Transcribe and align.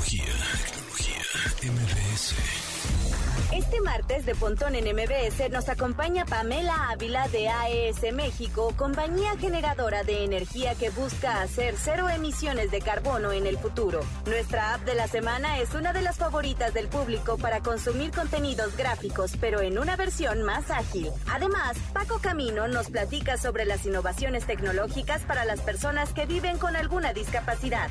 Tecnología, 0.00 0.24
tecnología, 1.60 1.72
MBS. 1.72 2.34
Este 3.52 3.80
martes 3.82 4.24
de 4.24 4.34
Pontón 4.34 4.74
en 4.74 4.84
MBS 4.96 5.50
nos 5.50 5.68
acompaña 5.68 6.24
Pamela 6.24 6.88
Ávila 6.88 7.28
de 7.28 7.48
AES 7.48 8.14
México, 8.14 8.72
compañía 8.78 9.36
generadora 9.38 10.02
de 10.02 10.24
energía 10.24 10.74
que 10.74 10.88
busca 10.88 11.42
hacer 11.42 11.74
cero 11.76 12.08
emisiones 12.08 12.70
de 12.70 12.80
carbono 12.80 13.32
en 13.32 13.46
el 13.46 13.58
futuro. 13.58 14.00
Nuestra 14.24 14.74
app 14.74 14.82
de 14.86 14.94
la 14.94 15.06
semana 15.06 15.58
es 15.58 15.74
una 15.74 15.92
de 15.92 16.00
las 16.00 16.16
favoritas 16.16 16.72
del 16.72 16.88
público 16.88 17.36
para 17.36 17.60
consumir 17.60 18.10
contenidos 18.10 18.76
gráficos, 18.78 19.32
pero 19.38 19.60
en 19.60 19.78
una 19.78 19.96
versión 19.96 20.42
más 20.44 20.70
ágil. 20.70 21.10
Además, 21.30 21.76
Paco 21.92 22.20
Camino 22.20 22.68
nos 22.68 22.88
platica 22.88 23.36
sobre 23.36 23.66
las 23.66 23.84
innovaciones 23.84 24.46
tecnológicas 24.46 25.22
para 25.22 25.44
las 25.44 25.60
personas 25.60 26.14
que 26.14 26.24
viven 26.24 26.56
con 26.56 26.74
alguna 26.74 27.12
discapacidad. 27.12 27.90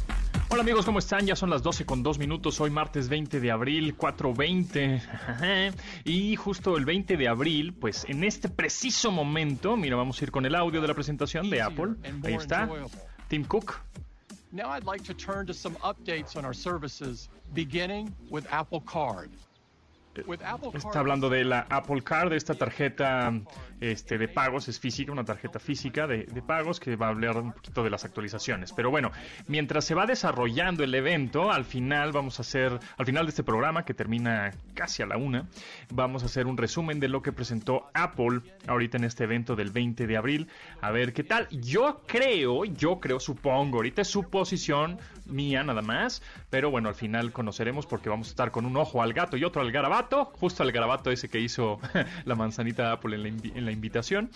Hola 0.51 0.63
amigos, 0.63 0.85
¿cómo 0.85 0.99
están? 0.99 1.25
Ya 1.25 1.37
son 1.37 1.49
las 1.49 1.63
12 1.63 1.85
con 1.85 2.03
2 2.03 2.19
minutos, 2.19 2.59
hoy 2.59 2.69
martes 2.69 3.07
20 3.07 3.39
de 3.39 3.51
abril, 3.51 3.95
4.20. 3.95 5.73
y 6.03 6.35
justo 6.35 6.75
el 6.75 6.83
20 6.83 7.15
de 7.15 7.29
abril, 7.29 7.73
pues 7.73 8.03
en 8.09 8.25
este 8.25 8.49
preciso 8.49 9.11
momento, 9.11 9.77
mira, 9.77 9.95
vamos 9.95 10.19
a 10.19 10.25
ir 10.25 10.31
con 10.31 10.45
el 10.45 10.53
audio 10.55 10.81
de 10.81 10.89
la 10.89 10.93
presentación 10.93 11.49
de 11.49 11.61
Apple. 11.61 11.93
Ahí 12.25 12.33
está, 12.33 12.69
Tim 13.29 13.45
Cook. 13.45 13.79
Now 14.51 14.69
I'd 14.75 14.83
like 14.83 15.05
to 15.05 15.13
turn 15.13 15.45
to 15.47 15.53
some 15.53 15.77
updates 15.77 16.35
on 16.35 16.43
our 16.43 16.53
services, 16.53 17.29
beginning 17.53 18.13
with 18.29 18.45
Apple 18.51 18.81
Card. 18.81 19.29
Está 20.73 20.99
hablando 20.99 21.29
de 21.29 21.43
la 21.43 21.65
Apple 21.69 22.01
Card, 22.01 22.31
de 22.31 22.37
esta 22.37 22.53
tarjeta 22.55 23.33
este, 23.79 24.17
de 24.17 24.27
pagos, 24.27 24.67
es 24.67 24.79
física, 24.79 25.11
una 25.11 25.23
tarjeta 25.23 25.59
física 25.59 26.05
de, 26.07 26.25
de 26.25 26.41
pagos 26.41 26.79
que 26.79 26.95
va 26.95 27.07
a 27.07 27.09
hablar 27.09 27.37
un 27.37 27.53
poquito 27.53 27.83
de 27.83 27.89
las 27.89 28.03
actualizaciones. 28.03 28.73
Pero 28.73 28.91
bueno, 28.91 29.11
mientras 29.47 29.85
se 29.85 29.95
va 29.95 30.05
desarrollando 30.05 30.83
el 30.83 30.93
evento, 30.93 31.51
al 31.51 31.65
final 31.65 32.11
vamos 32.11 32.39
a 32.39 32.41
hacer, 32.41 32.77
al 32.97 33.05
final 33.05 33.25
de 33.25 33.29
este 33.29 33.43
programa 33.43 33.85
que 33.85 33.93
termina 33.93 34.51
casi 34.73 35.01
a 35.01 35.05
la 35.05 35.17
una, 35.17 35.47
vamos 35.89 36.23
a 36.23 36.25
hacer 36.25 36.47
un 36.47 36.57
resumen 36.57 36.99
de 36.99 37.07
lo 37.07 37.21
que 37.21 37.31
presentó 37.31 37.89
Apple 37.93 38.41
ahorita 38.67 38.97
en 38.97 39.05
este 39.05 39.23
evento 39.23 39.55
del 39.55 39.71
20 39.71 40.07
de 40.07 40.17
abril. 40.17 40.47
A 40.81 40.91
ver 40.91 41.13
qué 41.13 41.23
tal. 41.23 41.47
Yo 41.49 42.01
creo, 42.05 42.65
yo 42.65 42.99
creo, 42.99 43.19
supongo, 43.19 43.77
ahorita 43.77 44.01
es 44.01 44.07
suposición 44.09 44.99
mía 45.25 45.63
nada 45.63 45.81
más, 45.81 46.21
pero 46.49 46.69
bueno, 46.71 46.89
al 46.89 46.95
final 46.95 47.31
conoceremos 47.31 47.85
porque 47.85 48.09
vamos 48.09 48.27
a 48.27 48.31
estar 48.31 48.51
con 48.51 48.65
un 48.65 48.75
ojo 48.77 49.01
al 49.01 49.13
gato 49.13 49.37
y 49.37 49.43
otro 49.43 49.61
al 49.61 49.71
garabato, 49.71 50.00
justo 50.09 50.63
al 50.63 50.71
garabato 50.71 51.11
ese 51.11 51.29
que 51.29 51.39
hizo 51.39 51.79
la 52.25 52.35
manzanita 52.35 52.91
Apple 52.91 53.15
en 53.15 53.65
la, 53.65 53.71
invitación. 53.71 54.29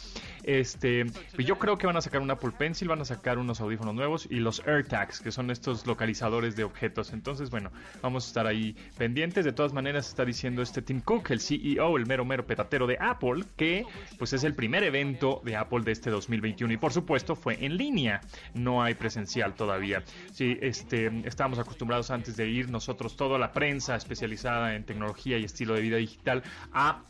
Este, 0.44 1.06
yo 1.38 1.58
creo 1.58 1.78
que 1.78 1.88
van 1.88 1.98
a 1.98 2.02
sacar 2.02 2.22
un 2.22 2.32
Apple 2.32 2.52
Pencil, 2.58 2.88
van 2.88 3.02
a 3.02 3.06
sacar 3.06 3.38
unos 3.38 3.62
audífonos 3.62 3.94
nuevos 3.96 4.28
y 4.30 4.36
los 4.36 4.62
AirTags, 4.66 5.20
que 5.20 5.32
son 5.32 5.52
estos 5.52 5.86
localizadores 5.86 6.56
de 6.56 6.64
objetos. 6.64 7.14
Entonces, 7.14 7.50
bueno, 7.50 7.72
vamos 8.02 8.26
a 8.26 8.28
estar 8.28 8.48
ahí 8.48 8.76
pendientes. 8.98 9.46
De 9.46 9.52
todas 9.52 9.74
maneras, 9.74 10.08
está 10.08 10.26
diciendo 10.26 10.62
este 10.62 10.82
Tim 10.82 11.02
Cook, 11.02 11.32
el 11.32 11.40
CEO, 11.40 11.98
el 11.98 12.06
mero 12.06 12.26
mero 12.26 12.46
petatero 12.46 12.88
de 12.88 12.98
Apple, 13.00 13.44
que 13.56 13.86
pues 14.18 14.34
es 14.34 14.44
el 14.44 14.56
primer 14.56 14.84
evento 14.84 15.42
de 15.44 15.56
Apple 15.56 15.82
de 15.82 15.92
este 15.92 16.10
2021 16.10 16.74
y 16.74 16.78
por 16.78 16.94
supuesto 16.94 17.36
fue 17.36 17.64
en 17.64 17.78
línea, 17.78 18.22
no 18.54 18.84
hay 18.84 18.96
presencial 18.96 19.54
todavía. 19.56 20.04
Sí, 20.32 20.58
este, 20.62 21.12
estábamos 21.28 21.60
acostumbrados 21.60 22.12
antes 22.12 22.36
de 22.38 22.48
ir 22.48 22.70
nosotros, 22.70 23.16
toda 23.16 23.40
la 23.40 23.52
prensa 23.52 23.96
especializada 23.96 24.76
en 24.76 24.84
tecnología 24.84 25.38
y 25.38 25.44
estilo 25.56 25.74
de 25.74 25.82
vida 25.82 25.96
digital, 25.96 26.44
a 26.74 27.02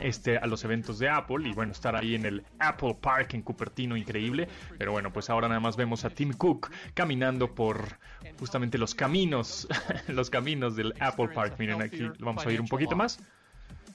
este, 0.00 0.36
a 0.36 0.46
los 0.46 0.62
eventos 0.64 0.98
de 0.98 1.08
Apple 1.08 1.48
y 1.48 1.52
bueno, 1.52 1.72
estar 1.72 1.96
ahí 1.96 2.14
en 2.14 2.26
el 2.26 2.44
Apple 2.58 2.96
Park 3.00 3.34
en 3.34 3.42
Cupertino, 3.42 3.96
increíble. 3.96 4.46
Pero 4.76 4.92
bueno, 4.92 5.12
pues 5.12 5.30
ahora 5.30 5.48
nada 5.48 5.60
más 5.60 5.76
vemos 5.76 6.04
a 6.04 6.10
Tim 6.10 6.32
Cook 6.32 6.70
caminando 6.94 7.54
por 7.54 7.98
justamente 8.38 8.78
los 8.78 8.94
caminos, 8.94 9.66
los 10.08 10.30
caminos 10.30 10.76
del 10.76 10.94
Apple 11.00 11.28
Park. 11.28 11.56
Miren 11.58 11.82
aquí, 11.82 12.08
vamos 12.20 12.44
a 12.44 12.48
oír 12.48 12.60
un 12.60 12.68
poquito 12.68 12.94
más. 12.94 13.18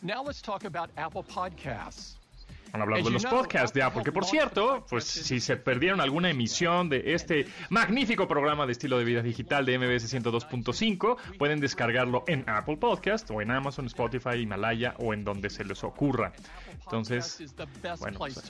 Now 0.01 0.23
let's 0.25 0.41
talk 0.41 0.65
Apple 0.65 1.23
Podcasts. 1.23 2.22
Van 2.73 2.81
hablando 2.81 3.07
de 3.07 3.13
los 3.13 3.25
podcasts 3.27 3.71
de 3.71 3.83
Apple, 3.83 4.01
que 4.03 4.11
por 4.11 4.25
cierto, 4.25 4.83
pues 4.89 5.03
si 5.03 5.39
se 5.39 5.57
perdieron 5.57 6.01
alguna 6.01 6.31
emisión 6.31 6.89
de 6.89 7.13
este 7.13 7.45
magnífico 7.69 8.27
programa 8.27 8.65
de 8.65 8.71
estilo 8.71 8.97
de 8.97 9.03
vida 9.03 9.21
digital 9.21 9.63
de 9.63 9.77
MBS 9.77 10.11
102.5, 10.11 11.17
pueden 11.37 11.59
descargarlo 11.59 12.23
en 12.25 12.43
Apple 12.49 12.77
Podcast 12.77 13.29
o 13.29 13.43
en 13.43 13.51
Amazon, 13.51 13.85
Spotify, 13.85 14.39
Himalaya 14.39 14.95
o 14.97 15.13
en 15.13 15.23
donde 15.23 15.51
se 15.51 15.63
les 15.63 15.83
ocurra. 15.83 16.33
Entonces, 16.73 17.53
bueno, 17.99 18.17
pues, 18.17 18.41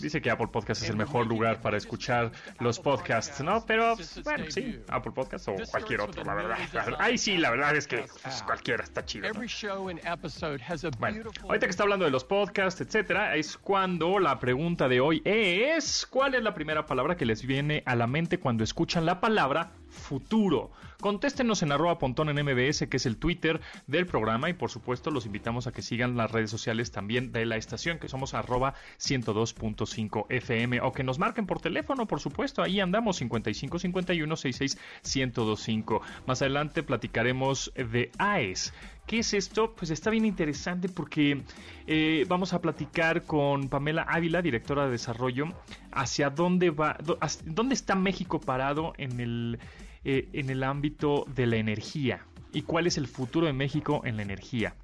dice 0.00 0.20
que 0.20 0.30
Apple 0.32 0.48
Podcast 0.48 0.82
es 0.82 0.90
el 0.90 0.96
mejor 0.96 1.28
lugar 1.28 1.60
para 1.60 1.76
escuchar 1.76 2.32
los 2.58 2.80
podcasts, 2.80 3.40
¿no? 3.44 3.64
Pero 3.64 3.94
bueno, 4.24 4.44
sí, 4.48 4.80
Apple 4.88 5.12
Podcast 5.12 5.46
o 5.46 5.54
cualquier 5.70 6.00
otro, 6.00 6.24
la 6.24 6.34
verdad. 6.34 6.58
Ahí 6.98 7.16
sí, 7.16 7.38
la 7.38 7.50
verdad 7.50 7.76
es 7.76 7.86
que 7.86 8.06
pues, 8.24 8.42
cualquiera 8.42 8.82
está 8.82 9.04
chido. 9.04 9.22
¿no? 9.22 9.28
Every 9.36 9.46
show 9.46 9.88
and 9.88 10.00
episode 10.04 10.60
has 10.68 10.84
a 10.84 10.90
Bueno, 10.98 11.30
ahorita 11.44 11.66
que 11.66 11.70
está 11.70 11.84
hablando 11.84 12.04
de 12.04 12.10
los 12.10 12.24
podcasts, 12.24 12.55
etcétera, 12.56 13.36
es 13.36 13.58
cuando 13.58 14.18
la 14.18 14.38
pregunta 14.40 14.88
de 14.88 15.00
hoy 15.00 15.20
es: 15.24 16.06
¿Cuál 16.06 16.34
es 16.34 16.42
la 16.42 16.54
primera 16.54 16.86
palabra 16.86 17.16
que 17.16 17.26
les 17.26 17.46
viene 17.46 17.82
a 17.84 17.94
la 17.94 18.06
mente 18.06 18.38
cuando 18.38 18.64
escuchan 18.64 19.04
la 19.04 19.20
palabra 19.20 19.72
futuro? 19.90 20.70
Contéstenos 21.00 21.62
en 21.62 21.72
arroba 21.72 21.98
pontón 21.98 22.30
en 22.30 22.42
MBS, 22.42 22.86
que 22.88 22.96
es 22.96 23.04
el 23.04 23.18
Twitter 23.18 23.60
del 23.86 24.06
programa, 24.06 24.48
y 24.48 24.54
por 24.54 24.70
supuesto 24.70 25.10
los 25.10 25.26
invitamos 25.26 25.66
a 25.66 25.72
que 25.72 25.82
sigan 25.82 26.16
las 26.16 26.32
redes 26.32 26.50
sociales 26.50 26.90
también 26.90 27.30
de 27.30 27.44
la 27.44 27.58
estación, 27.58 27.98
que 27.98 28.08
somos 28.08 28.32
arroba 28.32 28.72
102.5 28.98 30.24
FM, 30.30 30.80
o 30.80 30.92
que 30.92 31.04
nos 31.04 31.18
marquen 31.18 31.46
por 31.46 31.60
teléfono, 31.60 32.06
por 32.06 32.20
supuesto, 32.20 32.62
ahí 32.62 32.80
andamos 32.80 33.16
55 33.16 33.78
51 33.78 34.36
66 34.36 34.78
1025. 35.04 36.00
Más 36.26 36.40
adelante 36.40 36.82
platicaremos 36.82 37.70
de 37.74 38.10
AES. 38.16 38.72
¿Qué 39.06 39.20
es 39.20 39.34
esto? 39.34 39.72
Pues 39.72 39.90
está 39.90 40.10
bien 40.10 40.24
interesante 40.24 40.88
porque 40.88 41.42
eh, 41.86 42.24
vamos 42.28 42.52
a 42.52 42.60
platicar 42.60 43.22
con 43.22 43.68
Pamela 43.68 44.02
Ávila, 44.02 44.42
directora 44.42 44.86
de 44.86 44.90
desarrollo, 44.90 45.52
hacia 45.92 46.28
dónde 46.30 46.70
va, 46.70 46.98
dónde 47.44 47.74
está 47.74 47.94
México 47.94 48.40
parado 48.40 48.94
en 48.98 49.20
el, 49.20 49.58
eh, 50.04 50.28
en 50.32 50.50
el 50.50 50.64
ámbito 50.64 51.24
de 51.34 51.46
la 51.46 51.56
energía 51.56 52.26
y 52.52 52.62
cuál 52.62 52.88
es 52.88 52.98
el 52.98 53.06
futuro 53.06 53.46
de 53.46 53.52
México 53.52 54.02
en 54.04 54.16
la 54.16 54.22
energía 54.22 54.74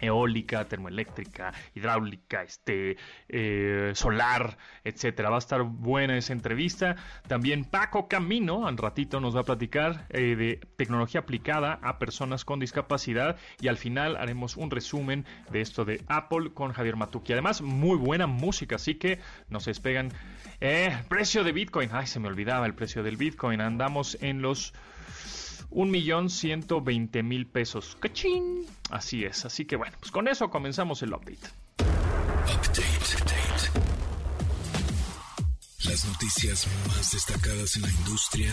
eólica, 0.00 0.64
termoeléctrica, 0.66 1.52
hidráulica, 1.74 2.42
este, 2.42 2.96
eh, 3.28 3.92
solar, 3.94 4.58
etcétera. 4.84 5.30
Va 5.30 5.36
a 5.36 5.38
estar 5.38 5.62
buena 5.62 6.16
esa 6.16 6.32
entrevista. 6.32 6.96
También 7.26 7.64
Paco 7.64 8.08
Camino, 8.08 8.66
al 8.66 8.76
ratito 8.76 9.20
nos 9.20 9.36
va 9.36 9.40
a 9.40 9.44
platicar 9.44 10.06
eh, 10.10 10.36
de 10.36 10.60
tecnología 10.76 11.20
aplicada 11.20 11.78
a 11.82 11.98
personas 11.98 12.44
con 12.44 12.60
discapacidad 12.60 13.36
y 13.60 13.68
al 13.68 13.76
final 13.76 14.16
haremos 14.16 14.56
un 14.56 14.70
resumen 14.70 15.24
de 15.50 15.60
esto 15.60 15.84
de 15.84 16.02
Apple 16.06 16.52
con 16.52 16.72
Javier 16.72 16.96
Matuki. 16.96 17.32
Además, 17.32 17.62
muy 17.62 17.96
buena 17.96 18.26
música, 18.26 18.76
así 18.76 18.96
que 18.96 19.18
no 19.48 19.60
se 19.60 19.70
despegan. 19.70 20.12
Eh, 20.60 20.96
precio 21.08 21.44
de 21.44 21.52
Bitcoin, 21.52 21.90
ay, 21.92 22.06
se 22.06 22.20
me 22.20 22.28
olvidaba 22.28 22.66
el 22.66 22.74
precio 22.74 23.02
del 23.02 23.16
Bitcoin. 23.16 23.60
Andamos 23.60 24.16
en 24.20 24.42
los 24.42 24.72
un 25.70 25.90
millón 25.90 26.30
ciento 26.30 26.80
veinte 26.80 27.22
mil 27.22 27.46
pesos. 27.46 27.96
¡Cachín! 28.00 28.66
Así 28.90 29.24
es. 29.24 29.44
Así 29.44 29.64
que 29.64 29.76
bueno, 29.76 29.96
pues 30.00 30.10
con 30.10 30.28
eso 30.28 30.50
comenzamos 30.50 31.02
el. 31.02 31.12
Update. 31.12 31.48
Update. 32.46 32.86
Las 35.84 36.04
noticias 36.04 36.66
más 36.88 37.12
destacadas 37.12 37.76
en 37.76 37.82
la 37.82 37.90
industria 37.90 38.52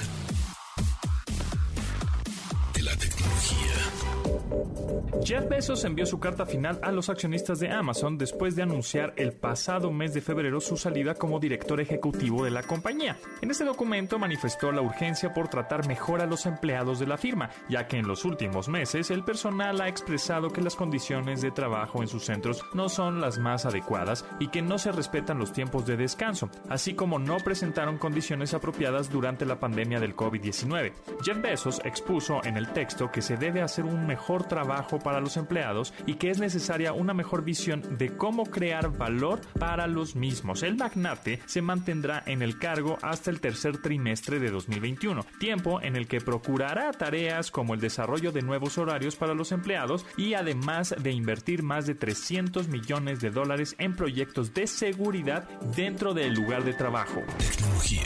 Jeff 5.22 5.48
Bezos 5.48 5.86
envió 5.86 6.06
su 6.06 6.20
carta 6.20 6.46
final 6.46 6.80
a 6.82 6.92
los 6.92 7.10
accionistas 7.10 7.60
de 7.60 7.72
Amazon 7.72 8.18
después 8.18 8.56
de 8.56 8.64
anunciar 8.64 9.14
el 9.16 9.32
pasado 9.32 9.92
mes 9.92 10.14
de 10.14 10.22
febrero 10.22 10.60
su 10.60 10.76
salida 10.76 11.14
como 11.14 11.40
director 11.40 11.80
ejecutivo 11.80 12.44
de 12.44 12.52
la 12.52 12.64
compañía. 12.64 13.18
En 13.42 13.52
este 13.52 13.64
documento 13.64 14.20
manifestó 14.20 14.72
la 14.72 14.82
urgencia 14.82 15.34
por 15.34 15.48
tratar 15.48 15.88
mejor 15.88 16.22
a 16.22 16.26
los 16.26 16.46
empleados 16.46 17.00
de 17.00 17.08
la 17.08 17.18
firma, 17.18 17.50
ya 17.70 17.88
que 17.88 17.98
en 17.98 18.08
los 18.08 18.26
últimos 18.26 18.68
meses 18.68 19.12
el 19.12 19.24
personal 19.24 19.80
ha 19.82 19.88
expresado 19.88 20.50
que 20.50 20.62
las 20.62 20.76
condiciones 20.76 21.42
de 21.42 21.52
trabajo 21.52 22.02
en 22.02 22.08
sus 22.08 22.26
centros 22.26 22.64
no 22.74 22.90
son 22.90 23.22
las 23.22 23.38
más 23.38 23.66
adecuadas 23.66 24.26
y 24.40 24.48
que 24.48 24.62
no 24.62 24.78
se 24.78 24.92
respetan 24.92 25.40
los 25.40 25.54
tiempos 25.54 25.86
de 25.86 25.96
descanso, 25.96 26.50
así 26.70 26.96
como 26.96 27.20
no 27.20 27.38
presentaron 27.38 27.98
condiciones 27.98 28.54
apropiadas 28.54 29.10
durante 29.10 29.46
la 29.46 29.60
pandemia 29.60 30.00
del 30.00 30.16
COVID-19. 30.16 30.92
Jeff 31.24 31.42
Bezos 31.42 31.82
expuso 31.86 32.44
en 32.44 32.58
el 32.58 32.70
texto 32.70 33.12
que 33.12 33.22
se 33.22 33.38
debe 33.38 33.62
hacer 33.62 33.86
un 33.86 34.06
mejor 34.08 34.44
trabajo 34.48 35.00
para 35.04 35.20
los 35.20 35.38
empleados 35.38 35.94
y 36.06 36.16
que 36.16 36.30
es 36.30 36.40
necesaria 36.40 36.94
una 36.94 37.14
mejor 37.14 37.44
visión 37.44 37.84
de 37.98 38.16
cómo 38.16 38.46
crear 38.46 38.98
valor 38.98 39.42
para 39.60 39.88
los 39.88 40.16
mismos. 40.16 40.64
El 40.64 40.78
magnate 40.78 41.42
se 41.46 41.62
mantendrá 41.62 42.24
en 42.26 42.42
el 42.42 42.58
cargo 42.58 42.98
hasta 43.02 43.30
el 43.30 43.40
tercer 43.40 43.78
trimestre 43.78 44.40
de 44.40 44.50
2021, 44.50 45.26
tiempo 45.40 45.82
en 45.82 45.96
el 45.96 46.08
que 46.08 46.22
procurará 46.22 46.92
tareas 46.92 47.52
como 47.52 47.74
el 47.74 47.80
desarrollo 47.80 48.32
de 48.32 48.42
nuevos 48.42 48.78
horarios 48.78 49.16
para 49.16 49.34
los 49.34 49.52
empleados 49.52 50.06
y 50.18 50.34
además 50.34 50.96
de 50.98 51.12
invertir 51.12 51.64
más 51.64 51.86
de 51.86 51.96
300 51.96 52.68
millones 52.68 53.20
de 53.20 53.30
dólares 53.30 53.76
en 53.78 53.96
proyectos 53.96 54.54
de 54.54 54.68
seguridad 54.68 55.48
dentro 55.76 56.14
del 56.14 56.34
lugar 56.34 56.64
de 56.64 56.74
trabajo. 56.74 57.22
Tecnología, 57.38 58.04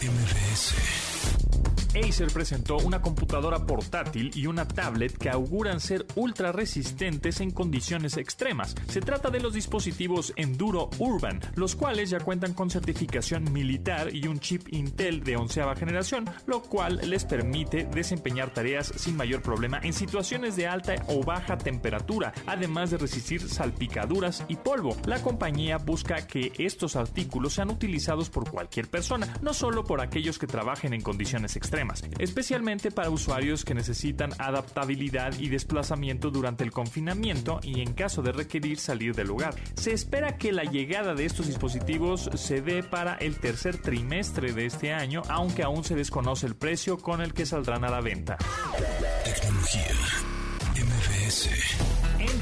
tecnología, 0.00 1.13
Acer 1.94 2.26
presentó 2.32 2.78
una 2.78 3.00
computadora 3.00 3.66
portátil 3.66 4.32
y 4.34 4.48
una 4.48 4.66
tablet 4.66 5.16
que 5.16 5.30
auguran 5.30 5.78
ser 5.78 6.04
ultra 6.16 6.50
resistentes 6.50 7.40
en 7.40 7.52
condiciones 7.52 8.16
extremas. 8.16 8.74
Se 8.88 9.00
trata 9.00 9.30
de 9.30 9.38
los 9.38 9.54
dispositivos 9.54 10.32
Enduro 10.34 10.90
Urban, 10.98 11.40
los 11.54 11.76
cuales 11.76 12.10
ya 12.10 12.18
cuentan 12.18 12.52
con 12.52 12.68
certificación 12.68 13.52
militar 13.52 14.12
y 14.12 14.26
un 14.26 14.40
chip 14.40 14.66
Intel 14.72 15.22
de 15.22 15.36
onceava 15.36 15.76
generación, 15.76 16.24
lo 16.46 16.62
cual 16.62 17.00
les 17.08 17.24
permite 17.24 17.84
desempeñar 17.84 18.50
tareas 18.50 18.92
sin 18.96 19.16
mayor 19.16 19.40
problema 19.40 19.78
en 19.82 19.92
situaciones 19.92 20.56
de 20.56 20.66
alta 20.66 20.96
o 21.06 21.22
baja 21.22 21.58
temperatura, 21.58 22.32
además 22.46 22.90
de 22.90 22.98
resistir 22.98 23.48
salpicaduras 23.48 24.44
y 24.48 24.56
polvo. 24.56 24.96
La 25.06 25.22
compañía 25.22 25.78
busca 25.78 26.26
que 26.26 26.52
estos 26.58 26.96
artículos 26.96 27.54
sean 27.54 27.70
utilizados 27.70 28.30
por 28.30 28.50
cualquier 28.50 28.88
persona, 28.88 29.32
no 29.42 29.54
solo 29.54 29.84
por 29.84 30.00
aquellos 30.00 30.40
que 30.40 30.48
trabajen 30.48 30.92
en 30.92 31.00
condiciones 31.00 31.54
extremas 31.54 31.83
especialmente 32.18 32.90
para 32.90 33.10
usuarios 33.10 33.64
que 33.64 33.74
necesitan 33.74 34.32
adaptabilidad 34.38 35.38
y 35.38 35.48
desplazamiento 35.48 36.30
durante 36.30 36.64
el 36.64 36.72
confinamiento 36.72 37.60
y 37.62 37.80
en 37.80 37.92
caso 37.94 38.22
de 38.22 38.32
requerir 38.32 38.78
salir 38.78 39.14
del 39.14 39.28
lugar. 39.28 39.54
Se 39.74 39.92
espera 39.92 40.36
que 40.36 40.52
la 40.52 40.64
llegada 40.64 41.14
de 41.14 41.24
estos 41.24 41.46
dispositivos 41.46 42.30
se 42.34 42.60
dé 42.60 42.82
para 42.82 43.14
el 43.14 43.38
tercer 43.38 43.78
trimestre 43.78 44.52
de 44.52 44.66
este 44.66 44.92
año, 44.92 45.22
aunque 45.28 45.62
aún 45.62 45.84
se 45.84 45.94
desconoce 45.94 46.46
el 46.46 46.56
precio 46.56 46.98
con 46.98 47.20
el 47.20 47.32
que 47.34 47.46
saldrán 47.46 47.84
a 47.84 47.90
la 47.90 48.00
venta. 48.00 48.36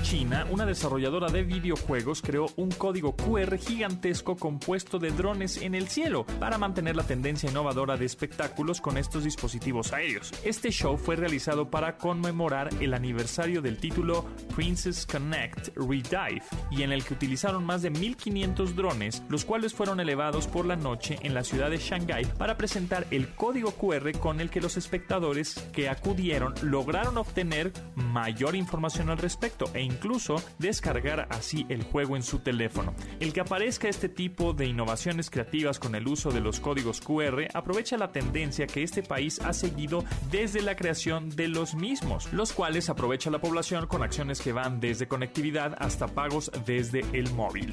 China, 0.02 0.46
una 0.50 0.66
desarrolladora 0.66 1.30
de 1.30 1.44
videojuegos 1.44 2.22
creó 2.22 2.46
un 2.56 2.70
código 2.70 3.14
QR 3.14 3.56
gigantesco 3.56 4.36
compuesto 4.36 4.98
de 4.98 5.12
drones 5.12 5.62
en 5.62 5.76
el 5.76 5.88
cielo 5.88 6.26
para 6.40 6.58
mantener 6.58 6.96
la 6.96 7.04
tendencia 7.04 7.48
innovadora 7.48 7.96
de 7.96 8.04
espectáculos 8.04 8.80
con 8.80 8.98
estos 8.98 9.22
dispositivos 9.22 9.92
aéreos. 9.92 10.32
Este 10.44 10.70
show 10.70 10.98
fue 10.98 11.14
realizado 11.14 11.70
para 11.70 11.96
conmemorar 11.96 12.68
el 12.80 12.94
aniversario 12.94 13.62
del 13.62 13.78
título 13.78 14.26
Princess 14.54 15.06
Connect 15.06 15.68
Redive 15.76 16.42
y 16.70 16.82
en 16.82 16.92
el 16.92 17.04
que 17.04 17.14
utilizaron 17.14 17.64
más 17.64 17.82
de 17.82 17.90
1500 17.90 18.74
drones, 18.74 19.22
los 19.28 19.44
cuales 19.44 19.72
fueron 19.72 20.00
elevados 20.00 20.48
por 20.48 20.66
la 20.66 20.76
noche 20.76 21.18
en 21.22 21.32
la 21.32 21.44
ciudad 21.44 21.70
de 21.70 21.78
Shanghai 21.78 22.26
para 22.36 22.56
presentar 22.56 23.06
el 23.12 23.28
código 23.28 23.72
QR 23.72 24.18
con 24.18 24.40
el 24.40 24.50
que 24.50 24.60
los 24.60 24.76
espectadores 24.76 25.54
que 25.72 25.88
acudieron 25.88 26.54
lograron 26.62 27.16
obtener 27.16 27.72
mayor 27.94 28.56
información 28.56 29.08
al 29.08 29.18
respecto 29.18 29.70
e 29.74 29.91
incluso 29.92 30.42
descargar 30.58 31.28
así 31.30 31.66
el 31.68 31.82
juego 31.82 32.16
en 32.16 32.22
su 32.22 32.40
teléfono. 32.40 32.94
El 33.20 33.32
que 33.32 33.40
aparezca 33.40 33.88
este 33.88 34.08
tipo 34.08 34.52
de 34.52 34.66
innovaciones 34.66 35.30
creativas 35.30 35.78
con 35.78 35.94
el 35.94 36.08
uso 36.08 36.30
de 36.30 36.40
los 36.40 36.60
códigos 36.60 37.00
QR 37.00 37.48
aprovecha 37.54 37.96
la 37.96 38.12
tendencia 38.12 38.66
que 38.66 38.82
este 38.82 39.02
país 39.02 39.40
ha 39.40 39.52
seguido 39.52 40.04
desde 40.30 40.62
la 40.62 40.76
creación 40.76 41.30
de 41.30 41.48
los 41.48 41.74
mismos, 41.74 42.32
los 42.32 42.52
cuales 42.52 42.88
aprovecha 42.88 43.30
la 43.30 43.40
población 43.40 43.86
con 43.86 44.02
acciones 44.02 44.40
que 44.40 44.52
van 44.52 44.80
desde 44.80 45.08
conectividad 45.08 45.76
hasta 45.78 46.08
pagos 46.08 46.50
desde 46.66 47.00
el 47.12 47.32
móvil. 47.32 47.72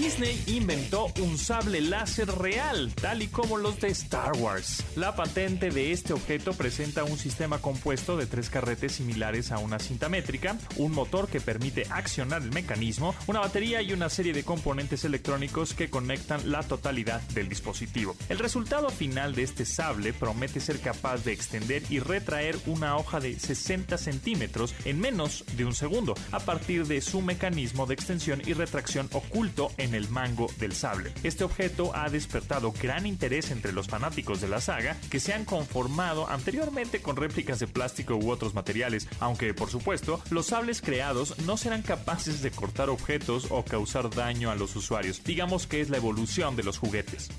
Disney 0.00 0.42
inventó 0.46 1.08
un 1.20 1.36
sable 1.36 1.82
láser 1.82 2.26
real, 2.38 2.90
tal 3.02 3.20
y 3.20 3.26
como 3.26 3.58
los 3.58 3.80
de 3.80 3.88
Star 3.88 4.32
Wars. 4.38 4.82
La 4.96 5.14
patente 5.14 5.68
de 5.68 5.92
este 5.92 6.14
objeto 6.14 6.54
presenta 6.54 7.04
un 7.04 7.18
sistema 7.18 7.58
compuesto 7.58 8.16
de 8.16 8.24
tres 8.24 8.48
carretes 8.48 8.92
similares 8.92 9.52
a 9.52 9.58
una 9.58 9.78
cinta 9.78 10.08
métrica, 10.08 10.56
un 10.76 10.92
motor 10.92 11.28
que 11.28 11.42
permite 11.42 11.86
accionar 11.90 12.40
el 12.40 12.50
mecanismo, 12.50 13.14
una 13.26 13.40
batería 13.40 13.82
y 13.82 13.92
una 13.92 14.08
serie 14.08 14.32
de 14.32 14.42
componentes 14.42 15.04
electrónicos 15.04 15.74
que 15.74 15.90
conectan 15.90 16.50
la 16.50 16.62
totalidad 16.62 17.20
del 17.34 17.50
dispositivo. 17.50 18.16
El 18.30 18.38
resultado 18.38 18.88
final 18.88 19.34
de 19.34 19.42
este 19.42 19.66
sable 19.66 20.14
promete 20.14 20.60
ser 20.60 20.80
capaz 20.80 21.24
de 21.24 21.32
extender 21.32 21.82
y 21.90 21.98
retraer 21.98 22.56
una 22.64 22.96
hoja 22.96 23.20
de 23.20 23.38
60 23.38 23.98
centímetros 23.98 24.74
en 24.86 24.98
menos 24.98 25.44
de 25.58 25.66
un 25.66 25.74
segundo, 25.74 26.14
a 26.32 26.40
partir 26.40 26.86
de 26.86 27.02
su 27.02 27.20
mecanismo 27.20 27.84
de 27.84 27.92
extensión 27.92 28.40
y 28.46 28.54
retracción 28.54 29.06
oculto 29.12 29.70
en 29.76 29.89
el 29.94 30.08
mango 30.08 30.48
del 30.58 30.74
sable. 30.74 31.12
Este 31.22 31.44
objeto 31.44 31.94
ha 31.94 32.08
despertado 32.08 32.72
gran 32.72 33.06
interés 33.06 33.50
entre 33.50 33.72
los 33.72 33.88
fanáticos 33.88 34.40
de 34.40 34.48
la 34.48 34.60
saga 34.60 34.96
que 35.10 35.20
se 35.20 35.32
han 35.32 35.44
conformado 35.44 36.28
anteriormente 36.28 37.02
con 37.02 37.16
réplicas 37.16 37.58
de 37.58 37.66
plástico 37.66 38.16
u 38.16 38.30
otros 38.30 38.54
materiales, 38.54 39.08
aunque 39.20 39.54
por 39.54 39.70
supuesto 39.70 40.22
los 40.30 40.46
sables 40.46 40.80
creados 40.80 41.38
no 41.40 41.56
serán 41.56 41.82
capaces 41.82 42.42
de 42.42 42.50
cortar 42.50 42.90
objetos 42.90 43.46
o 43.50 43.64
causar 43.64 44.10
daño 44.10 44.50
a 44.50 44.54
los 44.54 44.76
usuarios. 44.76 45.22
Digamos 45.24 45.66
que 45.66 45.80
es 45.80 45.90
la 45.90 45.96
evolución 45.96 46.56
de 46.56 46.62
los 46.62 46.78
juguetes. 46.78 47.30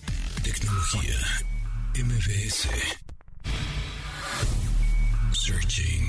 Tecnología 0.44 1.16
MVS 1.96 2.68
Searching 5.34 6.08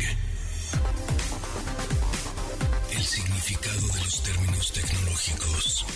El 2.92 3.02
significado 3.02 3.88
de 3.88 4.04
los 4.04 4.22
términos 4.22 4.72
tecnológicos 4.72 5.86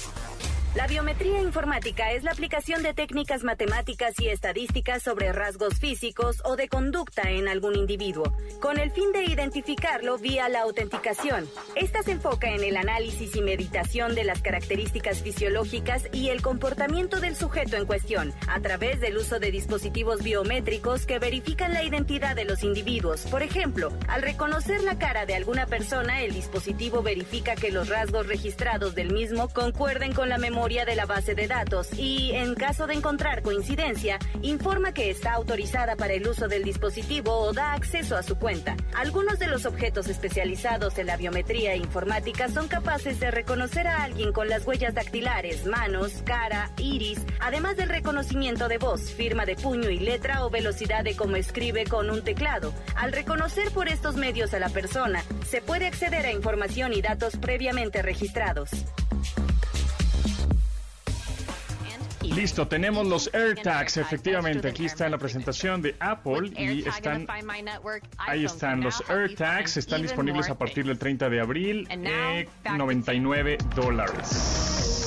la 0.76 0.86
biometría 0.86 1.40
informática 1.40 2.12
es 2.12 2.22
la 2.22 2.32
aplicación 2.32 2.82
de 2.82 2.92
técnicas 2.92 3.42
matemáticas 3.44 4.12
y 4.20 4.28
estadísticas 4.28 5.02
sobre 5.02 5.32
rasgos 5.32 5.78
físicos 5.78 6.42
o 6.44 6.54
de 6.54 6.68
conducta 6.68 7.30
en 7.30 7.48
algún 7.48 7.76
individuo, 7.76 8.30
con 8.60 8.78
el 8.78 8.90
fin 8.90 9.10
de 9.12 9.24
identificarlo 9.24 10.18
vía 10.18 10.50
la 10.50 10.60
autenticación. 10.60 11.48
Esta 11.76 12.02
se 12.02 12.12
enfoca 12.12 12.50
en 12.50 12.62
el 12.62 12.76
análisis 12.76 13.34
y 13.36 13.40
meditación 13.40 14.14
de 14.14 14.24
las 14.24 14.42
características 14.42 15.22
fisiológicas 15.22 16.04
y 16.12 16.28
el 16.28 16.42
comportamiento 16.42 17.20
del 17.20 17.36
sujeto 17.36 17.76
en 17.76 17.86
cuestión, 17.86 18.34
a 18.46 18.60
través 18.60 19.00
del 19.00 19.16
uso 19.16 19.38
de 19.38 19.50
dispositivos 19.50 20.22
biométricos 20.22 21.06
que 21.06 21.18
verifican 21.18 21.72
la 21.72 21.84
identidad 21.84 22.36
de 22.36 22.44
los 22.44 22.62
individuos. 22.62 23.22
Por 23.30 23.42
ejemplo, 23.42 23.94
al 24.08 24.20
reconocer 24.20 24.82
la 24.82 24.98
cara 24.98 25.24
de 25.24 25.36
alguna 25.36 25.64
persona, 25.66 26.20
el 26.20 26.34
dispositivo 26.34 27.02
verifica 27.02 27.54
que 27.54 27.72
los 27.72 27.88
rasgos 27.88 28.26
registrados 28.26 28.94
del 28.94 29.10
mismo 29.10 29.48
concuerden 29.48 30.12
con 30.12 30.28
la 30.28 30.36
memoria 30.36 30.65
de 30.66 30.96
la 30.96 31.06
base 31.06 31.36
de 31.36 31.46
datos 31.46 31.96
y, 31.96 32.32
en 32.32 32.56
caso 32.56 32.88
de 32.88 32.94
encontrar 32.94 33.42
coincidencia, 33.42 34.18
informa 34.42 34.92
que 34.92 35.10
está 35.10 35.34
autorizada 35.34 35.94
para 35.94 36.14
el 36.14 36.26
uso 36.26 36.48
del 36.48 36.64
dispositivo 36.64 37.32
o 37.38 37.52
da 37.52 37.72
acceso 37.72 38.16
a 38.16 38.24
su 38.24 38.36
cuenta. 38.36 38.76
Algunos 38.96 39.38
de 39.38 39.46
los 39.46 39.64
objetos 39.64 40.08
especializados 40.08 40.98
en 40.98 41.06
la 41.06 41.16
biometría 41.16 41.76
informática 41.76 42.48
son 42.48 42.66
capaces 42.66 43.20
de 43.20 43.30
reconocer 43.30 43.86
a 43.86 44.02
alguien 44.02 44.32
con 44.32 44.48
las 44.48 44.66
huellas 44.66 44.92
dactilares, 44.92 45.66
manos, 45.66 46.14
cara, 46.24 46.72
iris, 46.78 47.20
además 47.38 47.76
del 47.76 47.88
reconocimiento 47.88 48.66
de 48.66 48.78
voz, 48.78 49.12
firma 49.12 49.46
de 49.46 49.54
puño 49.54 49.88
y 49.88 50.00
letra 50.00 50.44
o 50.44 50.50
velocidad 50.50 51.04
de 51.04 51.14
cómo 51.14 51.36
escribe 51.36 51.84
con 51.84 52.10
un 52.10 52.24
teclado. 52.24 52.74
Al 52.96 53.12
reconocer 53.12 53.70
por 53.70 53.86
estos 53.86 54.16
medios 54.16 54.52
a 54.52 54.58
la 54.58 54.68
persona, 54.70 55.22
se 55.48 55.62
puede 55.62 55.86
acceder 55.86 56.26
a 56.26 56.32
información 56.32 56.92
y 56.92 57.02
datos 57.02 57.36
previamente 57.36 58.02
registrados. 58.02 58.70
Listo, 62.36 62.68
tenemos 62.68 63.06
los 63.06 63.30
AirTags, 63.32 63.96
efectivamente, 63.96 64.68
aquí 64.68 64.84
está 64.84 65.08
la 65.08 65.16
presentación 65.16 65.80
de 65.80 65.96
Apple 65.98 66.52
y 66.54 66.86
están, 66.86 67.26
ahí 68.18 68.44
están 68.44 68.82
los 68.82 69.02
AirTags, 69.08 69.78
están 69.78 70.02
disponibles 70.02 70.50
a 70.50 70.58
partir 70.58 70.84
del 70.84 70.98
30 70.98 71.30
de 71.30 71.40
abril, 71.40 71.88
eh, 71.90 72.46
99 72.76 73.56
dólares. 73.74 75.05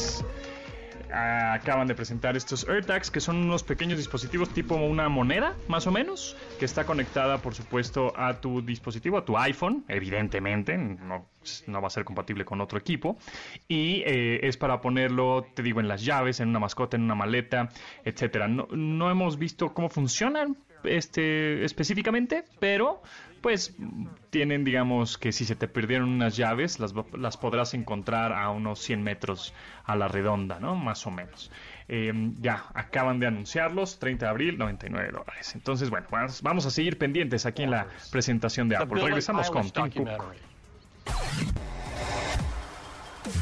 Acaban 1.11 1.87
de 1.87 1.95
presentar 1.95 2.37
estos 2.37 2.67
AirTags, 2.67 3.11
que 3.11 3.19
son 3.19 3.37
unos 3.37 3.63
pequeños 3.63 3.97
dispositivos 3.97 4.49
tipo 4.49 4.75
una 4.75 5.09
moneda, 5.09 5.55
más 5.67 5.87
o 5.87 5.91
menos, 5.91 6.35
que 6.59 6.65
está 6.65 6.85
conectada, 6.85 7.39
por 7.39 7.55
supuesto, 7.55 8.13
a 8.15 8.39
tu 8.39 8.61
dispositivo, 8.61 9.17
a 9.17 9.25
tu 9.25 9.37
iPhone, 9.37 9.85
evidentemente, 9.87 10.77
no 10.77 11.27
no 11.67 11.81
va 11.81 11.87
a 11.87 11.89
ser 11.89 12.03
compatible 12.03 12.45
con 12.45 12.61
otro 12.61 12.77
equipo. 12.77 13.17
Y 13.67 14.03
eh, 14.05 14.41
es 14.43 14.57
para 14.57 14.81
ponerlo, 14.81 15.45
te 15.53 15.63
digo, 15.63 15.79
en 15.79 15.87
las 15.87 16.03
llaves, 16.03 16.39
en 16.39 16.49
una 16.49 16.59
mascota, 16.59 16.97
en 16.97 17.03
una 17.03 17.15
maleta, 17.15 17.69
etcétera. 18.03 18.47
No, 18.47 18.67
no 18.71 19.09
hemos 19.09 19.37
visto 19.37 19.73
cómo 19.73 19.89
funcionan 19.89 20.57
este 20.83 21.63
específicamente, 21.65 22.45
pero 22.59 23.01
pues 23.41 23.75
tienen, 24.29 24.63
digamos, 24.63 25.17
que 25.17 25.31
si 25.31 25.45
se 25.45 25.55
te 25.55 25.67
perdieron 25.67 26.09
unas 26.09 26.37
llaves, 26.37 26.79
las, 26.79 26.93
las 27.17 27.37
podrás 27.37 27.73
encontrar 27.73 28.33
a 28.33 28.49
unos 28.49 28.79
100 28.79 29.03
metros 29.03 29.53
a 29.85 29.95
la 29.95 30.07
redonda, 30.07 30.59
¿no? 30.59 30.75
Más 30.75 31.05
o 31.07 31.11
menos. 31.11 31.51
Eh, 31.87 32.13
ya, 32.39 32.65
acaban 32.75 33.19
de 33.19 33.25
anunciarlos, 33.25 33.97
30 33.97 34.25
de 34.25 34.29
abril, 34.29 34.57
99 34.59 35.11
dólares. 35.11 35.55
Entonces, 35.55 35.89
bueno, 35.89 36.07
vamos, 36.43 36.65
a 36.65 36.69
seguir 36.69 36.97
pendientes 36.97 37.47
aquí 37.47 37.63
en 37.63 37.71
la 37.71 37.87
presentación 38.11 38.69
de 38.69 38.77
Apple. 38.77 39.01
Regresamos 39.01 39.49
con 39.49 39.69
Tim 39.71 39.89
Cook. 39.89 40.05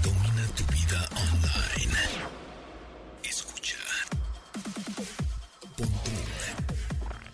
Domina 0.03 0.45
tu 0.55 0.63
vida 0.65 1.09
online. 1.11 1.97
Escucha. 3.23 3.77
Pontón 5.75 6.13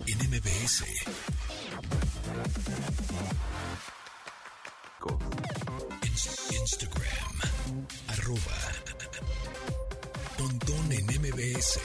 en 0.07 0.17
MBS. 0.29 1.32
Instagram. 6.63 7.33
Arroba. 8.13 8.57
Pontón 10.37 10.91
en 10.91 11.05
MBS. 11.21 11.79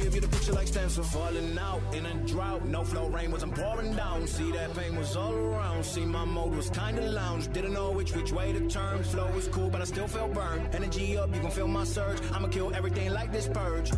Give 0.00 0.14
you 0.14 0.20
the 0.20 0.28
picture 0.28 0.52
like 0.52 0.68
stems 0.68 0.96
were 0.96 1.04
falling 1.04 1.58
out 1.58 1.82
in 1.92 2.06
a 2.06 2.14
drought. 2.26 2.64
No 2.64 2.84
flow, 2.84 3.08
rain 3.08 3.30
wasn't 3.30 3.54
pouring 3.54 3.94
down. 3.96 4.26
See 4.26 4.52
that 4.52 4.74
pain 4.74 4.96
was 4.96 5.16
all 5.16 5.34
around. 5.34 5.84
See 5.84 6.04
my 6.04 6.24
mode 6.24 6.54
was 6.54 6.70
kinda 6.70 7.02
lounge. 7.10 7.52
Didn't 7.52 7.72
know 7.72 7.90
which 7.90 8.14
which 8.14 8.32
way 8.32 8.52
to 8.52 8.60
turn. 8.68 9.02
Flow 9.02 9.30
was 9.34 9.48
cool, 9.48 9.70
but 9.70 9.80
I 9.80 9.84
still 9.84 10.08
felt 10.08 10.32
burned. 10.34 10.74
Energy 10.74 11.16
up, 11.18 11.34
you 11.34 11.40
can 11.40 11.50
feel 11.50 11.68
my 11.68 11.84
surge. 11.84 12.18
I'ma 12.32 12.48
kill 12.48 12.74
everything 12.74 13.12
like 13.12 13.32
this 13.32 13.48
purge. 13.48 13.90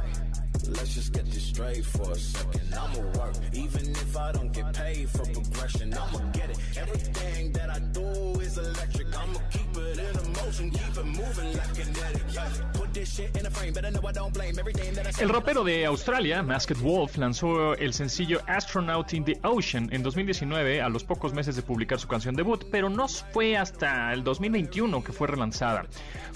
El 15.18 15.28
rapero 15.28 15.64
de 15.64 15.86
Australia, 15.86 16.42
Masked 16.42 16.76
Wolf, 16.78 17.16
lanzó 17.18 17.74
el 17.74 17.92
sencillo 17.92 18.40
Astronaut 18.46 19.12
in 19.12 19.24
the 19.24 19.38
Ocean 19.42 19.88
en 19.92 20.02
2019, 20.02 20.82
a 20.82 20.88
los 20.88 21.04
pocos 21.04 21.32
meses 21.32 21.56
de 21.56 21.62
publicar 21.62 21.98
su 21.98 22.08
canción 22.08 22.34
debut, 22.34 22.64
pero 22.70 22.90
no 22.90 23.06
fue 23.08 23.56
hasta 23.56 24.12
el 24.12 24.24
2021 24.24 25.04
que 25.04 25.12
fue 25.12 25.28
relanzada. 25.28 25.86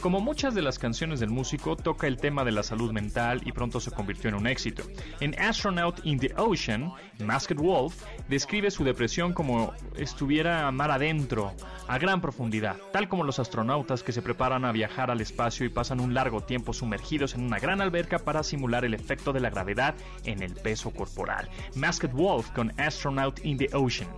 Como 0.01 0.21
muchas 0.21 0.55
de 0.55 0.63
las 0.63 0.79
canciones 0.79 1.21
del 1.21 1.31
músico, 1.31 1.77
toca 1.77 2.07
el 2.07 2.19
tema 2.19 2.45
de 2.45 2.53
la 2.53 2.63
salud 2.63 2.93
mental 2.93 3.41
y 3.45 3.53
pronto 3.53 3.81
se 3.81 3.91
convirtió 3.91 4.24
en 4.29 4.35
un 4.35 4.47
éxito. 4.47 4.83
En 5.21 5.39
Astronaut 5.41 6.01
in 6.05 6.19
the 6.19 6.33
Ocean, 6.37 6.93
Masked 7.19 7.59
Wolf 7.59 8.03
describe 8.29 8.71
su 8.71 8.85
depresión 8.85 9.33
como 9.33 9.73
estuviera 9.97 10.71
mar 10.71 10.91
adentro, 10.91 11.53
a 11.89 11.99
gran 11.99 12.21
profundidad, 12.21 12.77
tal 12.93 13.09
como 13.09 13.25
los 13.25 13.39
astronautas 13.39 14.03
que 14.03 14.13
se 14.13 14.23
preparan 14.23 14.65
a 14.65 14.73
viajar 14.73 15.11
al 15.11 15.21
espacio 15.21 15.67
y 15.67 15.69
pasan 15.69 16.01
un 16.01 16.15
largo 16.15 16.41
tiempo 16.41 16.73
sumergidos 16.73 17.35
en 17.35 17.43
una 17.43 17.59
gran 17.59 17.81
alberca 17.81 18.19
para 18.19 18.43
simular 18.43 18.85
el 18.85 18.95
efecto 18.95 19.33
de 19.33 19.41
la 19.41 19.51
gravedad 19.51 19.95
en 20.25 20.43
el 20.43 20.55
peso 20.55 20.91
corporal. 20.91 21.49
Masked 21.75 22.13
Wolf 22.13 22.51
con 22.51 22.73
Astronaut 22.81 23.45
in 23.45 23.59
the 23.59 23.69
Ocean. 23.73 24.09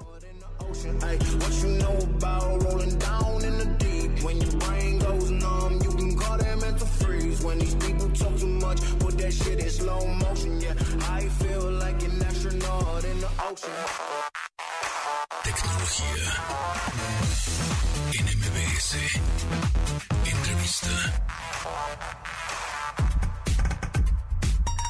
That 9.26 9.32
shit 9.32 9.58
in 9.58 9.70
slow 9.70 10.06
motion, 10.06 10.60
yeah. 10.60 10.74
I 11.10 11.26
feel 11.40 11.68
like 11.82 12.00
an 12.00 12.22
astronaut 12.22 13.04
in 13.04 13.18
the 13.18 13.28
ocean. 13.42 13.70
Tecnología. 15.42 16.26
En 18.18 18.26
MBS. 18.38 18.90
Entrevista. 20.32 20.94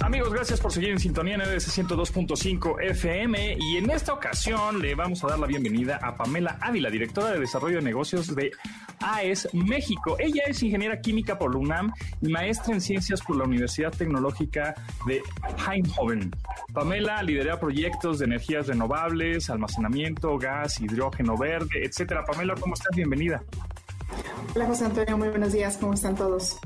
Amigos, 0.07 0.33
gracias 0.33 0.61
por 0.61 0.71
seguir 0.71 0.91
en 0.91 1.01
sintonía 1.01 1.35
en 1.35 1.41
102.5 1.41 2.81
FM 2.81 3.57
y 3.59 3.77
en 3.79 3.91
esta 3.91 4.13
ocasión 4.13 4.81
le 4.81 4.95
vamos 4.95 5.25
a 5.25 5.27
dar 5.27 5.39
la 5.41 5.49
bienvenida 5.49 5.99
a 6.01 6.17
Pamela 6.17 6.59
Ávila, 6.61 6.91
directora 6.91 7.33
de 7.33 7.41
Desarrollo 7.41 7.79
de 7.79 7.83
Negocios 7.83 8.33
de 8.37 8.53
AES 9.01 9.49
México. 9.53 10.15
Ella 10.21 10.45
es 10.47 10.63
ingeniera 10.63 11.01
química 11.01 11.37
por 11.37 11.53
la 11.53 11.59
UNAM 11.59 11.93
y 12.23 12.29
maestra 12.29 12.73
en 12.73 12.81
ciencias 12.81 13.21
por 13.21 13.35
la 13.37 13.43
Universidad 13.47 13.91
Tecnológica 13.91 14.77
de 15.09 15.23
Eindhoven. 15.69 16.31
Pamela 16.73 17.21
lidera 17.25 17.59
proyectos 17.59 18.21
de 18.21 18.27
energías 18.27 18.69
renovables, 18.69 19.51
almacenamiento, 19.51 20.39
gas, 20.39 20.81
hidrógeno 20.81 21.37
verde, 21.37 21.85
etcétera. 21.85 22.25
Pamela, 22.25 22.55
¿cómo 22.55 22.75
estás? 22.75 22.95
Bienvenida. 22.95 23.43
Hola 24.55 24.67
José 24.67 24.85
Antonio, 24.85 25.19
muy 25.19 25.31
buenos 25.31 25.53
días, 25.53 25.77
¿cómo 25.79 25.95
están 25.95 26.15
todos? 26.15 26.61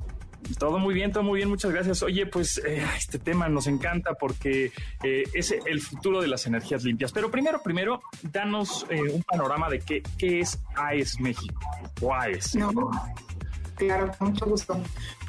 Todo 0.59 0.79
muy 0.79 0.95
bien, 0.95 1.13
todo 1.13 1.23
muy 1.23 1.39
bien, 1.39 1.49
muchas 1.49 1.71
gracias. 1.73 2.03
Oye, 2.03 2.27
pues 2.27 2.59
eh, 2.59 2.85
este 2.97 3.19
tema 3.19 3.49
nos 3.49 3.67
encanta 3.67 4.15
porque 4.15 4.73
eh, 5.03 5.25
es 5.33 5.53
el 5.53 5.81
futuro 5.81 6.21
de 6.21 6.29
las 6.29 6.47
energías 6.47 6.85
limpias. 6.85 7.13
Pero 7.13 7.31
primero, 7.31 7.63
primero, 7.63 8.03
danos 8.23 8.87
eh, 8.91 9.01
un 9.13 9.23
panorama 9.23 9.69
de 9.69 9.81
qué, 9.81 10.03
qué 10.19 10.41
es 10.41 10.59
AES 10.77 11.21
México 11.21 11.61
o 12.01 12.15
AES. 12.15 12.57
No, 12.57 12.73
claro, 13.77 14.11
con 14.19 14.31
mucho 14.31 14.47
gusto. 14.47 14.81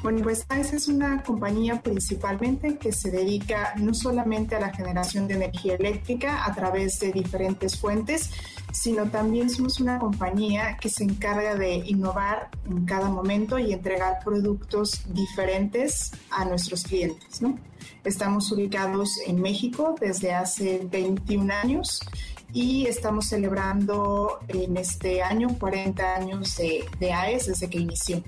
Bueno, 0.02 0.22
pues 0.22 0.44
AES 0.48 0.72
es 0.72 0.88
una 0.88 1.22
compañía 1.22 1.80
principalmente 1.80 2.76
que 2.76 2.92
se 2.92 3.10
dedica 3.10 3.74
no 3.76 3.94
solamente 3.94 4.56
a 4.56 4.60
la 4.60 4.74
generación 4.74 5.28
de 5.28 5.34
energía 5.34 5.76
eléctrica 5.76 6.44
a 6.44 6.54
través 6.54 6.98
de 6.98 7.12
diferentes 7.12 7.78
fuentes, 7.78 8.30
sino 8.72 9.08
también 9.08 9.50
somos 9.50 9.80
una 9.80 9.98
compañía 9.98 10.76
que 10.80 10.88
se 10.88 11.04
encarga 11.04 11.54
de 11.54 11.76
innovar 11.76 12.48
en 12.68 12.84
cada 12.84 13.08
momento 13.08 13.58
y 13.58 13.72
entregar 13.72 14.18
productos 14.24 15.04
diferentes 15.12 16.10
a 16.30 16.44
nuestros 16.44 16.82
clientes. 16.84 17.42
¿no? 17.42 17.58
Estamos 18.02 18.50
ubicados 18.50 19.10
en 19.26 19.40
México 19.40 19.94
desde 20.00 20.32
hace 20.32 20.80
21 20.90 21.52
años 21.52 22.00
y 22.52 22.86
estamos 22.86 23.26
celebrando 23.28 24.40
en 24.48 24.76
este 24.76 25.22
año 25.22 25.56
40 25.58 26.16
años 26.16 26.56
de, 26.56 26.84
de 26.98 27.12
AES 27.12 27.46
desde 27.46 27.70
que 27.70 27.78
inició. 27.78 28.22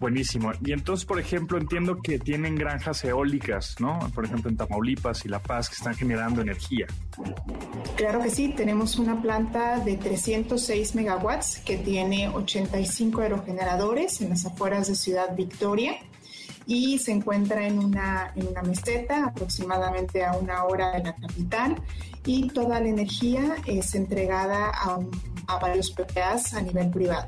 Buenísimo. 0.00 0.50
Y 0.64 0.72
entonces, 0.72 1.04
por 1.04 1.20
ejemplo, 1.20 1.58
entiendo 1.58 2.00
que 2.00 2.18
tienen 2.18 2.54
granjas 2.54 3.04
eólicas, 3.04 3.76
¿no? 3.80 3.98
Por 4.14 4.24
ejemplo, 4.24 4.50
en 4.50 4.56
Tamaulipas 4.56 5.26
y 5.26 5.28
La 5.28 5.40
Paz, 5.40 5.68
que 5.68 5.74
están 5.74 5.94
generando 5.94 6.40
energía. 6.40 6.86
Claro 7.96 8.22
que 8.22 8.30
sí. 8.30 8.54
Tenemos 8.56 8.98
una 8.98 9.20
planta 9.20 9.78
de 9.80 9.98
306 9.98 10.94
megawatts 10.94 11.58
que 11.58 11.76
tiene 11.76 12.28
85 12.28 13.20
aerogeneradores 13.20 14.22
en 14.22 14.30
las 14.30 14.46
afueras 14.46 14.88
de 14.88 14.94
Ciudad 14.94 15.36
Victoria 15.36 15.98
y 16.66 16.98
se 16.98 17.12
encuentra 17.12 17.66
en 17.66 17.78
una, 17.78 18.32
en 18.36 18.48
una 18.48 18.62
meseta 18.62 19.26
aproximadamente 19.26 20.24
a 20.24 20.32
una 20.32 20.64
hora 20.64 20.92
de 20.92 21.04
la 21.04 21.14
capital 21.14 21.76
y 22.24 22.48
toda 22.48 22.80
la 22.80 22.88
energía 22.88 23.56
es 23.66 23.94
entregada 23.94 24.70
a, 24.70 24.98
a 25.46 25.58
varios 25.58 25.90
PPAs 25.90 26.54
a 26.54 26.62
nivel 26.62 26.88
privado. 26.90 27.26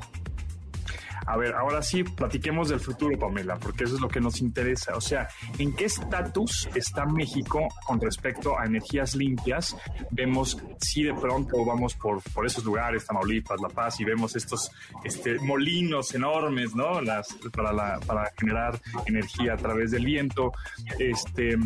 A 1.25 1.37
ver, 1.37 1.53
ahora 1.55 1.81
sí, 1.81 2.03
platiquemos 2.03 2.69
del 2.69 2.79
futuro, 2.79 3.17
Pamela, 3.17 3.57
porque 3.57 3.85
eso 3.85 3.95
es 3.95 4.01
lo 4.01 4.09
que 4.09 4.19
nos 4.19 4.41
interesa. 4.41 4.95
O 4.95 5.01
sea, 5.01 5.27
¿en 5.57 5.73
qué 5.73 5.85
estatus 5.85 6.67
está 6.75 7.05
México 7.05 7.67
con 7.85 7.99
respecto 7.99 8.57
a 8.57 8.65
energías 8.65 9.15
limpias? 9.15 9.75
Vemos 10.11 10.57
si 10.79 11.03
de 11.03 11.13
pronto 11.13 11.63
vamos 11.65 11.95
por, 11.95 12.21
por 12.33 12.45
esos 12.45 12.63
lugares, 12.65 13.05
Tamaulipas, 13.05 13.59
La 13.61 13.69
Paz, 13.69 13.99
y 13.99 14.05
vemos 14.05 14.35
estos 14.35 14.71
este, 15.03 15.39
molinos 15.39 16.13
enormes, 16.13 16.75
¿no? 16.75 17.01
Las, 17.01 17.33
para, 17.55 17.71
la, 17.71 17.99
para 18.05 18.31
generar 18.37 18.79
energía 19.05 19.53
a 19.53 19.57
través 19.57 19.91
del 19.91 20.05
viento. 20.05 20.51
Este, 20.99 21.57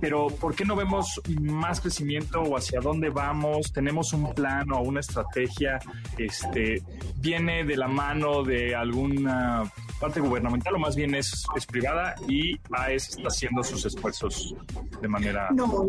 pero, 0.00 0.28
¿por 0.28 0.54
qué 0.54 0.64
no 0.64 0.76
vemos 0.76 1.20
más 1.40 1.80
crecimiento 1.80 2.42
o 2.42 2.56
hacia 2.56 2.80
dónde 2.80 3.10
vamos? 3.10 3.72
¿Tenemos 3.72 4.12
un 4.12 4.32
plan 4.34 4.70
o 4.72 4.80
una 4.80 5.00
estrategia? 5.00 5.78
Este, 6.16 6.82
¿Viene 7.16 7.64
de 7.64 7.76
la 7.76 7.88
mano 7.88 8.42
de 8.60 8.74
alguna 8.74 9.70
parte 9.98 10.20
gubernamental 10.20 10.74
o 10.74 10.78
más 10.78 10.96
bien 10.96 11.14
es, 11.14 11.44
es 11.56 11.66
privada 11.66 12.14
y 12.28 12.58
AES 12.70 13.10
está 13.10 13.28
haciendo 13.28 13.62
sus 13.62 13.84
esfuerzos 13.86 14.54
de 15.00 15.08
manera... 15.08 15.48
No, 15.52 15.86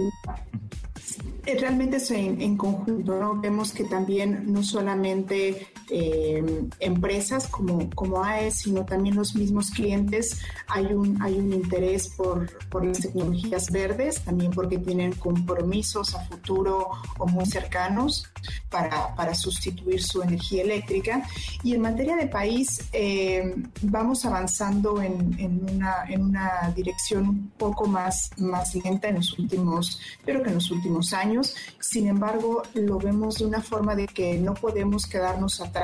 realmente 1.60 1.98
es 1.98 2.12
en, 2.12 2.42
en, 2.42 2.56
conjunto, 2.56 3.20
¿no? 3.20 3.40
Vemos 3.42 3.74
que 3.74 3.84
también 3.86 4.52
no 4.52 4.64
solamente 4.64 5.68
eh, 5.90 6.64
empresas 6.80 7.48
como, 7.48 7.90
como 7.92 8.24
AES, 8.24 8.60
sino 8.60 8.86
también 8.86 9.16
los 9.16 9.36
mismos 9.36 9.72
clientes. 9.72 10.40
Hay 10.68 10.86
un, 10.86 11.22
hay 11.22 11.38
un 11.38 11.54
interés 11.54 12.08
por, 12.10 12.50
por 12.70 12.86
las 12.86 13.00
tecnologías 13.00 13.72
verdes, 13.72 14.22
también 14.22 14.52
porque 14.52 14.78
tienen 14.78 15.14
compromisos 15.14 16.16
a 16.16 16.24
futuro 16.26 16.90
o 17.18 17.28
muy 17.28 17.46
cercanos 17.46 18.26
para, 18.70 19.14
para 19.16 19.36
sustituir 19.36 20.02
su 20.02 20.22
energía 20.22 20.64
eléctrica. 20.64 21.24
Y 21.64 21.74
en 21.74 21.82
materia 21.82 22.16
de 22.16 22.28
país, 22.28 22.88
eh, 22.94 23.56
vamos 23.82 24.26
avanzando 24.26 25.02
en, 25.02 25.36
en, 25.38 25.70
una, 25.70 26.06
en 26.08 26.22
una 26.24 26.72
dirección 26.76 27.28
un 27.28 27.52
poco 27.58 27.88
más, 27.88 28.32
más 28.38 28.76
lenta 28.76 29.10
en 29.10 29.16
los 29.16 29.38
últimos, 29.38 30.00
creo 30.24 30.42
que 30.42 30.50
en 30.50 30.56
los 30.56 30.72
últimos 30.72 31.14
años. 31.14 31.56
Sin 31.80 32.08
embargo, 32.08 32.64
lo 32.74 32.98
vemos 32.98 33.40
de 33.40 33.46
una 33.46 33.62
forma 33.62 33.96
de 33.96 34.08
que 34.08 34.38
no 34.38 34.54
podemos 34.54 35.06
quedarnos 35.06 35.60
atrás 35.60 35.81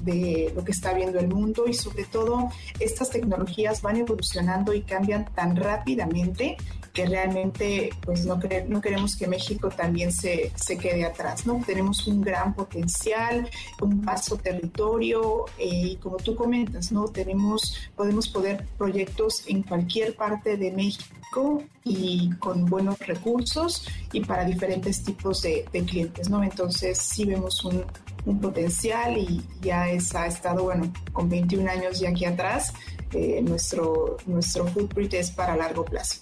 de 0.00 0.52
lo 0.54 0.64
que 0.64 0.72
está 0.72 0.94
viendo 0.94 1.18
el 1.18 1.28
mundo 1.28 1.66
y 1.66 1.74
sobre 1.74 2.04
todo 2.04 2.50
estas 2.80 3.10
tecnologías 3.10 3.82
van 3.82 3.96
evolucionando 3.96 4.72
y 4.72 4.82
cambian 4.82 5.26
tan 5.34 5.56
rápidamente 5.56 6.56
que 6.94 7.06
realmente 7.06 7.90
pues 8.02 8.24
no, 8.24 8.38
no 8.68 8.80
queremos 8.80 9.16
que 9.16 9.26
México 9.26 9.68
también 9.68 10.12
se, 10.12 10.52
se, 10.54 10.78
quede 10.78 11.04
atrás, 11.04 11.44
¿no? 11.44 11.60
Tenemos 11.66 12.06
un 12.06 12.22
gran 12.22 12.54
potencial, 12.54 13.50
un 13.82 14.02
vasto 14.04 14.36
territorio 14.36 15.44
eh, 15.58 15.88
y 15.92 15.96
como 15.96 16.18
tú 16.18 16.36
comentas, 16.36 16.92
¿no? 16.92 17.08
Tenemos, 17.08 17.90
podemos 17.96 18.28
poder 18.28 18.64
proyectos 18.78 19.42
en 19.48 19.64
cualquier 19.64 20.14
parte 20.14 20.56
de 20.56 20.70
México 20.70 21.64
y 21.82 22.30
con 22.38 22.64
buenos 22.66 22.98
recursos 23.00 23.88
y 24.12 24.20
para 24.20 24.44
diferentes 24.44 25.02
tipos 25.02 25.42
de, 25.42 25.64
de 25.72 25.84
clientes, 25.84 26.30
¿no? 26.30 26.44
Entonces 26.44 26.96
sí 26.98 27.24
vemos 27.24 27.64
un, 27.64 27.84
un 28.26 28.40
potencial 28.40 29.16
y 29.18 29.42
ya 29.60 29.88
es, 29.88 30.14
ha 30.14 30.26
estado, 30.26 30.64
bueno, 30.64 30.92
con 31.12 31.28
21 31.28 31.70
años 31.70 32.00
ya 32.00 32.10
aquí 32.10 32.24
atrás, 32.24 32.72
eh, 33.14 33.40
nuestro, 33.42 34.16
nuestro 34.26 34.66
footprint 34.66 35.14
es 35.14 35.30
para 35.30 35.56
largo 35.56 35.84
plazo. 35.84 36.18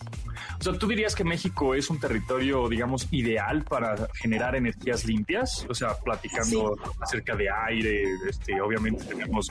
O 0.58 0.62
sea, 0.62 0.72
¿tú 0.78 0.86
dirías 0.86 1.14
que 1.14 1.24
México 1.24 1.74
es 1.74 1.90
un 1.90 1.98
territorio, 1.98 2.68
digamos, 2.68 3.08
ideal 3.10 3.64
para 3.64 4.08
generar 4.14 4.54
energías 4.54 5.04
limpias? 5.04 5.66
O 5.68 5.74
sea, 5.74 5.94
platicando 5.94 6.76
acerca 7.00 7.34
de 7.34 7.48
aire, 7.50 8.04
este, 8.28 8.60
obviamente 8.60 9.04
tenemos 9.04 9.50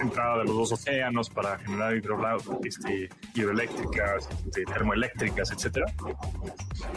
entrada 0.00 0.38
de 0.38 0.44
los 0.44 0.56
dos 0.56 0.72
océanos 0.72 1.28
para 1.28 1.58
generar 1.58 1.94
este, 2.64 3.08
hidroeléctricas, 3.34 4.28
este, 4.46 4.64
termoeléctricas, 4.64 5.50
etcétera. 5.50 5.86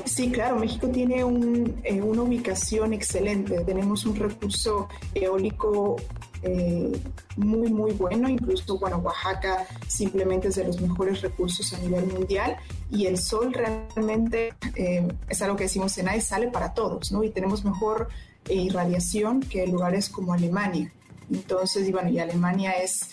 Sí, 0.06 0.32
claro, 0.32 0.58
México 0.58 0.88
tiene 0.88 1.24
un, 1.24 1.82
eh, 1.84 2.02
una 2.02 2.22
ubicación 2.22 2.94
excelente. 2.94 3.64
Tenemos 3.66 4.06
un 4.06 4.16
recurso 4.16 4.88
eólico 5.14 5.98
eh, 6.44 6.92
muy, 7.38 7.72
muy 7.72 7.92
bueno. 7.94 8.28
Incluso, 8.28 8.78
bueno, 8.78 8.98
Oaxaca 8.98 9.66
simplemente 9.88 10.50
es 10.50 10.56
de 10.56 10.66
los 10.66 10.80
mejores 10.82 11.22
recursos 11.22 11.74
a 11.74 11.78
nivel 11.80 12.06
mundial 12.08 12.58
y 12.92 13.06
el 13.06 13.18
sol 13.18 13.54
realmente 13.54 14.54
eh, 14.76 15.08
es 15.30 15.42
algo 15.42 15.56
que 15.56 15.64
decimos 15.64 15.98
en 15.98 16.10
AIS, 16.10 16.26
e, 16.26 16.28
sale 16.28 16.48
para 16.50 16.74
todos, 16.74 17.12
¿no? 17.12 17.24
Y 17.24 17.30
tenemos 17.30 17.64
mejor 17.64 18.10
eh, 18.50 18.56
irradiación 18.56 19.40
que 19.40 19.66
lugares 19.68 20.10
como 20.10 20.34
Alemania. 20.34 20.92
Entonces, 21.32 21.88
y 21.88 21.92
bueno, 21.92 22.10
y 22.10 22.20
Alemania 22.20 22.72
es 22.72 23.10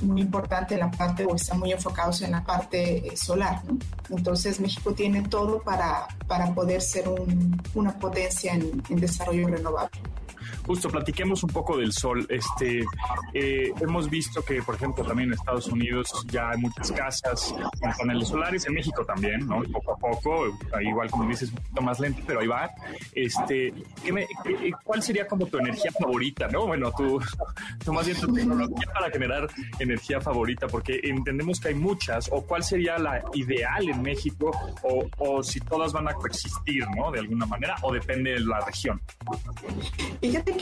muy 0.00 0.22
importante 0.22 0.72
en 0.72 0.80
la 0.80 0.90
parte, 0.90 1.26
o 1.26 1.34
está 1.34 1.54
muy 1.54 1.70
enfocados 1.70 2.22
en 2.22 2.30
la 2.30 2.42
parte 2.42 3.14
solar, 3.14 3.62
¿no? 3.66 3.78
Entonces, 4.16 4.58
México 4.58 4.94
tiene 4.94 5.20
todo 5.20 5.60
para, 5.62 6.08
para 6.26 6.54
poder 6.54 6.80
ser 6.80 7.04
una 7.74 7.98
potencia 7.98 8.54
en 8.54 8.96
desarrollo 8.96 9.48
renovable 9.48 10.00
justo 10.68 10.90
platiquemos 10.90 11.42
un 11.42 11.48
poco 11.48 11.78
del 11.78 11.92
sol. 11.92 12.26
Este, 12.28 12.84
eh, 13.32 13.72
hemos 13.80 14.10
visto 14.10 14.44
que, 14.44 14.62
por 14.62 14.74
ejemplo, 14.74 15.02
también 15.02 15.30
en 15.30 15.32
Estados 15.32 15.66
Unidos 15.68 16.12
ya 16.30 16.50
hay 16.50 16.58
muchas 16.58 16.92
casas 16.92 17.54
con 17.80 17.90
paneles 17.98 18.28
solares, 18.28 18.66
en 18.66 18.74
México 18.74 19.02
también, 19.02 19.46
¿no? 19.46 19.62
Poco 19.72 19.92
a 19.94 19.96
poco, 19.96 20.58
igual 20.82 21.10
como 21.10 21.26
dices, 21.26 21.48
un 21.48 21.56
poquito 21.56 21.80
más 21.80 21.98
lento, 21.98 22.22
pero 22.26 22.40
ahí 22.40 22.46
va. 22.46 22.70
Este, 23.14 23.72
¿Cuál 24.84 25.02
sería 25.02 25.26
como 25.26 25.46
tu 25.46 25.58
energía 25.58 25.90
favorita, 25.98 26.48
no? 26.48 26.66
Bueno, 26.66 26.92
tú, 27.84 27.92
más 27.92 28.04
bien 28.04 28.20
tu 28.20 28.30
tecnología 28.30 28.92
para 28.92 29.10
generar 29.10 29.48
energía 29.78 30.20
favorita, 30.20 30.66
porque 30.66 31.00
entendemos 31.02 31.60
que 31.60 31.68
hay 31.68 31.74
muchas, 31.76 32.28
o 32.30 32.42
cuál 32.42 32.62
sería 32.62 32.98
la 32.98 33.24
ideal 33.32 33.88
en 33.88 34.02
México, 34.02 34.50
o, 34.82 35.06
o 35.16 35.42
si 35.42 35.60
todas 35.60 35.94
van 35.94 36.08
a 36.08 36.12
coexistir, 36.12 36.84
¿no? 36.94 37.10
De 37.10 37.20
alguna 37.20 37.46
manera, 37.46 37.76
o 37.80 37.90
depende 37.90 38.32
de 38.32 38.40
la 38.40 38.60
región. 38.60 39.00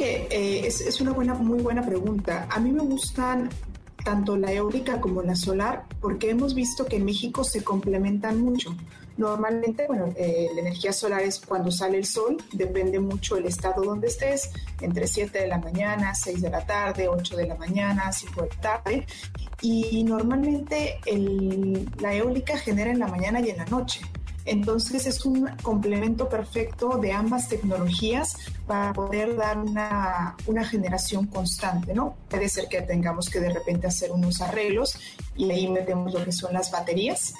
Eh, 0.00 0.66
es, 0.66 0.80
es, 0.80 1.00
una 1.00 1.12
buena, 1.12 1.34
muy 1.34 1.60
buena 1.62 1.84
pregunta. 1.84 2.46
A 2.50 2.60
mí 2.60 2.70
me 2.72 2.82
gustan 2.82 3.50
tanto 4.04 4.36
la 4.36 4.52
eólica 4.52 5.00
como 5.00 5.22
la 5.22 5.34
solar 5.34 5.84
porque 6.00 6.30
hemos 6.30 6.54
visto 6.54 6.86
que 6.86 6.96
en 6.96 7.04
México 7.04 7.42
se 7.42 7.64
complementan 7.64 8.40
mucho. 8.40 8.76
Normalmente, 9.16 9.86
bueno, 9.88 10.12
eh, 10.16 10.48
la 10.54 10.60
energía 10.60 10.92
solar 10.92 11.22
es 11.22 11.40
cuando 11.40 11.70
sale 11.70 11.96
el 11.96 12.04
sol, 12.04 12.36
depende 12.52 13.00
mucho 13.00 13.36
el 13.36 13.46
estado 13.46 13.82
donde 13.82 14.08
estés, 14.08 14.50
entre 14.80 15.06
7 15.06 15.38
de 15.38 15.48
la 15.48 15.58
mañana, 15.58 16.14
6 16.14 16.42
de 16.42 16.50
la 16.50 16.66
tarde, 16.66 17.08
8 17.08 17.36
de 17.36 17.46
la 17.46 17.54
mañana, 17.54 18.12
5 18.12 18.42
de 18.42 18.48
la 18.48 18.60
tarde. 18.60 19.06
Y 19.62 20.04
normalmente 20.04 21.00
el, 21.06 21.90
la 21.98 22.14
eólica 22.14 22.58
genera 22.58 22.90
en 22.90 22.98
la 22.98 23.06
mañana 23.06 23.40
y 23.40 23.48
en 23.48 23.56
la 23.56 23.64
noche. 23.64 24.00
Entonces 24.46 25.06
es 25.06 25.24
un 25.24 25.48
complemento 25.62 26.28
perfecto 26.28 26.98
de 26.98 27.12
ambas 27.12 27.48
tecnologías 27.48 28.36
para 28.66 28.92
poder 28.92 29.36
dar 29.36 29.58
una, 29.58 30.36
generación 30.70 31.26
constante, 31.26 31.92
¿no? 31.92 32.16
Puede 32.28 32.48
ser 32.48 32.68
que 32.68 32.80
tengamos 32.82 33.28
que 33.28 33.40
de 33.40 33.52
repente 33.52 33.88
hacer 33.88 34.12
unos 34.12 34.40
arreglos 34.40 34.98
y 35.36 35.50
ahí 35.50 35.68
metemos 35.68 36.14
lo 36.14 36.24
que 36.24 36.32
son 36.32 36.52
las 36.52 36.70
baterías. 36.70 37.34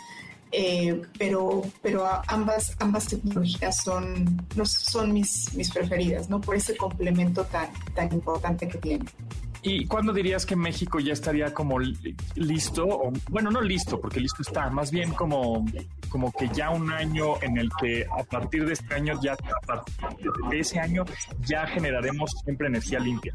Eh, 0.53 1.03
pero, 1.19 1.63
pero 1.83 2.07
ambas, 2.29 2.77
ambas 2.79 3.07
tecnologías 3.07 3.83
son, 3.83 4.47
son 4.65 5.13
mis, 5.13 5.53
mis 5.55 5.71
preferidas, 5.71 6.29
¿no? 6.29 6.41
Por 6.41 6.57
ese 6.57 6.77
complemento 6.77 7.45
tan, 7.45 7.69
tan 7.95 8.13
importante 8.13 8.69
que 8.69 8.79
tienen. 8.79 9.09
¿Y 9.69 9.85
cuándo 9.87 10.13
dirías 10.13 10.47
que 10.47 10.55
México 10.55 11.01
ya 11.01 11.13
estaría 11.13 11.53
como 11.53 11.81
listo? 12.37 12.87
O, 12.87 13.13
bueno, 13.29 13.51
no 13.51 13.61
listo, 13.61 14.01
porque 14.01 14.21
listo 14.21 14.43
está, 14.43 14.71
más 14.71 14.93
bien 14.93 15.11
como, 15.11 15.67
como 16.09 16.31
que 16.31 16.49
ya 16.55 16.71
un 16.71 16.93
año 16.93 17.43
en 17.43 17.59
el 17.59 17.69
que 17.81 18.07
a 18.17 18.23
partir 18.23 18.65
de 18.65 18.75
este 18.75 18.95
año, 18.95 19.19
ya 19.21 19.33
a 19.33 19.67
partir 19.67 20.31
de 20.49 20.61
ese 20.61 20.79
año, 20.79 21.05
ya 21.45 21.67
generaremos 21.67 22.31
siempre 22.45 22.69
energía 22.69 23.01
limpia. 23.01 23.35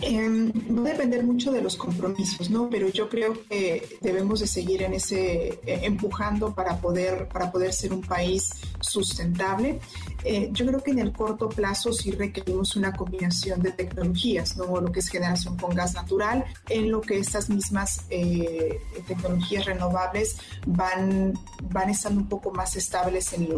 Em, 0.00 0.50
va 0.76 0.90
a 0.90 0.92
depender 0.94 1.22
mucho 1.22 1.52
de 1.52 1.62
los 1.62 1.76
compromisos, 1.76 2.50
¿no? 2.50 2.68
Pero 2.68 2.88
yo 2.88 3.08
creo 3.08 3.34
que 3.48 3.98
debemos 4.00 4.40
de 4.40 4.48
seguir 4.48 4.82
en 4.82 4.94
ese, 4.94 5.60
eh, 5.64 5.80
empujando 5.82 6.56
para 6.56 6.80
poder, 6.80 7.28
para 7.28 7.52
poder 7.52 7.72
ser 7.72 7.92
un 7.92 8.00
país 8.00 8.50
sustentable. 8.80 9.78
Eh, 10.24 10.48
yo 10.52 10.66
creo 10.66 10.82
que 10.82 10.90
en 10.90 10.98
el 10.98 11.12
corto 11.12 11.48
plazo 11.48 11.92
sí 11.92 12.10
requerimos 12.10 12.74
una 12.74 12.92
combinación 12.92 13.62
de 13.62 13.70
tecnologías, 13.70 14.56
¿no? 14.56 14.87
Que 14.92 15.00
es 15.00 15.08
generación 15.08 15.56
con 15.56 15.74
gas 15.74 15.94
natural, 15.94 16.44
en 16.68 16.90
lo 16.90 17.00
que 17.00 17.18
estas 17.18 17.48
mismas 17.50 18.04
eh, 18.10 18.80
tecnologías 19.06 19.66
renovables 19.66 20.38
van, 20.66 21.34
van 21.64 21.90
estando 21.90 22.20
un 22.20 22.28
poco 22.28 22.50
más 22.52 22.76
estables 22.76 23.32
en, 23.32 23.48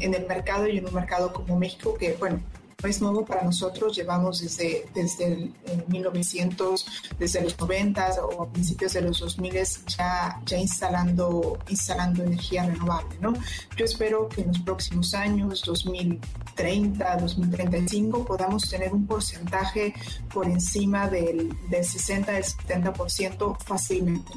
en 0.00 0.14
el 0.14 0.26
mercado 0.26 0.66
y 0.66 0.78
en 0.78 0.86
un 0.86 0.94
mercado 0.94 1.32
como 1.32 1.58
México 1.58 1.94
que, 1.94 2.14
bueno, 2.14 2.40
es 2.88 3.00
nuevo 3.00 3.24
para 3.24 3.42
nosotros, 3.42 3.96
llevamos 3.96 4.40
desde, 4.40 4.86
desde 4.94 5.26
el, 5.26 5.54
1900, 5.88 6.86
desde 7.18 7.42
los 7.42 7.58
90 7.58 8.24
o 8.24 8.42
a 8.42 8.48
principios 8.52 8.92
de 8.92 9.02
los 9.02 9.20
2000 9.20 9.50
ya, 9.86 10.40
ya 10.44 10.58
instalando, 10.58 11.58
instalando 11.68 12.22
energía 12.22 12.64
renovable, 12.66 13.16
¿no? 13.20 13.34
Yo 13.76 13.84
espero 13.84 14.28
que 14.28 14.42
en 14.42 14.48
los 14.48 14.58
próximos 14.60 15.14
años, 15.14 15.62
2030, 15.64 17.16
2035, 17.16 18.24
podamos 18.24 18.68
tener 18.68 18.92
un 18.92 19.06
porcentaje 19.06 19.94
por 20.32 20.46
encima 20.46 21.08
del, 21.08 21.52
del 21.68 21.84
60, 21.84 22.32
del 22.32 22.44
70% 22.44 23.58
fácilmente, 23.58 24.32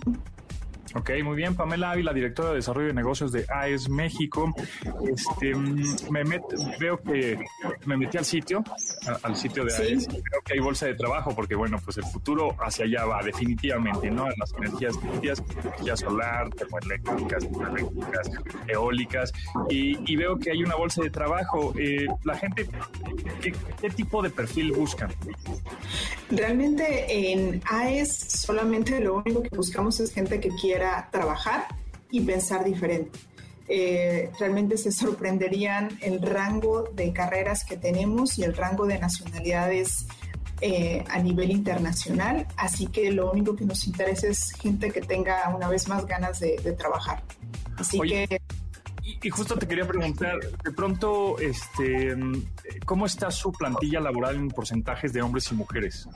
Ok, 0.96 1.10
muy 1.24 1.36
bien. 1.36 1.56
Pamela 1.56 1.92
Ávila, 1.92 2.14
directora 2.14 2.50
de 2.50 2.56
Desarrollo 2.56 2.88
de 2.88 2.94
Negocios 2.94 3.32
de 3.32 3.46
AES 3.50 3.90
México. 3.90 4.54
Este, 5.12 5.56
me 5.56 6.24
veo 6.80 7.02
que 7.02 7.40
me 7.86 7.98
metí 7.98 8.18
al 8.18 8.26
sitio, 8.26 8.64
al 9.24 9.36
sitio 9.36 9.66
de 9.66 9.74
AES, 9.74 10.08
creo 10.08 10.42
que 10.46 10.54
hay 10.54 10.60
bolsa 10.60 10.86
de 10.86 10.96
trabajo, 10.96 11.34
porque 11.36 11.56
bueno, 11.56 11.80
pues 11.84 11.98
el 11.98 12.04
futuro 12.06 12.56
hacia 12.60 12.86
allá 12.86 13.06
va 13.06 13.24
definitivamente, 13.24 14.12
¿no? 14.12 14.28
En 14.28 14.34
las 14.38 14.54
energías 14.54 14.96
limpias, 15.04 15.44
energía 15.64 15.98
solar, 15.98 16.50
termoeléctricas, 16.52 17.44
eléctricas, 17.44 18.32
eólicas, 18.68 19.34
y, 19.70 20.16
veo 20.16 20.38
que 20.38 20.52
hay 20.52 20.64
una 20.64 20.76
bolsa 20.76 21.02
de 21.02 21.10
trabajo. 21.10 21.74
Eh, 21.76 22.06
la 22.24 22.38
gente, 22.38 22.70
¿qué, 23.42 23.90
tipo 23.90 24.22
de 24.22 24.30
perfil 24.30 24.72
buscan? 24.72 25.12
Realmente 26.30 27.32
en 27.32 27.62
AES 27.66 28.16
solamente 28.16 29.00
lo 29.00 29.16
único 29.16 29.42
que 29.42 29.50
buscamos 29.56 30.00
es 30.00 30.14
gente 30.14 30.40
que 30.40 30.50
quiera 30.50 30.83
trabajar 31.12 31.68
y 32.12 32.22
pensar 32.22 32.64
diferente. 32.64 33.20
Eh, 33.68 34.30
realmente 34.40 34.78
se 34.78 34.92
sorprenderían 34.92 35.98
el 36.02 36.22
rango 36.22 36.84
de 36.94 37.14
carreras 37.14 37.64
que 37.64 37.78
tenemos 37.78 38.38
y 38.38 38.44
el 38.44 38.56
rango 38.56 38.86
de 38.86 39.00
nacionalidades 39.00 40.06
eh, 40.62 41.04
a 41.10 41.20
nivel 41.20 41.52
internacional, 41.52 42.46
así 42.58 42.88
que 42.88 43.12
lo 43.12 43.32
único 43.32 43.56
que 43.56 43.66
nos 43.66 43.86
interesa 43.88 44.28
es 44.28 44.52
gente 44.52 44.92
que 44.92 45.02
tenga 45.02 45.50
una 45.56 45.68
vez 45.68 45.88
más 45.88 46.06
ganas 46.06 46.40
de, 46.40 46.56
trabajar. 46.78 47.24
Así 47.78 48.00
que 48.00 48.42
y 49.24 49.30
justo 49.30 49.56
te 49.56 49.68
quería 49.68 49.88
preguntar, 49.88 50.38
de 50.64 50.72
pronto, 50.72 51.40
este, 51.40 52.16
¿cómo 52.86 53.06
está 53.06 53.32
su 53.32 53.52
plantilla 53.54 54.02
laboral 54.02 54.36
en 54.36 54.50
porcentajes 54.50 55.14
de 55.14 55.22
hombres 55.22 55.50
y 55.52 55.56
mujeres? 55.56 56.08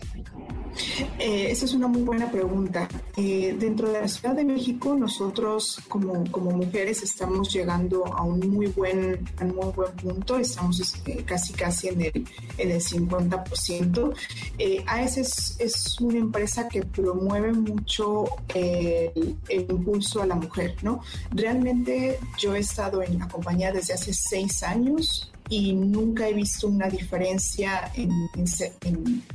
Eh, 1.18 1.48
esa 1.50 1.66
es 1.66 1.74
una 1.74 1.88
muy 1.88 2.02
buena 2.02 2.30
pregunta. 2.30 2.88
Eh, 3.16 3.56
dentro 3.58 3.90
de 3.90 4.02
la 4.02 4.08
Ciudad 4.08 4.36
de 4.36 4.44
México, 4.44 4.96
nosotros 4.96 5.82
como, 5.88 6.30
como 6.32 6.52
mujeres 6.52 7.02
estamos 7.02 7.52
llegando 7.54 8.06
a 8.06 8.24
un 8.24 8.40
muy 8.50 8.68
buen, 8.68 9.26
a 9.40 9.46
un 9.46 9.56
muy 9.56 9.72
buen 9.74 9.92
punto, 9.96 10.38
estamos 10.38 10.80
este, 10.80 11.24
casi 11.24 11.54
casi 11.54 11.88
en 11.88 12.02
el, 12.02 12.28
en 12.58 12.72
el 12.72 12.82
50%. 12.82 14.14
Eh, 14.58 14.84
AES 14.86 15.18
es, 15.18 15.56
es, 15.60 16.02
una 16.02 16.18
empresa 16.18 16.68
que 16.68 16.84
promueve 16.84 17.54
mucho 17.54 18.26
el, 18.54 19.38
el, 19.48 19.66
impulso 19.70 20.22
a 20.22 20.26
la 20.26 20.36
mujer, 20.36 20.76
¿no? 20.84 21.02
Realmente 21.32 22.20
yo 22.38 22.56
he 22.56 22.60
estado 22.60 22.97
en 23.02 23.20
la 23.20 23.28
desde 23.72 23.94
hace 23.94 24.14
seis 24.14 24.64
años 24.64 25.32
y 25.50 25.74
nunca 25.74 26.28
he 26.28 26.34
visto 26.34 26.68
una 26.68 26.88
diferencia 26.88 27.92
en, 27.96 28.12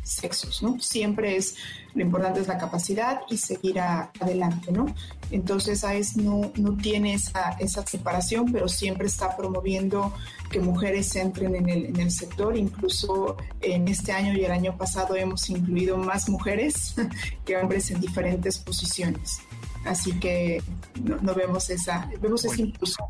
sexos, 0.03 0.62
¿no? 0.62 0.79
Siempre 0.81 1.37
es, 1.37 1.57
lo 1.94 2.03
importante 2.03 2.40
es 2.40 2.48
la 2.48 2.59
capacidad 2.59 3.20
y 3.31 3.38
seguir 3.38 3.81
adelante, 3.81 4.72
¿no? 4.72 4.94
Entonces 5.31 5.85
AES 5.85 6.16
no, 6.16 6.53
no 6.57 6.77
tiene 6.77 7.14
esa, 7.14 7.57
esa 7.59 7.87
separación, 7.87 8.53
pero 8.53 8.68
siempre 8.68 9.07
está 9.07 9.37
promoviendo 9.37 10.12
que 10.51 10.61
mujeres 10.61 11.14
entren 11.16 11.55
en 11.55 11.68
el, 11.68 11.87
en 11.87 12.01
el 12.01 12.11
sector. 12.11 12.57
Incluso 12.57 13.37
en 13.61 13.88
este 13.88 14.12
año 14.12 14.35
y 14.35 14.44
el 14.44 14.53
año 14.53 14.77
pasado 14.77 15.16
hemos 15.16 15.48
incluido 15.48 15.96
más 15.96 16.29
mujeres 16.29 16.94
que 17.46 17.57
hombres 17.57 17.90
en 17.90 18.01
diferentes 18.01 18.59
posiciones. 18.59 19.40
Así 19.85 20.12
que 20.20 20.62
no, 21.03 21.35
vemos 21.35 21.70
esa, 21.70 22.09
vemos 22.20 22.44
ese 22.44 22.62
impulso. 22.62 23.09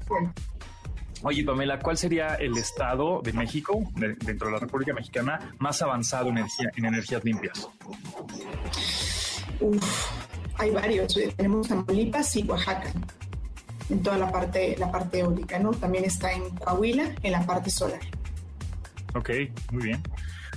Oye, 1.25 1.45
Pamela, 1.45 1.79
¿cuál 1.79 1.97
sería 1.97 2.35
el 2.35 2.57
estado 2.57 3.21
de 3.23 3.33
México, 3.33 3.81
dentro 3.95 4.49
de 4.49 4.55
la 4.55 4.59
República 4.59 4.93
Mexicana, 4.93 5.55
más 5.59 5.81
avanzado 5.81 6.31
en, 6.31 6.39
energía, 6.39 6.71
en 6.75 6.85
energías 6.85 7.25
limpias? 7.25 7.69
Uf, 9.61 10.11
hay 10.57 10.71
varios. 10.71 11.17
Tenemos 11.37 11.69
Tamaulipas 11.69 12.35
y 12.37 12.43
Oaxaca, 12.43 12.93
en 13.89 14.03
toda 14.03 14.19
la 14.19 14.33
parte, 14.33 14.77
la 14.79 14.91
parte 14.91 15.21
eólica, 15.21 15.61
¿no? 15.61 15.71
También 15.71 16.05
está 16.05 16.33
en 16.33 16.51
Coahuila, 16.57 17.15
en 17.23 17.33
la 17.33 17.47
parte 17.47 17.71
solar. 17.71 18.01
Ok, 19.15 19.31
muy 19.71 19.85
bien. 19.85 20.03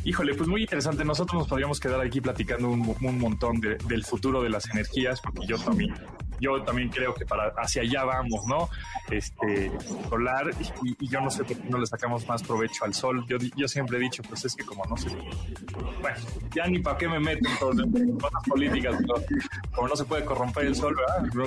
Híjole, 0.03 0.33
pues 0.33 0.49
muy 0.49 0.61
interesante. 0.61 1.05
Nosotros 1.05 1.41
nos 1.41 1.47
podríamos 1.47 1.79
quedar 1.79 2.01
aquí 2.01 2.21
platicando 2.21 2.69
un, 2.69 2.95
un 3.01 3.19
montón 3.19 3.59
del 3.59 4.03
futuro 4.03 4.41
de 4.41 4.49
las 4.49 4.67
energías, 4.69 5.21
porque 5.21 5.45
yo 5.45 5.57
también 5.59 5.93
yo 6.39 6.61
también 6.63 6.89
creo 6.89 7.13
que 7.13 7.25
para 7.25 7.53
hacia 7.57 7.81
allá 7.81 8.03
vamos, 8.03 8.45
¿no? 8.47 8.69
Este, 9.09 9.71
solar, 10.09 10.51
y, 10.83 11.07
yo 11.07 11.21
no 11.21 11.29
sé 11.29 11.43
por 11.43 11.57
qué 11.57 11.69
no 11.69 11.77
le 11.77 11.85
sacamos 11.85 12.27
más 12.27 12.43
provecho 12.43 12.85
al 12.85 12.93
sol. 12.93 13.25
Yo, 13.27 13.37
yo 13.55 13.67
siempre 13.67 13.97
he 13.97 14.01
dicho, 14.01 14.23
pues 14.23 14.45
es 14.45 14.55
que 14.55 14.65
como 14.65 14.83
no 14.85 14.97
sé, 14.97 15.09
bueno, 16.01 16.17
ya 16.53 16.67
ni 16.67 16.79
para 16.79 16.97
qué 16.97 17.07
me 17.07 17.19
meto 17.19 17.71
en 17.71 18.17
cosas 18.17 18.43
políticas, 18.47 18.95
como 19.73 19.87
no 19.87 19.95
se 19.95 20.05
puede 20.05 20.25
corromper 20.25 20.65
el 20.65 20.75
sol. 20.75 20.95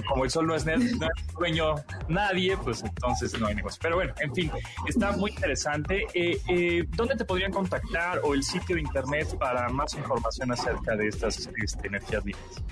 Como 0.09 0.25
el 0.25 0.31
sol 0.31 0.47
no 0.47 0.55
es, 0.55 0.65
no 0.67 0.73
es 0.75 1.35
dueño 1.39 1.75
nadie, 2.09 2.57
pues 2.57 2.83
entonces 2.83 3.39
no 3.39 3.47
hay 3.47 3.55
negocio. 3.55 3.79
Pero 3.83 3.97
bueno, 3.97 4.15
en 4.21 4.35
fin, 4.35 4.51
está 4.87 5.13
muy 5.13 5.31
interesante. 5.31 6.07
Eh, 6.15 6.41
eh, 6.49 6.85
¿Dónde 6.91 7.17
te 7.17 7.25
podrían 7.25 7.53
contactar 7.53 8.21
o 8.25 8.35
el 8.35 8.43
sitio 8.43 8.77
de 8.77 8.83
internet 8.83 9.37
para 9.39 9.69
más 9.69 9.95
información 9.95 10.53
acerca 10.53 10.97
de 10.97 11.09
estas 11.09 11.49
este, 11.63 11.87
energías 11.87 12.25
limpias? 12.25 12.63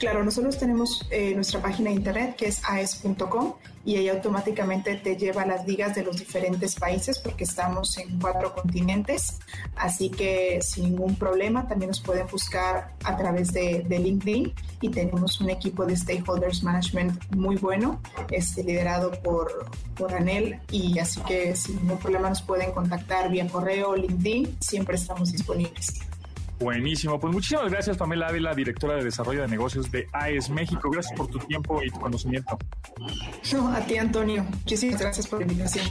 Claro, 0.00 0.24
nosotros 0.24 0.56
tenemos 0.56 1.06
eh, 1.10 1.34
nuestra 1.34 1.60
página 1.60 1.90
de 1.90 1.96
internet 1.96 2.34
que 2.34 2.46
es 2.46 2.62
aes.com 2.64 3.52
y 3.84 3.96
ahí 3.96 4.08
automáticamente 4.08 4.96
te 4.96 5.14
lleva 5.14 5.44
las 5.44 5.66
ligas 5.66 5.94
de 5.94 6.02
los 6.02 6.16
diferentes 6.16 6.74
países 6.74 7.18
porque 7.18 7.44
estamos 7.44 7.98
en 7.98 8.18
cuatro 8.18 8.54
continentes, 8.54 9.40
así 9.76 10.08
que 10.08 10.58
sin 10.62 10.84
ningún 10.84 11.16
problema 11.16 11.68
también 11.68 11.90
nos 11.90 12.00
pueden 12.00 12.26
buscar 12.28 12.94
a 13.04 13.14
través 13.14 13.52
de, 13.52 13.84
LinkedIn 13.90 14.54
y 14.80 14.88
tenemos 14.88 15.38
un 15.42 15.50
equipo 15.50 15.84
de 15.84 15.94
stakeholders 15.94 16.62
management 16.62 17.22
muy 17.34 17.56
bueno, 17.56 18.00
este, 18.30 18.64
liderado 18.64 19.10
por, 19.22 19.70
por 19.96 20.14
Anel 20.14 20.60
y 20.70 20.98
así 20.98 21.20
que 21.20 21.54
sin 21.54 21.76
ningún 21.76 21.98
problema 21.98 22.30
nos 22.30 22.40
pueden 22.40 22.72
contactar 22.72 23.30
vía 23.30 23.46
correo, 23.48 23.94
LinkedIn, 23.94 24.56
siempre 24.60 24.96
estamos 24.96 25.30
disponibles. 25.30 26.09
Buenísimo. 26.60 27.18
Pues 27.18 27.32
muchísimas 27.32 27.70
gracias, 27.70 27.96
Pamela 27.96 28.28
Ávila, 28.28 28.54
directora 28.54 28.96
de 28.96 29.04
Desarrollo 29.04 29.40
de 29.40 29.48
Negocios 29.48 29.90
de 29.90 30.06
AES 30.12 30.50
México. 30.50 30.90
Gracias 30.90 31.16
por 31.16 31.26
tu 31.28 31.38
tiempo 31.38 31.82
y 31.82 31.90
tu 31.90 31.98
conocimiento. 31.98 32.58
No, 33.52 33.68
a 33.68 33.80
ti, 33.80 33.96
Antonio. 33.96 34.44
Muchísimas 34.44 35.00
gracias 35.00 35.26
por 35.26 35.40
la 35.40 35.46
invitación. 35.46 35.86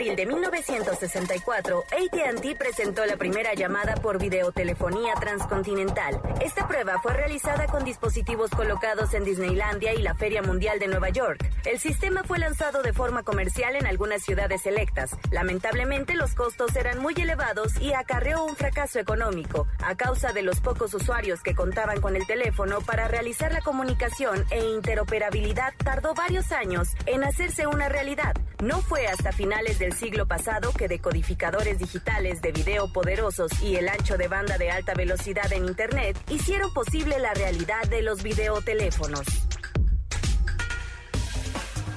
Abril 0.00 0.16
de 0.16 0.24
1964, 0.24 1.84
ATT 1.92 2.58
presentó 2.58 3.04
la 3.04 3.18
primera 3.18 3.52
llamada 3.52 3.96
por 3.96 4.18
videotelefonía 4.18 5.12
transcontinental. 5.20 6.22
Esta 6.40 6.66
prueba 6.66 7.02
fue 7.02 7.12
realizada 7.12 7.66
con 7.66 7.84
dispositivos 7.84 8.50
colocados 8.50 9.12
en 9.12 9.24
Disneylandia 9.24 9.92
y 9.92 10.00
la 10.00 10.14
Feria 10.14 10.40
Mundial 10.40 10.78
de 10.78 10.88
Nueva 10.88 11.10
York. 11.10 11.44
El 11.66 11.78
sistema 11.78 12.22
fue 12.22 12.38
lanzado 12.38 12.82
de 12.82 12.94
forma 12.94 13.24
comercial 13.24 13.76
en 13.76 13.86
algunas 13.86 14.22
ciudades 14.22 14.62
selectas. 14.62 15.10
Lamentablemente, 15.30 16.14
los 16.14 16.34
costos 16.34 16.74
eran 16.76 16.98
muy 16.98 17.12
elevados 17.18 17.78
y 17.78 17.92
acarreó 17.92 18.46
un 18.46 18.56
fracaso 18.56 19.00
económico, 19.00 19.66
a 19.84 19.96
causa 19.96 20.32
de 20.32 20.40
los 20.40 20.60
pocos 20.60 20.94
usuarios 20.94 21.42
que 21.42 21.54
contaban 21.54 22.00
con 22.00 22.16
el 22.16 22.26
teléfono 22.26 22.80
para 22.80 23.06
realizar 23.06 23.52
la 23.52 23.60
comunicación 23.60 24.46
e 24.50 24.64
interoperabilidad 24.64 25.74
tardó 25.84 26.14
varios 26.14 26.52
años 26.52 26.88
en 27.04 27.22
hacerse 27.22 27.66
una 27.66 27.90
realidad. 27.90 28.32
No 28.62 28.82
fue 28.82 29.06
hasta 29.06 29.32
finales 29.32 29.78
del 29.78 29.94
siglo 29.94 30.26
pasado 30.26 30.72
que 30.72 30.86
decodificadores 30.86 31.78
digitales 31.78 32.42
de 32.42 32.52
video 32.52 32.92
poderosos 32.92 33.50
y 33.62 33.76
el 33.76 33.88
ancho 33.88 34.18
de 34.18 34.28
banda 34.28 34.58
de 34.58 34.70
alta 34.70 34.92
velocidad 34.92 35.50
en 35.52 35.64
Internet 35.64 36.18
hicieron 36.28 36.72
posible 36.74 37.18
la 37.18 37.32
realidad 37.32 37.82
de 37.88 38.02
los 38.02 38.22
videoteléfonos 38.22 39.26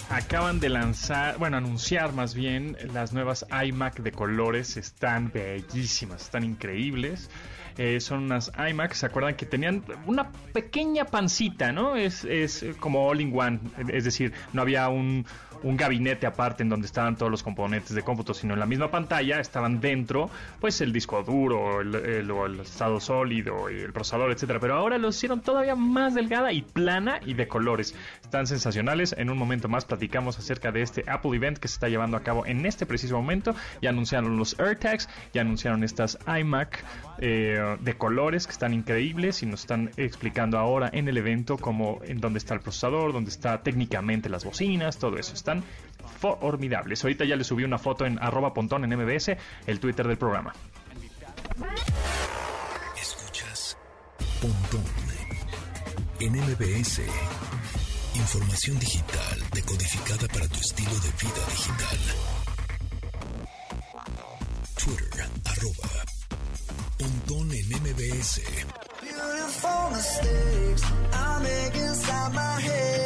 acaban 0.09 0.59
de 0.59 0.69
lanzar, 0.69 1.39
bueno, 1.39 1.57
anunciar 1.57 2.13
más 2.13 2.35
bien 2.35 2.77
las 2.93 3.13
nuevas 3.13 3.47
iMac 3.65 3.99
de 4.01 4.11
colores. 4.11 4.77
Están 4.77 5.31
bellísimas, 5.31 6.23
están 6.23 6.43
increíbles. 6.43 7.31
Eh, 7.77 7.99
son 7.99 8.23
unas 8.23 8.51
iMac, 8.69 8.93
¿se 8.93 9.07
acuerdan 9.07 9.35
que 9.35 9.47
tenían 9.47 9.83
una 10.05 10.31
pequeña 10.53 11.05
pancita, 11.05 11.71
¿no? 11.71 11.95
Es, 11.95 12.23
es 12.23 12.63
como 12.79 13.07
all 13.07 13.21
in 13.21 13.33
one, 13.35 13.59
es 13.91 14.03
decir, 14.03 14.33
no 14.53 14.61
había 14.61 14.87
un, 14.89 15.25
un 15.63 15.77
gabinete 15.77 16.27
aparte 16.27 16.63
en 16.63 16.69
donde 16.69 16.85
estaban 16.87 17.15
todos 17.15 17.31
los 17.31 17.43
componentes 17.43 17.95
de 17.95 18.03
cómputo, 18.03 18.33
sino 18.33 18.53
en 18.53 18.59
la 18.59 18.65
misma 18.65 18.91
pantalla 18.91 19.39
estaban 19.39 19.79
dentro, 19.79 20.29
pues 20.59 20.81
el 20.81 20.93
disco 20.93 21.23
duro, 21.23 21.81
el, 21.81 22.59
estado 22.61 22.99
sólido, 22.99 23.69
el 23.69 23.91
procesador, 23.91 24.31
etcétera. 24.31 24.59
Pero 24.59 24.75
ahora 24.75 24.97
lo 24.97 25.09
hicieron 25.09 25.41
todavía 25.41 25.75
más 25.75 26.13
delgada 26.13 26.51
y 26.51 26.61
plana 26.61 27.19
y 27.25 27.33
de 27.33 27.47
colores. 27.47 27.95
Están 28.21 28.47
sensacionales. 28.47 29.15
En 29.17 29.29
un 29.29 29.37
momento 29.37 29.67
más 29.69 29.85
platicamos 29.85 30.37
acerca 30.37 30.71
de 30.71 30.81
este 30.81 31.03
Apple 31.07 31.35
Event 31.35 31.57
que 31.57 31.67
se 31.67 31.75
está 31.75 31.89
llevando 31.89 32.17
a 32.17 32.21
cabo 32.21 32.45
en 32.45 32.65
este 32.65 32.85
preciso 32.85 33.15
momento. 33.15 33.55
Ya 33.81 33.89
anunciaron 33.89 34.37
los 34.37 34.59
AirTags, 34.59 35.09
ya 35.33 35.41
anunciaron 35.41 35.83
estas 35.83 36.17
iMac 36.27 36.83
eh, 37.19 37.77
de 37.79 37.93
colores 37.95 38.45
que 38.47 38.51
están 38.51 38.73
increíbles 38.73 39.43
y 39.43 39.45
nos 39.45 39.61
están 39.61 39.91
explicando 39.97 40.57
ahora 40.57 40.89
en 40.91 41.07
el 41.07 41.17
evento 41.17 41.57
cómo 41.57 41.99
en 42.03 42.19
dónde 42.19 42.39
está 42.39 42.53
el 42.53 42.59
procesador, 42.59 43.13
dónde 43.13 43.29
está 43.29 43.61
técnicamente 43.61 44.29
las 44.29 44.43
bocinas, 44.43 44.97
todo 44.97 45.17
eso. 45.17 45.33
Está 45.33 45.52
formidables. 46.19 47.03
Ahorita 47.03 47.25
ya 47.25 47.35
le 47.35 47.43
subí 47.43 47.63
una 47.63 47.77
foto 47.77 48.05
en 48.05 48.17
arroba 48.21 48.53
pontón 48.53 48.83
en 48.85 48.97
MBS, 48.97 49.35
el 49.67 49.79
Twitter 49.79 50.07
del 50.07 50.17
programa. 50.17 50.53
Escuchas 52.99 53.77
Pontón 54.41 54.83
en 56.19 56.31
MBS. 56.33 57.01
Información 58.15 58.79
digital 58.79 59.39
decodificada 59.53 60.27
para 60.27 60.47
tu 60.47 60.59
estilo 60.59 60.91
de 60.91 61.11
vida 61.21 61.45
digital. 61.49 61.99
Twitter, 64.83 65.27
arroba 65.45 65.89
Pontón 66.97 67.51
en 67.51 67.67
MBS. 67.81 68.41
Beautiful 69.01 69.91
mistakes 69.91 70.83
I 71.11 71.39
make 71.43 71.75
inside 71.75 72.33
my 72.33 72.61
head. 72.61 73.02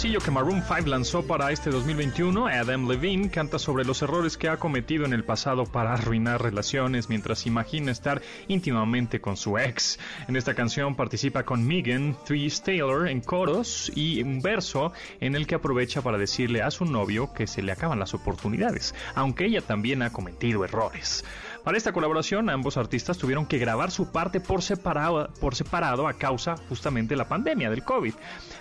Sencillo 0.00 0.24
que 0.24 0.30
Maroon 0.30 0.62
5 0.66 0.88
lanzó 0.88 1.26
para 1.26 1.52
este 1.52 1.68
2021, 1.68 2.46
Adam 2.46 2.88
Levine 2.88 3.28
canta 3.28 3.58
sobre 3.58 3.84
los 3.84 4.00
errores 4.00 4.38
que 4.38 4.48
ha 4.48 4.56
cometido 4.56 5.04
en 5.04 5.12
el 5.12 5.24
pasado 5.24 5.66
para 5.66 5.92
arruinar 5.92 6.42
relaciones 6.42 7.10
mientras 7.10 7.44
imagina 7.44 7.92
estar 7.92 8.22
íntimamente 8.48 9.20
con 9.20 9.36
su 9.36 9.58
ex. 9.58 9.98
En 10.26 10.36
esta 10.36 10.54
canción 10.54 10.96
participa 10.96 11.42
con 11.42 11.66
Megan 11.66 12.16
Thee 12.26 12.50
Taylor 12.64 13.08
en 13.08 13.20
coros 13.20 13.92
y 13.94 14.22
un 14.22 14.40
verso 14.40 14.94
en 15.20 15.34
el 15.34 15.46
que 15.46 15.56
aprovecha 15.56 16.00
para 16.00 16.16
decirle 16.16 16.62
a 16.62 16.70
su 16.70 16.86
novio 16.86 17.34
que 17.34 17.46
se 17.46 17.60
le 17.60 17.70
acaban 17.70 17.98
las 17.98 18.14
oportunidades, 18.14 18.94
aunque 19.14 19.44
ella 19.44 19.60
también 19.60 20.00
ha 20.00 20.14
cometido 20.14 20.64
errores. 20.64 21.26
Para 21.64 21.76
esta 21.76 21.92
colaboración, 21.92 22.48
ambos 22.48 22.76
artistas 22.76 23.18
tuvieron 23.18 23.44
que 23.46 23.58
grabar 23.58 23.90
su 23.90 24.10
parte 24.10 24.40
por 24.40 24.62
separado, 24.62 25.30
por 25.40 25.54
separado 25.54 26.08
a 26.08 26.14
causa 26.14 26.56
justamente 26.68 27.10
de 27.14 27.18
la 27.18 27.28
pandemia 27.28 27.68
del 27.68 27.84
COVID, 27.84 28.14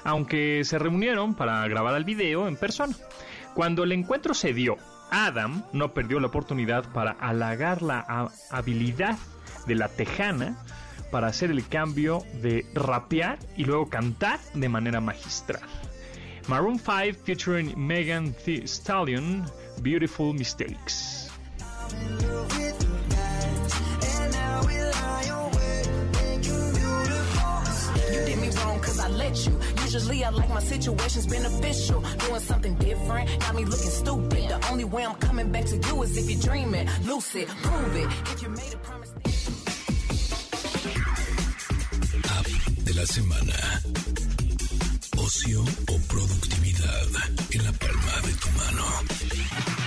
aunque 0.04 0.64
se 0.66 0.78
reunieron 0.78 1.34
para 1.34 1.66
grabar 1.68 1.96
el 1.96 2.04
video 2.04 2.48
en 2.48 2.58
persona. 2.58 2.96
Cuando 3.54 3.84
el 3.84 3.94
encuentro 3.94 4.34
se 4.34 4.54
dio, 4.54 4.78
Adam 5.12 5.64
no 5.72 5.94
perdió 5.94 6.20
la 6.20 6.28
oportunidad 6.28 6.92
para 6.92 7.12
halagar 7.12 7.82
la 7.82 8.30
habilidad 8.52 9.18
de 9.66 9.76
la 9.76 9.88
tejana 9.88 10.58
para 11.10 11.28
hacer 11.28 11.52
el 11.52 11.68
cambio 11.68 12.24
de 12.42 12.66
rapear 12.74 13.40
y 13.56 13.64
luego 13.66 13.90
cantar 13.90 14.40
de 14.54 14.70
manera 14.70 15.00
magistral. 15.02 15.62
Maroon 16.48 16.80
5 16.80 17.24
featuring 17.24 17.74
Megan 17.78 18.34
Thee 18.46 18.68
Stallion, 18.68 19.46
Beautiful 19.82 20.34
Mistakes. 20.34 21.30
Usually 29.92 30.24
I 30.24 30.30
like 30.30 30.50
my 30.50 30.60
situations 30.60 31.26
beneficial. 31.26 32.02
Doing 32.28 32.42
something 32.42 32.76
different, 32.76 33.40
got 33.40 33.56
me 33.56 33.66
looking 33.66 33.90
stupid. 33.90 34.50
The 34.50 34.68
only 34.70 34.84
way 34.84 35.04
I'm 35.04 35.16
coming 35.16 35.52
back 35.52 35.66
to 35.66 35.78
you 35.78 36.04
is 36.04 36.16
if 36.16 36.30
you're 36.30 36.42
dreaming. 36.42 36.88
Lucid, 37.06 37.48
prove 37.48 37.96
it. 37.96 38.08
If 38.32 38.42
you 38.44 38.50
made 38.50 38.74
a 38.74 38.78
promise. 38.78 39.12
De 42.86 42.94
la 42.94 43.06
semana. 43.06 43.82
Ocio 45.18 45.62
o 45.62 46.00
productividad 46.08 47.08
en 47.52 47.64
la 47.64 47.72
palma 47.72 48.22
de 48.26 48.34
tu 48.34 48.50
mano. 48.52 49.79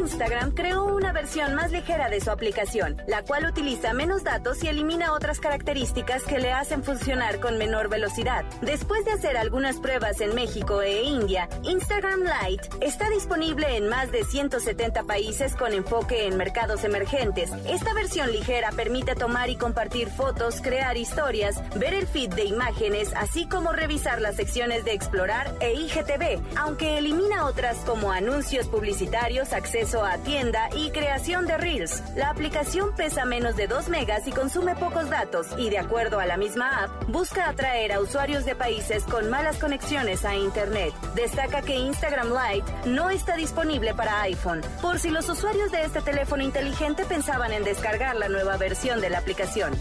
Instagram 0.00 0.52
creó 0.52 0.84
una 0.84 1.12
versión 1.12 1.54
más 1.54 1.72
ligera 1.72 2.08
de 2.08 2.22
su 2.22 2.30
aplicación, 2.30 2.96
la 3.06 3.22
cual 3.22 3.44
utiliza 3.44 3.92
menos 3.92 4.24
datos 4.24 4.64
y 4.64 4.68
elimina 4.68 5.12
otras 5.12 5.40
características 5.40 6.22
que 6.22 6.38
le 6.38 6.52
hacen 6.52 6.82
funcionar 6.82 7.38
con 7.38 7.58
menor 7.58 7.90
velocidad. 7.90 8.46
Después 8.62 9.04
de 9.04 9.12
hacer 9.12 9.36
algunas 9.36 9.76
pruebas 9.76 10.22
en 10.22 10.34
México 10.34 10.80
e 10.80 11.02
India, 11.02 11.50
Instagram 11.64 12.20
Lite 12.20 12.68
está 12.80 13.10
disponible 13.10 13.76
en 13.76 13.88
más 13.88 14.10
de 14.10 14.24
170 14.24 15.02
países 15.02 15.54
con 15.54 15.74
enfoque 15.74 16.26
en 16.26 16.38
mercados 16.38 16.82
emergentes. 16.84 17.50
Esta 17.66 17.92
versión 17.92 18.32
ligera 18.32 18.72
permite 18.72 19.14
tomar 19.14 19.50
y 19.50 19.56
compartir 19.56 20.08
fotos, 20.08 20.62
crear 20.62 20.96
historias, 20.96 21.60
ver 21.78 21.92
el 21.92 22.06
feed 22.06 22.30
de 22.30 22.44
imágenes, 22.44 23.12
así 23.16 23.46
como 23.46 23.72
revisar 23.72 24.22
las 24.22 24.36
secciones 24.36 24.84
de 24.86 24.94
explorar 24.94 25.54
e 25.60 25.74
IGTV, 25.74 26.40
aunque 26.56 26.96
elimina 26.96 27.44
otras 27.44 27.76
como 27.84 28.12
anuncios 28.12 28.66
publicitarios, 28.66 29.52
acceso 29.52 29.89
a 29.98 30.18
tienda 30.18 30.68
y 30.76 30.90
creación 30.90 31.46
de 31.46 31.58
Reels. 31.58 32.02
La 32.14 32.30
aplicación 32.30 32.94
pesa 32.94 33.24
menos 33.24 33.56
de 33.56 33.66
2 33.66 33.88
megas 33.88 34.26
y 34.28 34.30
consume 34.30 34.76
pocos 34.76 35.10
datos 35.10 35.48
y 35.58 35.68
de 35.68 35.78
acuerdo 35.78 36.20
a 36.20 36.26
la 36.26 36.36
misma 36.36 36.84
app, 36.84 36.90
busca 37.08 37.48
atraer 37.48 37.92
a 37.92 38.00
usuarios 38.00 38.44
de 38.44 38.54
países 38.54 39.02
con 39.02 39.28
malas 39.28 39.58
conexiones 39.58 40.24
a 40.24 40.36
Internet. 40.36 40.94
Destaca 41.16 41.62
que 41.62 41.74
Instagram 41.74 42.28
Lite 42.28 42.88
no 42.88 43.10
está 43.10 43.34
disponible 43.34 43.92
para 43.92 44.22
iPhone, 44.22 44.60
por 44.80 45.00
si 45.00 45.10
los 45.10 45.28
usuarios 45.28 45.72
de 45.72 45.82
este 45.82 46.00
teléfono 46.02 46.44
inteligente 46.44 47.04
pensaban 47.04 47.52
en 47.52 47.64
descargar 47.64 48.14
la 48.14 48.28
nueva 48.28 48.56
versión 48.56 49.00
de 49.00 49.10
la 49.10 49.18
aplicación. 49.18 49.72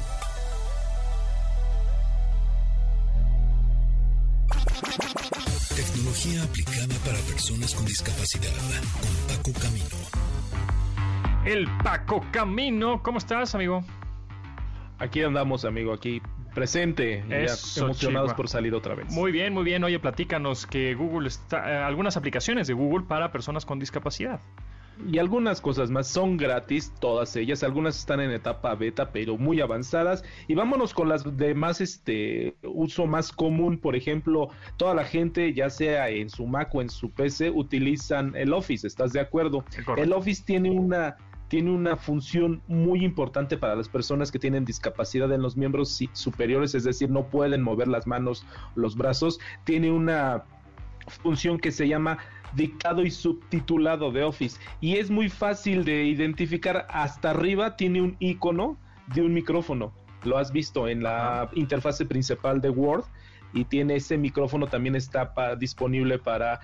Tecnología 6.10 6.44
aplicada 6.44 6.96
para 7.06 7.20
personas 7.20 7.76
con 7.76 7.86
discapacidad 7.86 8.50
con 9.00 9.38
Paco 9.38 9.60
Camino. 9.60 9.86
El 11.46 11.68
Paco 11.84 12.26
Camino. 12.32 13.04
¿Cómo 13.04 13.20
estás, 13.20 13.54
amigo? 13.54 13.84
Aquí 14.98 15.22
andamos, 15.22 15.66
amigo, 15.66 15.94
aquí 15.94 16.20
presente, 16.56 17.24
y 17.30 17.80
emocionados 17.80 18.34
por 18.34 18.50
salir 18.50 18.74
otra 18.74 18.96
vez. 18.96 19.12
Muy 19.12 19.32
bien, 19.32 19.54
muy 19.54 19.64
bien. 19.64 19.84
Oye, 19.84 20.00
platícanos 20.00 20.66
que 20.66 20.96
Google 20.96 21.28
está, 21.28 21.72
eh, 21.72 21.78
algunas 21.78 22.18
aplicaciones 22.18 22.66
de 22.66 22.74
Google 22.74 23.06
para 23.08 23.32
personas 23.32 23.68
con 23.68 23.78
discapacidad. 23.78 24.40
Y 25.08 25.18
algunas 25.18 25.62
cosas 25.62 25.90
más 25.90 26.08
son 26.08 26.38
gratis, 26.38 26.94
todas 27.00 27.36
ellas. 27.36 27.64
Algunas 27.64 27.98
están 27.98 28.20
en 28.20 28.32
etapa 28.32 28.76
beta, 28.76 29.12
pero 29.12 29.38
muy 29.38 29.62
avanzadas. 29.62 30.24
Y 30.48 30.56
vámonos 30.56 30.94
con 30.94 31.08
las 31.10 31.38
de 31.38 31.54
más 31.54 31.80
este 31.82 32.56
uso 32.64 33.06
más 33.06 33.32
común. 33.32 33.78
Por 33.78 33.96
ejemplo, 33.96 34.50
toda 34.78 34.94
la 34.94 35.06
gente, 35.06 35.54
ya 35.54 35.70
sea 35.70 36.10
en 36.10 36.30
su 36.30 36.46
Mac 36.46 36.74
o 36.76 36.82
en 36.82 36.90
su 36.90 37.12
PC, 37.12 37.50
utilizan 37.50 38.36
el 38.36 38.54
Office. 38.54 38.86
¿Estás 38.86 39.14
de 39.14 39.22
acuerdo? 39.22 39.64
El 39.98 40.12
Office 40.14 40.44
tiene 40.46 40.70
una 40.70 41.16
tiene 41.48 41.72
una 41.72 41.98
función 41.98 42.62
muy 42.68 43.04
importante 43.04 43.58
para 43.58 43.76
las 43.76 43.90
personas 43.90 44.32
que 44.32 44.38
tienen 44.38 44.66
discapacidad 44.66 45.32
en 45.34 45.42
los 45.42 45.58
miembros 45.58 46.00
superiores, 46.14 46.76
es 46.76 46.84
decir, 46.84 47.10
no 47.10 47.26
pueden 47.26 47.64
mover 47.64 47.88
las 47.88 48.06
manos, 48.06 48.46
los 48.76 48.96
brazos. 48.96 49.40
Tiene 49.64 49.90
una 49.90 50.44
función 51.08 51.58
que 51.58 51.72
se 51.72 51.88
llama 51.88 52.20
dictado 52.54 53.04
y 53.04 53.12
subtitulado 53.12 54.12
de 54.12 54.24
Office 54.24 54.60
y 54.82 54.98
es 54.98 55.10
muy 55.10 55.30
fácil 55.30 55.86
de 55.86 56.06
identificar. 56.06 56.88
Hasta 56.90 57.32
arriba 57.32 57.76
tiene 57.76 58.02
un 58.02 58.16
icono 58.20 58.78
de 59.14 59.22
un 59.22 59.34
micrófono. 59.34 59.94
Lo 60.24 60.38
has 60.38 60.52
visto 60.52 60.88
en 60.88 61.04
la 61.04 61.50
interfase 61.54 62.06
principal 62.06 62.62
de 62.62 62.70
Word 62.70 63.06
y 63.54 63.66
tiene 63.66 63.96
ese 63.96 64.18
micrófono 64.18 64.68
también 64.68 64.96
está 64.96 65.34
disponible 65.58 66.20
para 66.20 66.60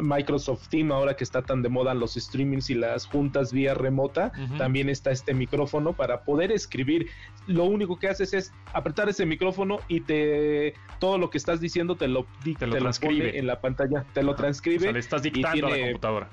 Microsoft 0.00 0.68
Team 0.68 0.92
ahora 0.92 1.16
que 1.16 1.24
está 1.24 1.42
tan 1.42 1.62
de 1.62 1.68
moda 1.68 1.94
los 1.94 2.14
streamings 2.14 2.70
y 2.70 2.74
las 2.74 3.06
juntas 3.06 3.52
vía 3.52 3.74
remota 3.74 4.32
también 4.56 4.88
está 4.88 5.10
este 5.10 5.34
micrófono 5.34 5.92
para 5.92 6.22
poder 6.22 6.52
escribir. 6.52 7.08
Lo 7.46 7.64
único 7.64 7.98
que 7.98 8.08
haces 8.08 8.34
es 8.34 8.52
apretar 8.72 9.08
ese 9.08 9.26
micrófono 9.26 9.78
y 9.88 10.00
te 10.00 10.74
todo 10.98 11.18
lo 11.18 11.30
que 11.30 11.38
estás 11.38 11.60
diciendo 11.60 11.96
te 11.96 12.08
lo, 12.08 12.26
te 12.58 12.66
lo, 12.66 12.76
transcribe. 12.76 13.38
en 13.38 13.46
la 13.46 13.60
pantalla 13.60 14.04
te 14.12 14.22
lo 14.22 14.34
transcribe 14.34 14.92
le 14.92 14.98
estás 14.98 15.22
dictando 15.22 15.68
a 15.68 15.70
la 15.70 15.78
computadora 15.78 16.28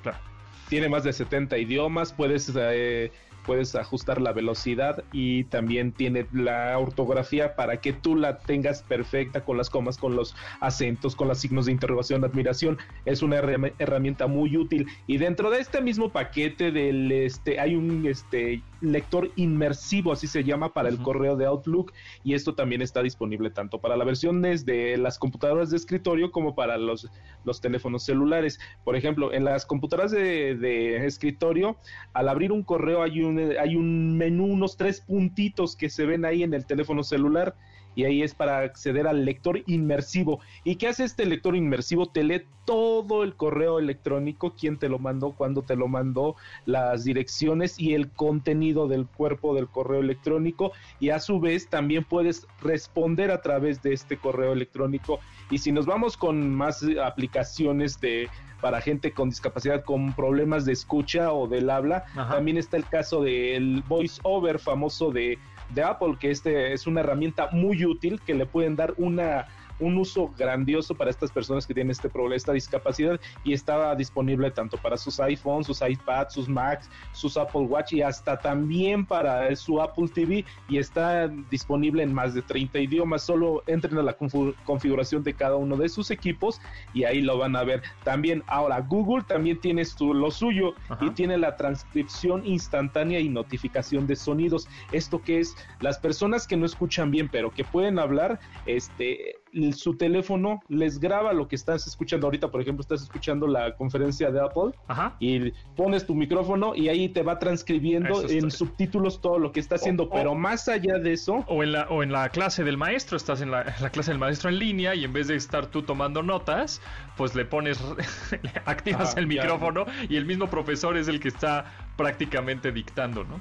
tiene 0.69 0.89
más 0.89 1.03
de 1.03 1.13
70 1.13 1.57
idiomas 1.57 2.13
puedes 2.13 2.51
eh, 2.55 3.11
puedes 3.45 3.75
ajustar 3.75 4.21
la 4.21 4.33
velocidad 4.33 5.03
y 5.11 5.45
también 5.45 5.91
tiene 5.91 6.27
la 6.31 6.77
ortografía 6.77 7.55
para 7.55 7.77
que 7.77 7.93
tú 7.93 8.15
la 8.15 8.39
tengas 8.39 8.81
perfecta 8.83 9.43
con 9.43 9.57
las 9.57 9.69
comas, 9.69 9.97
con 9.97 10.15
los 10.15 10.35
acentos, 10.59 11.15
con 11.15 11.27
los 11.27 11.39
signos 11.39 11.65
de 11.65 11.71
interrogación, 11.71 12.23
admiración. 12.23 12.77
Es 13.05 13.21
una 13.21 13.37
herramienta 13.37 14.27
muy 14.27 14.57
útil 14.57 14.87
y 15.07 15.17
dentro 15.17 15.49
de 15.49 15.59
este 15.59 15.81
mismo 15.81 16.11
paquete 16.11 16.71
del 16.71 17.11
este 17.11 17.59
hay 17.59 17.75
un 17.75 18.05
este 18.07 18.61
lector 18.81 19.31
inmersivo, 19.35 20.11
así 20.11 20.27
se 20.27 20.43
llama 20.43 20.73
para 20.73 20.89
el 20.89 20.97
correo 20.97 21.35
de 21.35 21.45
Outlook 21.45 21.93
y 22.23 22.33
esto 22.33 22.55
también 22.55 22.81
está 22.81 23.01
disponible 23.01 23.49
tanto 23.49 23.79
para 23.79 23.97
las 23.97 24.05
versiones 24.05 24.65
de 24.65 24.97
las 24.97 25.19
computadoras 25.19 25.69
de 25.69 25.77
escritorio 25.77 26.31
como 26.31 26.55
para 26.55 26.77
los, 26.77 27.09
los 27.43 27.61
teléfonos 27.61 28.03
celulares. 28.03 28.59
Por 28.83 28.95
ejemplo, 28.95 29.33
en 29.33 29.45
las 29.45 29.65
computadoras 29.65 30.11
de, 30.11 30.55
de 30.55 31.05
escritorio, 31.05 31.77
al 32.13 32.29
abrir 32.29 32.51
un 32.51 32.63
correo 32.63 33.03
hay 33.03 33.21
un 33.21 33.55
hay 33.59 33.75
un 33.75 34.17
menú, 34.17 34.45
unos 34.45 34.77
tres 34.77 35.01
puntitos 35.01 35.75
que 35.75 35.89
se 35.89 36.05
ven 36.05 36.25
ahí 36.25 36.43
en 36.43 36.53
el 36.53 36.65
teléfono 36.65 37.03
celular 37.03 37.55
y 37.95 38.03
ahí 38.03 38.21
es 38.21 38.35
para 38.35 38.59
acceder 38.59 39.07
al 39.07 39.25
lector 39.25 39.61
inmersivo. 39.65 40.39
¿Y 40.63 40.75
qué 40.75 40.87
hace 40.87 41.03
este 41.03 41.25
lector 41.25 41.55
inmersivo? 41.55 42.07
Te 42.07 42.23
lee 42.23 42.43
todo 42.65 43.23
el 43.23 43.35
correo 43.35 43.79
electrónico, 43.79 44.53
quién 44.59 44.77
te 44.77 44.89
lo 44.89 44.99
mandó, 44.99 45.31
cuándo 45.31 45.61
te 45.61 45.75
lo 45.75 45.87
mandó, 45.87 46.35
las 46.65 47.03
direcciones 47.03 47.79
y 47.79 47.93
el 47.93 48.09
contenido 48.09 48.87
del 48.87 49.05
cuerpo 49.05 49.55
del 49.55 49.67
correo 49.67 49.99
electrónico 49.99 50.71
y 50.99 51.11
a 51.11 51.19
su 51.19 51.39
vez 51.39 51.69
también 51.69 52.03
puedes 52.03 52.47
responder 52.61 53.31
a 53.31 53.41
través 53.41 53.81
de 53.81 53.93
este 53.93 54.17
correo 54.17 54.53
electrónico. 54.53 55.19
Y 55.51 55.59
si 55.59 55.71
nos 55.71 55.85
vamos 55.85 56.17
con 56.17 56.49
más 56.49 56.83
aplicaciones 57.03 57.99
de 58.01 58.27
para 58.61 58.81
gente 58.81 59.11
con 59.11 59.29
discapacidad 59.29 59.83
con 59.83 60.13
problemas 60.13 60.65
de 60.65 60.73
escucha 60.73 61.31
o 61.33 61.47
del 61.47 61.69
habla. 61.69 62.05
También 62.15 62.57
está 62.57 62.77
el 62.77 62.85
caso 62.87 63.21
del 63.21 63.83
voice 63.87 64.19
over 64.23 64.57
famoso 64.57 65.11
de, 65.11 65.37
de 65.69 65.83
Apple, 65.83 66.15
que 66.19 66.31
este 66.31 66.73
es 66.73 66.87
una 66.87 67.01
herramienta 67.01 67.49
muy 67.51 67.85
útil 67.85 68.21
que 68.25 68.33
le 68.33 68.45
pueden 68.45 68.75
dar 68.75 68.93
una 68.97 69.47
un 69.79 69.97
uso 69.97 70.31
grandioso 70.37 70.95
para 70.95 71.09
estas 71.09 71.31
personas 71.31 71.65
que 71.65 71.73
tienen 71.73 71.91
este 71.91 72.09
problema, 72.09 72.35
esta 72.35 72.53
discapacidad 72.53 73.19
y 73.43 73.53
está 73.53 73.95
disponible 73.95 74.51
tanto 74.51 74.77
para 74.77 74.97
sus 74.97 75.19
iPhones, 75.19 75.67
sus 75.67 75.81
iPads, 75.81 76.33
sus 76.33 76.47
Macs, 76.47 76.89
sus 77.11 77.37
Apple 77.37 77.61
Watch 77.61 77.93
y 77.93 78.01
hasta 78.01 78.37
también 78.37 79.05
para 79.05 79.55
su 79.55 79.81
Apple 79.81 80.07
TV 80.13 80.45
y 80.69 80.77
está 80.77 81.27
disponible 81.49 82.03
en 82.03 82.13
más 82.13 82.33
de 82.33 82.41
30 82.41 82.79
idiomas. 82.79 83.23
Solo 83.23 83.63
entren 83.67 83.97
a 83.97 84.03
la 84.03 84.17
configuración 84.65 85.23
de 85.23 85.33
cada 85.33 85.55
uno 85.55 85.77
de 85.77 85.89
sus 85.89 86.11
equipos 86.11 86.61
y 86.93 87.03
ahí 87.03 87.21
lo 87.21 87.37
van 87.37 87.55
a 87.55 87.63
ver. 87.63 87.83
También 88.03 88.43
ahora 88.47 88.79
Google 88.81 89.23
también 89.27 89.59
tiene 89.59 89.83
lo 89.99 90.31
suyo 90.31 90.73
y 91.01 91.09
tiene 91.11 91.37
la 91.37 91.55
transcripción 91.55 92.45
instantánea 92.45 93.19
y 93.19 93.29
notificación 93.29 94.07
de 94.07 94.15
sonidos. 94.15 94.67
Esto 94.91 95.21
que 95.21 95.39
es 95.39 95.55
las 95.79 95.97
personas 95.97 96.47
que 96.47 96.57
no 96.57 96.65
escuchan 96.65 97.11
bien 97.11 97.29
pero 97.29 97.51
que 97.51 97.63
pueden 97.63 97.99
hablar, 97.99 98.39
este 98.65 99.35
su 99.73 99.95
teléfono 99.95 100.61
les 100.67 100.99
graba 100.99 101.33
lo 101.33 101.47
que 101.47 101.55
estás 101.55 101.87
escuchando 101.87 102.27
ahorita, 102.27 102.51
por 102.51 102.61
ejemplo, 102.61 102.81
estás 102.81 103.01
escuchando 103.01 103.47
la 103.47 103.75
conferencia 103.75 104.31
de 104.31 104.41
Apple 104.41 104.71
y 105.19 105.51
pones 105.75 106.05
tu 106.05 106.15
micrófono 106.15 106.75
y 106.75 106.89
ahí 106.89 107.09
te 107.09 107.23
va 107.23 107.39
transcribiendo 107.39 108.27
en 108.29 108.51
subtítulos 108.51 109.21
todo 109.21 109.39
lo 109.39 109.51
que 109.51 109.59
está 109.59 109.75
haciendo, 109.75 110.09
pero 110.09 110.35
más 110.35 110.67
allá 110.67 110.97
de 110.99 111.13
eso... 111.13 111.45
O 111.47 111.63
en, 111.63 111.71
la, 111.71 111.83
o 111.89 112.03
en 112.03 112.11
la 112.11 112.29
clase 112.29 112.63
del 112.63 112.77
maestro, 112.77 113.17
estás 113.17 113.41
en 113.41 113.51
la, 113.51 113.63
clase 113.91 114.11
del 114.11 114.19
maestro 114.19 114.49
en 114.49 114.59
línea 114.59 114.95
y 114.95 115.03
en 115.03 115.13
vez 115.13 115.27
de 115.27 115.35
estar 115.35 115.67
tú 115.67 115.83
tomando 115.83 116.21
notas, 116.21 116.81
pues 117.15 117.35
le 117.35 117.45
pones, 117.45 117.81
activas 118.65 119.15
el 119.17 119.27
micrófono 119.27 119.85
y 120.09 120.17
el 120.17 120.25
mismo 120.25 120.49
profesor 120.49 120.97
es 120.97 121.07
el 121.07 121.19
que 121.19 121.29
está 121.29 121.65
prácticamente 121.95 122.71
dictando, 122.71 123.23
¿no? 123.23 123.39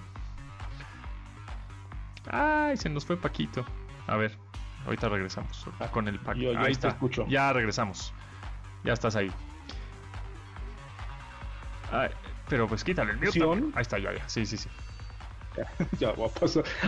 Ay, 2.31 2.77
se 2.77 2.89
nos 2.89 3.05
fue 3.05 3.17
Paquito. 3.17 3.65
A 4.07 4.17
ver. 4.17 4.44
Ahorita 4.85 5.09
regresamos 5.09 5.67
con 5.93 6.09
el 6.09 6.19
pack. 6.19 6.37
ahí 6.59 6.73
está. 6.73 6.89
Escucho. 6.89 7.27
Ya 7.29 7.53
regresamos. 7.53 8.13
Ya 8.85 8.93
estás 8.93 9.17
ahí. 9.17 9.31
pero 12.49 12.69
pues 12.69 12.85
quítale 12.85 13.13
el 13.13 13.19
mute. 13.19 13.43
Ahí 13.75 13.83
está, 13.83 13.99
ya, 13.99 14.13
ya. 14.13 14.29
Sí, 14.29 14.45
sí, 14.47 14.57
sí. 14.57 14.69
ya, 15.99 16.13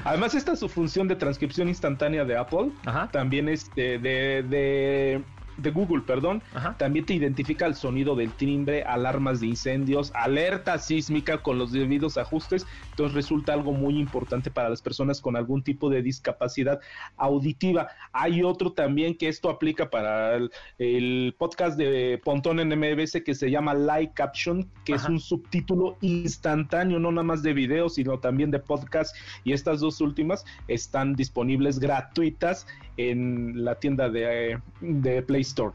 Además, 0.05 0.35
esta 0.35 0.53
es 0.53 0.59
su 0.59 0.69
función 0.69 1.07
de 1.07 1.17
transcripción 1.17 1.69
instantánea 1.69 2.25
de 2.25 2.37
Apple. 2.37 2.71
También 3.13 3.49
es 3.49 3.73
de, 3.75 3.99
de 3.99 5.23
de 5.57 5.71
Google, 5.71 6.03
perdón, 6.03 6.43
también 6.79 7.07
te 7.07 7.15
identifica 7.15 7.67
el 7.67 7.75
sonido 7.75 8.15
del 8.15 8.33
timbre, 8.33 8.83
alarmas 8.85 9.41
de 9.41 9.47
incendios, 9.49 10.13
alerta 10.15 10.79
sísmica 10.79 11.39
con 11.39 11.59
los 11.59 11.73
debidos 11.73 12.19
ajustes. 12.19 12.67
Entonces 12.97 13.15
resulta 13.15 13.53
algo 13.53 13.73
muy 13.73 13.99
importante 13.99 14.51
para 14.51 14.71
las 14.71 14.81
personas 14.81 15.21
con 15.21 15.37
algún 15.37 15.63
tipo 15.63 15.91
de 15.91 16.01
discapacidad 16.01 16.81
auditiva. 17.19 17.89
Hay 18.11 18.43
otro 18.43 18.73
también 18.73 19.19
que 19.19 19.29
esto 19.29 19.51
aplica 19.51 19.91
para 19.91 20.39
el, 20.79 21.35
podcast 21.37 21.77
de 21.77 22.19
Pontón 22.25 22.59
en 22.59 22.69
MBS 22.69 23.21
que 23.23 23.35
se 23.35 23.51
llama 23.51 23.75
Live 23.75 24.13
Caption, 24.15 24.67
que 24.87 24.95
es 24.95 25.05
un 25.05 25.21
subtítulo 25.21 25.99
instantáneo, 26.01 26.99
no 26.99 27.13
nada 27.13 27.23
más 27.23 27.43
de 27.43 27.53
video, 27.53 27.91
sino 27.91 28.19
también 28.19 28.51
de 28.51 28.61
podcast. 28.61 29.15
Y 29.45 29.53
estas 29.53 29.81
dos 29.81 30.01
últimas 30.01 30.47
están 30.67 31.17
disponibles 31.17 31.79
gratuitas 31.79 32.67
en 32.97 33.63
la 33.63 33.75
tienda 33.75 34.09
de, 34.09 34.59
de 34.81 35.21
Play 35.21 35.43
Store. 35.43 35.75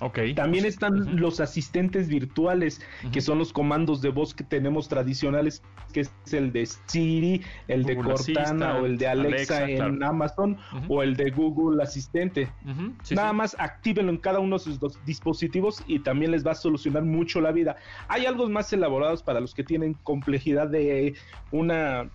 Okay. 0.00 0.32
También 0.32 0.64
están 0.64 1.20
los 1.20 1.40
asistentes 1.40 2.08
virtuales, 2.08 2.80
que 3.12 3.20
son 3.20 3.38
los 3.38 3.52
comandos 3.52 4.00
de 4.00 4.10
voz 4.10 4.32
que 4.32 4.44
tenemos 4.44 4.88
tradicionales, 4.88 5.62
que 5.92 6.00
es 6.00 6.12
el 6.32 6.52
de 6.52 6.66
Siri, 6.86 7.42
el 7.66 7.82
de 7.82 7.96
Cortana 7.96 8.76
o 8.76 8.86
el 8.86 8.96
de 8.96 9.08
Alexa, 9.08 9.68
en 9.68 10.02
Amazon 10.04 10.56
o 10.88 11.02
el 11.02 11.16
de 11.16 11.30
Google 11.30 11.82
Asistente. 11.82 12.48
Nada 13.10 13.32
más 13.32 13.56
actívenlo 13.58 14.12
en 14.12 14.18
cada 14.18 14.38
uno 14.38 14.58
de 14.58 14.64
sus 14.64 14.78
dispositivos 15.04 15.82
y 15.88 15.98
también 15.98 16.30
les 16.30 16.46
va 16.46 16.52
a 16.52 16.54
solucionar 16.54 17.02
mucho 17.02 17.40
la 17.40 17.50
vida. 17.50 17.76
Hay 18.06 18.26
algo 18.26 18.48
más 18.48 18.72
elaborados 18.72 19.24
para 19.24 19.40
los 19.40 19.52
que 19.52 19.64
tienen 19.64 19.94
complejidad 20.04 20.68
de 20.68 21.14
una 21.50 22.08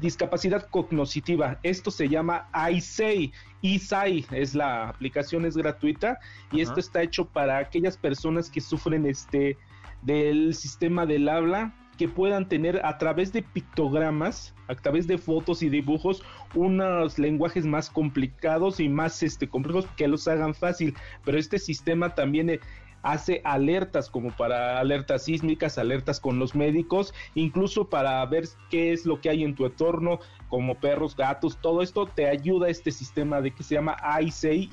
discapacidad 0.00 0.68
cognitiva. 0.70 1.58
Esto 1.62 1.90
se 1.90 2.08
llama 2.08 2.48
iSay. 2.72 3.32
iSay 3.62 4.24
es 4.30 4.54
la 4.54 4.88
aplicación, 4.88 5.44
es 5.44 5.56
gratuita 5.56 6.18
y 6.52 6.60
esto 6.60 6.80
está 6.80 7.02
hecho 7.02 7.26
para 7.26 7.58
aquellas 7.58 7.96
personas 7.96 8.50
que 8.50 8.60
sufren 8.60 9.06
este 9.06 9.56
del 10.02 10.54
sistema 10.54 11.06
del 11.06 11.28
habla 11.28 11.74
que 11.98 12.08
puedan 12.08 12.48
tener 12.48 12.80
a 12.86 12.96
través 12.96 13.32
de 13.32 13.42
pictogramas, 13.42 14.54
a 14.68 14.76
través 14.76 15.08
de 15.08 15.18
fotos 15.18 15.62
y 15.64 15.68
dibujos, 15.68 16.22
unos 16.54 17.18
lenguajes 17.18 17.66
más 17.66 17.90
complicados 17.90 18.78
y 18.78 18.88
más 18.88 19.20
este, 19.24 19.48
complejos 19.48 19.86
que 19.96 20.06
los 20.06 20.28
hagan 20.28 20.54
fácil. 20.54 20.94
Pero 21.24 21.38
este 21.38 21.58
sistema 21.58 22.14
también 22.14 22.50
eh, 22.50 22.60
hace 23.02 23.40
alertas 23.44 24.10
como 24.10 24.30
para 24.30 24.78
alertas 24.78 25.24
sísmicas, 25.24 25.78
alertas 25.78 26.20
con 26.20 26.38
los 26.38 26.54
médicos, 26.54 27.14
incluso 27.34 27.88
para 27.88 28.24
ver 28.26 28.44
qué 28.70 28.92
es 28.92 29.06
lo 29.06 29.20
que 29.20 29.30
hay 29.30 29.44
en 29.44 29.54
tu 29.54 29.66
entorno, 29.66 30.18
como 30.48 30.74
perros, 30.74 31.16
gatos, 31.16 31.58
todo 31.60 31.82
esto 31.82 32.06
te 32.06 32.26
ayuda 32.26 32.68
este 32.68 32.90
sistema 32.90 33.40
de 33.40 33.52
que 33.52 33.62
se 33.62 33.74
llama 33.74 33.96
iSay 34.20 34.68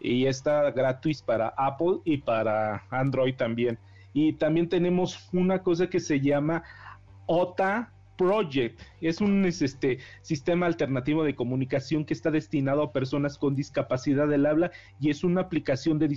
y 0.00 0.26
está 0.26 0.70
gratuito 0.70 1.24
para 1.24 1.48
Apple 1.56 1.98
y 2.04 2.18
para 2.18 2.84
Android 2.90 3.34
también. 3.36 3.78
Y 4.12 4.34
también 4.34 4.68
tenemos 4.68 5.28
una 5.32 5.62
cosa 5.62 5.88
que 5.88 6.00
se 6.00 6.20
llama 6.20 6.62
OTA 7.26 7.92
Project. 8.22 8.80
Es 9.00 9.20
un 9.20 9.44
este, 9.44 9.98
sistema 10.22 10.66
alternativo 10.66 11.24
de 11.24 11.34
comunicación 11.34 12.04
que 12.04 12.14
está 12.14 12.30
destinado 12.30 12.82
a 12.82 12.92
personas 12.92 13.36
con 13.36 13.56
discapacidad 13.56 14.28
del 14.28 14.46
habla 14.46 14.70
y 15.00 15.10
es 15.10 15.24
una 15.24 15.40
aplicación 15.40 15.98
de 15.98 16.08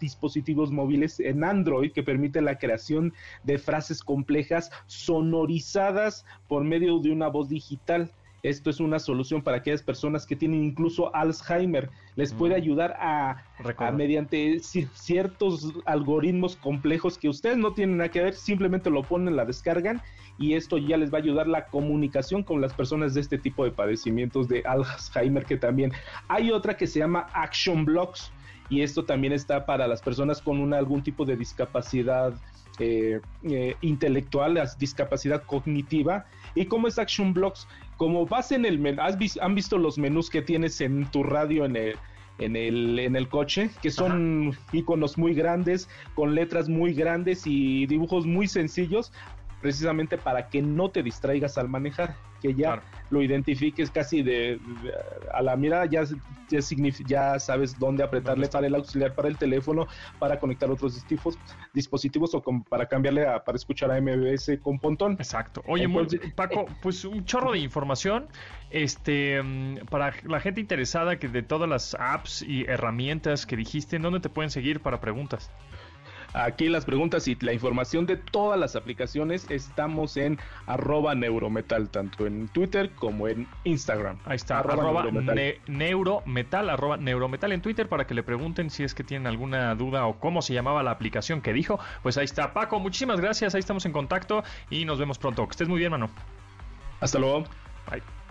dispositivos 0.00 0.72
móviles 0.72 1.20
en 1.20 1.44
Android 1.44 1.92
que 1.92 2.02
permite 2.02 2.40
la 2.40 2.56
creación 2.56 3.12
de 3.44 3.58
frases 3.58 4.02
complejas 4.02 4.70
sonorizadas 4.86 6.24
por 6.48 6.64
medio 6.64 6.98
de 7.00 7.12
una 7.12 7.28
voz 7.28 7.50
digital. 7.50 8.10
Esto 8.42 8.70
es 8.70 8.80
una 8.80 8.98
solución 8.98 9.42
para 9.42 9.58
aquellas 9.58 9.82
personas 9.82 10.26
que 10.26 10.34
tienen 10.34 10.64
incluso 10.64 11.14
Alzheimer. 11.14 11.90
Les 12.16 12.34
puede 12.34 12.54
mm. 12.54 12.56
ayudar 12.56 12.96
a, 12.98 13.44
mediante 13.92 14.58
ciertos 14.60 15.72
algoritmos 15.84 16.56
complejos 16.56 17.18
que 17.18 17.28
ustedes 17.28 17.56
no 17.56 17.72
tienen 17.72 17.98
nada 17.98 18.10
que 18.10 18.20
ver, 18.20 18.34
simplemente 18.34 18.90
lo 18.90 19.04
ponen, 19.04 19.36
la 19.36 19.44
descargan 19.44 20.02
y 20.38 20.54
esto 20.54 20.78
ya 20.78 20.96
les 20.96 21.12
va 21.12 21.18
a 21.18 21.20
ayudar 21.20 21.46
la 21.46 21.66
comunicación 21.66 22.42
con 22.42 22.60
las 22.60 22.72
personas 22.72 23.14
de 23.14 23.20
este 23.20 23.38
tipo 23.38 23.64
de 23.64 23.70
padecimientos 23.70 24.48
de 24.48 24.64
Alzheimer 24.66 25.44
que 25.44 25.56
también. 25.56 25.92
Hay 26.26 26.50
otra 26.50 26.76
que 26.76 26.88
se 26.88 26.98
llama 26.98 27.28
Action 27.34 27.84
Blocks 27.84 28.32
y 28.68 28.80
esto 28.82 29.04
también 29.04 29.32
está 29.32 29.66
para 29.66 29.86
las 29.86 30.02
personas 30.02 30.42
con 30.42 30.74
algún 30.74 31.02
tipo 31.02 31.24
de 31.24 31.36
discapacidad 31.36 32.34
eh, 32.78 33.20
eh, 33.42 33.76
intelectual, 33.82 34.58
discapacidad 34.78 35.42
cognitiva. 35.44 36.24
¿Y 36.54 36.64
cómo 36.66 36.88
es 36.88 36.98
Action 36.98 37.34
Blocks? 37.34 37.68
Como 37.96 38.26
vas 38.26 38.52
en 38.52 38.64
el 38.64 38.78
menú, 38.78 39.02
¿han 39.02 39.54
visto 39.54 39.78
los 39.78 39.98
menús 39.98 40.30
que 40.30 40.42
tienes 40.42 40.80
en 40.80 41.10
tu 41.10 41.22
radio 41.22 41.64
en 41.64 41.76
el, 41.76 41.96
en 42.38 42.56
el, 42.56 42.98
en 42.98 43.16
el 43.16 43.28
coche, 43.28 43.70
que 43.82 43.90
son 43.90 44.56
iconos 44.72 45.18
muy 45.18 45.34
grandes, 45.34 45.88
con 46.14 46.34
letras 46.34 46.68
muy 46.68 46.94
grandes 46.94 47.46
y 47.46 47.86
dibujos 47.86 48.26
muy 48.26 48.48
sencillos, 48.48 49.12
precisamente 49.62 50.18
para 50.18 50.48
que 50.48 50.60
no 50.60 50.90
te 50.90 51.02
distraigas 51.02 51.56
al 51.56 51.68
manejar, 51.68 52.16
que 52.42 52.54
ya 52.54 52.82
lo 53.08 53.22
identifiques 53.22 53.90
casi 53.90 54.22
de, 54.22 54.60
a 55.32 55.40
la 55.40 55.56
mirada, 55.56 55.86
ya, 55.86 56.02
ya, 56.50 56.58
ya 57.06 57.38
sabes 57.38 57.78
dónde 57.78 58.02
apretarle 58.02 58.48
para 58.48 58.66
el 58.66 58.74
auxiliar 58.74 59.14
para 59.14 59.28
el 59.28 59.38
teléfono, 59.38 59.86
para 60.18 60.40
conectar 60.40 60.68
otros 60.68 60.94
dispositivos, 60.94 61.38
dispositivos 61.72 62.34
o 62.34 62.42
para 62.68 62.86
cambiarle 62.86 63.24
para 63.46 63.56
escuchar 63.56 63.92
a 63.92 64.00
MBS 64.00 64.58
con 64.60 64.80
Pontón. 64.80 65.12
Exacto. 65.12 65.62
Oye, 65.68 65.88
Paco, 66.34 66.62
eh, 66.62 66.74
pues 66.82 67.04
un 67.04 67.24
chorro 67.24 67.52
de 67.52 67.60
información 67.60 68.26
este 68.70 69.40
mm, 69.40 69.86
para 69.90 70.12
la 70.24 70.40
gente 70.40 70.60
interesada 70.60 71.18
que 71.18 71.28
de 71.28 71.42
todas 71.42 71.68
las 71.68 71.94
apps 71.94 72.42
y 72.42 72.64
herramientas 72.64 73.46
que 73.46 73.56
dijiste, 73.56 73.96
¿en 73.96 74.02
dónde 74.02 74.18
te 74.18 74.28
pueden 74.28 74.50
seguir 74.50 74.80
para 74.80 75.00
preguntas? 75.00 75.50
Aquí 76.34 76.68
las 76.68 76.84
preguntas 76.84 77.28
y 77.28 77.36
la 77.40 77.52
información 77.52 78.06
de 78.06 78.16
todas 78.16 78.58
las 78.58 78.76
aplicaciones 78.76 79.50
estamos 79.50 80.16
en 80.16 80.38
arroba 80.66 81.14
neurometal, 81.14 81.90
tanto 81.90 82.26
en 82.26 82.48
Twitter 82.48 82.90
como 82.90 83.28
en 83.28 83.46
Instagram. 83.64 84.18
Ahí 84.24 84.36
está, 84.36 84.60
arroba, 84.60 85.02
neurometal. 85.02 86.70
arroba 86.70 86.96
neurometal 86.96 87.52
en 87.52 87.60
Twitter 87.60 87.88
para 87.88 88.06
que 88.06 88.14
le 88.14 88.22
pregunten 88.22 88.70
si 88.70 88.82
es 88.82 88.94
que 88.94 89.04
tienen 89.04 89.26
alguna 89.26 89.74
duda 89.74 90.06
o 90.06 90.18
cómo 90.18 90.42
se 90.42 90.54
llamaba 90.54 90.82
la 90.82 90.90
aplicación 90.90 91.42
que 91.42 91.52
dijo. 91.52 91.78
Pues 92.02 92.16
ahí 92.16 92.24
está, 92.24 92.52
Paco, 92.52 92.78
muchísimas 92.80 93.20
gracias, 93.20 93.54
ahí 93.54 93.60
estamos 93.60 93.84
en 93.86 93.92
contacto 93.92 94.42
y 94.70 94.84
nos 94.84 94.98
vemos 94.98 95.18
pronto. 95.18 95.46
Que 95.46 95.50
estés 95.52 95.68
muy 95.68 95.78
bien, 95.78 95.90
mano. 95.90 96.10
Hasta 97.00 97.18
luego. 97.18 97.44
Bye. 97.90 98.21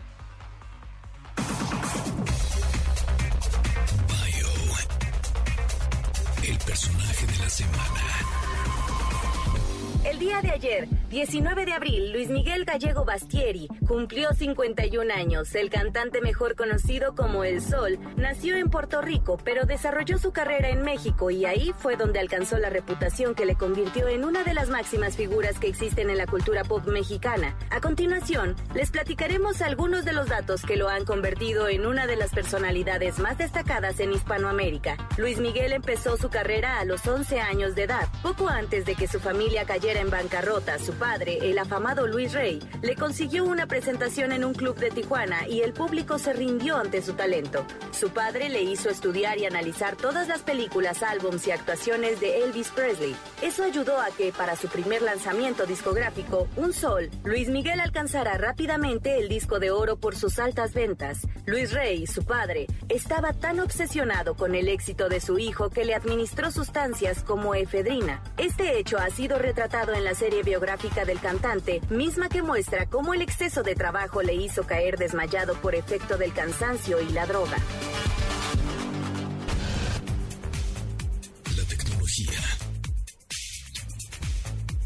El 10.05 10.19
día 10.19 10.41
de 10.41 10.51
ayer, 10.51 10.87
19 11.11 11.65
de 11.65 11.73
abril, 11.73 12.13
Luis 12.13 12.29
Miguel 12.29 12.63
Gallego 12.63 13.03
Bastieri 13.03 13.67
cumplió 13.85 14.31
51 14.31 15.13
años. 15.13 15.53
El 15.55 15.69
cantante 15.69 16.21
mejor 16.21 16.55
conocido 16.55 17.15
como 17.15 17.43
El 17.43 17.61
Sol 17.61 17.99
nació 18.15 18.55
en 18.55 18.69
Puerto 18.69 19.01
Rico, 19.01 19.37
pero 19.43 19.65
desarrolló 19.65 20.17
su 20.17 20.31
carrera 20.31 20.69
en 20.69 20.83
México 20.83 21.29
y 21.29 21.43
ahí 21.43 21.73
fue 21.77 21.97
donde 21.97 22.19
alcanzó 22.19 22.57
la 22.59 22.69
reputación 22.69 23.35
que 23.35 23.45
le 23.45 23.55
convirtió 23.55 24.07
en 24.07 24.23
una 24.23 24.45
de 24.45 24.53
las 24.53 24.69
máximas 24.69 25.17
figuras 25.17 25.59
que 25.59 25.67
existen 25.67 26.09
en 26.09 26.17
la 26.17 26.27
cultura 26.27 26.63
pop 26.63 26.87
mexicana. 26.87 27.57
A 27.71 27.81
continuación, 27.81 28.55
les 28.73 28.89
platicaremos 28.89 29.61
algunos 29.61 30.05
de 30.05 30.13
los 30.13 30.29
datos 30.29 30.61
que 30.61 30.77
lo 30.77 30.87
han 30.87 31.03
convertido 31.03 31.67
en 31.67 31.85
una 31.85 32.07
de 32.07 32.15
las 32.15 32.31
personalidades 32.31 33.19
más 33.19 33.37
destacadas 33.37 33.99
en 33.99 34.13
Hispanoamérica. 34.13 34.95
Luis 35.17 35.39
Miguel 35.39 35.73
empezó 35.73 36.15
su 36.15 36.29
carrera 36.29 36.79
a 36.79 36.85
los 36.85 37.05
11 37.05 37.41
años 37.41 37.75
de 37.75 37.83
edad, 37.83 38.07
poco 38.23 38.47
antes 38.47 38.85
de 38.85 38.95
que 38.95 39.09
su 39.09 39.19
familia 39.19 39.65
cayera 39.65 39.99
en 39.99 40.09
bancarrota. 40.09 40.79
Padre, 41.01 41.39
el 41.41 41.57
afamado 41.57 42.05
Luis 42.05 42.31
Rey, 42.31 42.59
le 42.83 42.95
consiguió 42.95 43.43
una 43.43 43.65
presentación 43.65 44.31
en 44.31 44.45
un 44.45 44.53
club 44.53 44.77
de 44.77 44.91
Tijuana 44.91 45.47
y 45.47 45.61
el 45.61 45.73
público 45.73 46.19
se 46.19 46.31
rindió 46.31 46.77
ante 46.77 47.01
su 47.01 47.13
talento. 47.13 47.65
Su 47.89 48.11
padre 48.11 48.49
le 48.49 48.61
hizo 48.61 48.87
estudiar 48.87 49.39
y 49.39 49.47
analizar 49.47 49.95
todas 49.95 50.27
las 50.27 50.43
películas, 50.43 51.01
álbums 51.01 51.47
y 51.47 51.51
actuaciones 51.51 52.19
de 52.19 52.43
Elvis 52.43 52.67
Presley. 52.67 53.15
Eso 53.41 53.63
ayudó 53.63 53.99
a 53.99 54.11
que, 54.15 54.31
para 54.31 54.55
su 54.55 54.67
primer 54.67 55.01
lanzamiento 55.01 55.65
discográfico, 55.65 56.47
Un 56.55 56.71
Sol, 56.71 57.09
Luis 57.23 57.49
Miguel 57.49 57.79
alcanzara 57.79 58.37
rápidamente 58.37 59.17
el 59.17 59.27
disco 59.27 59.57
de 59.57 59.71
oro 59.71 59.97
por 59.97 60.15
sus 60.15 60.37
altas 60.37 60.75
ventas. 60.75 61.27
Luis 61.47 61.73
Rey, 61.73 62.05
su 62.05 62.23
padre, 62.25 62.67
estaba 62.89 63.33
tan 63.33 63.59
obsesionado 63.59 64.35
con 64.35 64.53
el 64.53 64.67
éxito 64.67 65.09
de 65.09 65.19
su 65.19 65.39
hijo 65.39 65.71
que 65.71 65.83
le 65.83 65.95
administró 65.95 66.51
sustancias 66.51 67.23
como 67.23 67.55
efedrina. 67.55 68.21
Este 68.37 68.77
hecho 68.77 68.99
ha 68.99 69.09
sido 69.09 69.39
retratado 69.39 69.93
en 69.93 70.03
la 70.03 70.13
serie 70.13 70.43
biográfica 70.43 70.90
del 70.91 71.19
cantante, 71.21 71.81
misma 71.89 72.27
que 72.27 72.41
muestra 72.41 72.85
cómo 72.85 73.13
el 73.13 73.21
exceso 73.21 73.63
de 73.63 73.75
trabajo 73.75 74.21
le 74.21 74.33
hizo 74.33 74.63
caer 74.63 74.97
desmayado 74.97 75.55
por 75.55 75.73
efecto 75.73 76.17
del 76.17 76.33
cansancio 76.33 77.01
y 77.01 77.09
la 77.09 77.25
droga. 77.25 77.57
La 81.55 81.63
tecnología 81.63 82.39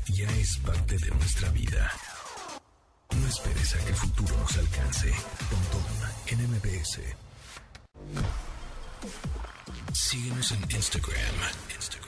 ya 0.10 0.30
es 0.38 0.58
parte 0.60 0.98
de 1.00 1.10
nuestra 1.10 1.50
vida. 1.50 1.92
No 3.20 3.28
esperes 3.28 3.76
a 3.76 3.80
que 3.80 3.90
el 3.90 3.96
futuro 3.96 4.38
nos 4.38 4.58
alcance. 4.58 5.12
Pontón 5.50 5.84
en 6.28 6.52
MBS. 6.52 7.00
Síguenos 9.92 10.52
en 10.52 10.72
Instagram. 10.72 12.05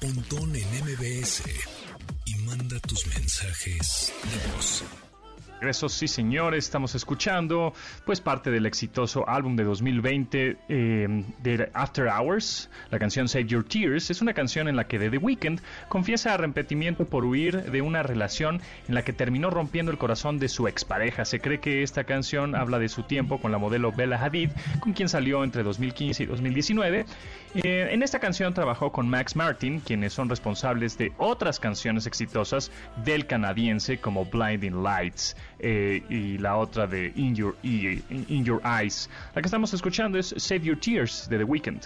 Pontón 0.00 0.56
en 0.56 0.66
MBS 0.84 1.42
y 2.24 2.34
manda 2.46 2.80
tus 2.80 3.06
mensajes 3.06 4.10
de 4.22 4.52
voz. 4.52 4.82
Eso 5.60 5.90
sí, 5.90 6.08
señores, 6.08 6.64
estamos 6.64 6.94
escuchando 6.94 7.74
pues 8.06 8.22
parte 8.22 8.50
del 8.50 8.64
exitoso 8.64 9.28
álbum 9.28 9.56
de 9.56 9.64
2020 9.64 10.56
eh, 10.68 11.24
de 11.42 11.70
After 11.74 12.06
Hours, 12.08 12.70
la 12.90 12.98
canción 12.98 13.28
Save 13.28 13.44
Your 13.44 13.64
Tears. 13.64 14.10
Es 14.10 14.22
una 14.22 14.32
canción 14.32 14.68
en 14.68 14.76
la 14.76 14.86
que 14.86 14.98
The 14.98 15.18
Weeknd 15.18 15.60
confiesa 15.90 16.32
arrepentimiento 16.32 17.04
por 17.04 17.26
huir 17.26 17.70
de 17.70 17.82
una 17.82 18.02
relación 18.02 18.62
en 18.88 18.94
la 18.94 19.02
que 19.02 19.12
terminó 19.12 19.50
rompiendo 19.50 19.92
el 19.92 19.98
corazón 19.98 20.38
de 20.38 20.48
su 20.48 20.66
expareja. 20.66 21.26
Se 21.26 21.40
cree 21.40 21.60
que 21.60 21.82
esta 21.82 22.04
canción 22.04 22.54
habla 22.54 22.78
de 22.78 22.88
su 22.88 23.02
tiempo 23.02 23.38
con 23.38 23.52
la 23.52 23.58
modelo 23.58 23.92
Bella 23.92 24.16
Hadid, 24.16 24.50
con 24.80 24.94
quien 24.94 25.10
salió 25.10 25.44
entre 25.44 25.62
2015 25.62 26.22
y 26.22 26.26
2019. 26.26 27.04
Eh, 27.54 27.88
en 27.90 28.02
esta 28.02 28.18
canción 28.18 28.54
trabajó 28.54 28.92
con 28.92 29.10
Max 29.10 29.36
Martin, 29.36 29.80
quienes 29.80 30.14
son 30.14 30.30
responsables 30.30 30.96
de 30.96 31.12
otras 31.18 31.60
canciones 31.60 32.06
exitosas 32.06 32.70
del 33.04 33.26
canadiense 33.26 33.98
como 33.98 34.24
Blinding 34.24 34.82
Lights. 34.82 35.36
Eh, 35.62 36.02
y 36.08 36.38
la 36.38 36.56
otra 36.56 36.86
de 36.86 37.12
In 37.16 37.34
Your, 37.34 37.54
In 37.62 38.44
Your 38.44 38.62
Eyes. 38.64 39.10
La 39.34 39.42
que 39.42 39.46
estamos 39.46 39.74
escuchando 39.74 40.18
es 40.18 40.34
Save 40.36 40.60
Your 40.60 40.80
Tears 40.80 41.28
de 41.28 41.38
The 41.38 41.44
Weeknd. 41.44 41.82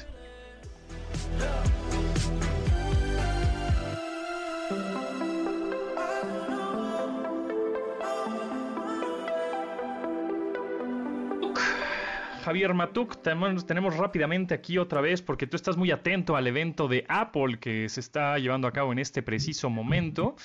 Javier 12.44 12.74
Matuk, 12.74 13.22
tenemos, 13.22 13.96
rápidamente 13.96 14.52
aquí 14.52 14.76
otra 14.76 15.00
vez 15.00 15.22
porque 15.22 15.46
tú 15.46 15.56
estás 15.56 15.78
muy 15.78 15.90
atento 15.90 16.36
al 16.36 16.46
evento 16.46 16.88
de 16.88 17.06
Apple 17.08 17.58
que 17.58 17.88
se 17.88 18.00
está 18.00 18.38
llevando 18.38 18.68
a 18.68 18.72
cabo 18.72 18.92
en 18.92 18.98
este 18.98 19.22
preciso 19.22 19.70
momento. 19.70 20.36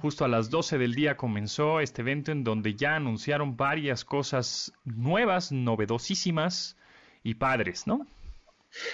Justo 0.00 0.24
a 0.24 0.28
las 0.28 0.50
12 0.50 0.78
del 0.78 0.94
día 0.94 1.16
comenzó 1.16 1.80
este 1.80 2.02
evento 2.02 2.32
en 2.32 2.44
donde 2.44 2.74
ya 2.74 2.96
anunciaron 2.96 3.56
varias 3.56 4.04
cosas 4.04 4.72
nuevas, 4.84 5.52
novedosísimas 5.52 6.76
y 7.22 7.34
padres, 7.34 7.86
¿no? 7.86 8.06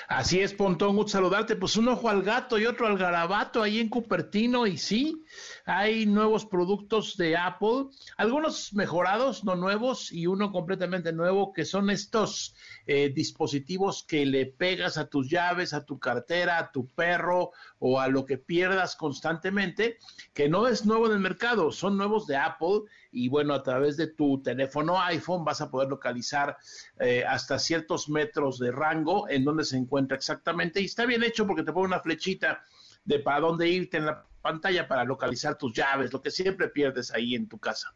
Así 0.09 0.41
es, 0.41 0.55
Pontón, 0.55 1.09
saludarte. 1.09 1.57
Pues 1.57 1.77
un 1.77 1.89
ojo 1.89 2.09
al 2.09 2.23
gato 2.23 2.59
y 2.59 2.67
otro 2.67 2.87
al 2.87 2.97
garabato 2.97 3.63
ahí 3.63 3.81
en 3.81 3.89
Cupertino. 3.89 4.67
Y 4.67 4.79
sí, 4.79 5.22
hay 5.65 6.07
nuevos 6.07 6.47
productos 6.47 7.17
de 7.17 7.37
Apple, 7.37 7.87
algunos 8.17 8.73
mejorados, 8.75 9.45
no 9.45 9.55
nuevos, 9.55 10.13
y 10.13 10.27
uno 10.27 10.53
completamente 10.53 11.13
nuevo, 11.13 11.53
que 11.53 11.65
son 11.65 11.91
estos 11.91 12.55
eh, 12.87 13.13
dispositivos 13.15 14.05
que 14.07 14.27
le 14.27 14.47
pegas 14.47 14.99
a 14.99 15.07
tus 15.07 15.29
llaves, 15.29 15.73
a 15.73 15.85
tu 15.85 15.99
cartera, 15.99 16.59
a 16.59 16.73
tu 16.73 16.87
perro 16.89 17.53
o 17.79 18.01
a 18.01 18.09
lo 18.09 18.25
que 18.25 18.39
pierdas 18.39 18.97
constantemente, 18.97 19.99
que 20.33 20.49
no 20.49 20.67
es 20.67 20.85
nuevo 20.87 21.07
en 21.07 21.13
el 21.13 21.21
mercado, 21.21 21.73
son 21.73 21.97
nuevos 21.97 22.27
de 22.27 22.37
Apple 22.37 22.83
y 23.11 23.29
bueno, 23.29 23.55
a 23.55 23.63
través 23.63 23.97
de 23.97 24.09
tu 24.09 24.43
teléfono 24.43 25.01
iPhone 25.01 25.45
vas 25.45 25.61
a 25.61 25.71
poder 25.71 25.89
localizar 25.89 26.57
eh, 26.99 27.25
hasta 27.25 27.59
ciertos 27.59 28.09
metros 28.09 28.59
de 28.59 28.73
rango 28.73 29.29
en 29.29 29.45
donde 29.45 29.65
se 29.65 29.77
encuentra 29.77 30.17
exactamente 30.17 30.81
y 30.81 30.87
está 30.87 31.07
bien 31.07 31.23
hecho 31.23 31.47
porque 31.47 31.63
te 31.63 31.73
pone 31.73 31.87
una 31.87 32.01
flechita 32.01 32.63
de 33.05 33.19
para 33.19 33.41
dónde 33.41 33.69
irte 33.69 33.99
en 33.99 34.07
la 34.07 34.25
pantalla 34.43 34.89
para 34.89 35.05
localizar 35.05 35.57
tus 35.57 35.73
llaves, 35.73 36.13
lo 36.13 36.21
que 36.21 36.31
siempre 36.31 36.69
pierdes 36.69 37.13
ahí 37.13 37.35
en 37.35 37.49
tu 37.49 37.59
casa. 37.59 37.95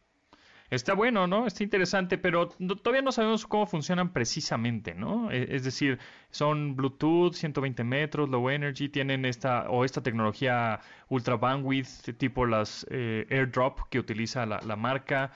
Está 0.68 0.94
bueno, 0.94 1.28
¿no? 1.28 1.46
Está 1.46 1.62
interesante, 1.62 2.18
pero 2.18 2.48
todavía 2.48 3.02
no 3.02 3.12
sabemos 3.12 3.46
cómo 3.46 3.66
funcionan 3.66 4.12
precisamente, 4.12 4.94
¿no? 4.94 5.30
E, 5.30 5.54
es 5.54 5.62
decir, 5.62 6.00
son 6.30 6.74
Bluetooth, 6.74 7.34
120 7.34 7.84
metros, 7.84 8.28
low 8.28 8.50
energy, 8.50 8.88
tienen 8.88 9.24
esta 9.24 9.70
o 9.70 9.84
esta 9.84 10.02
tecnología 10.02 10.80
ultra 11.08 11.36
bandwidth 11.36 12.16
tipo 12.18 12.46
las 12.46 12.84
eh, 12.90 13.26
AirDrop 13.30 13.88
que 13.90 14.00
utiliza 14.00 14.44
la, 14.44 14.60
la 14.66 14.74
marca. 14.74 15.30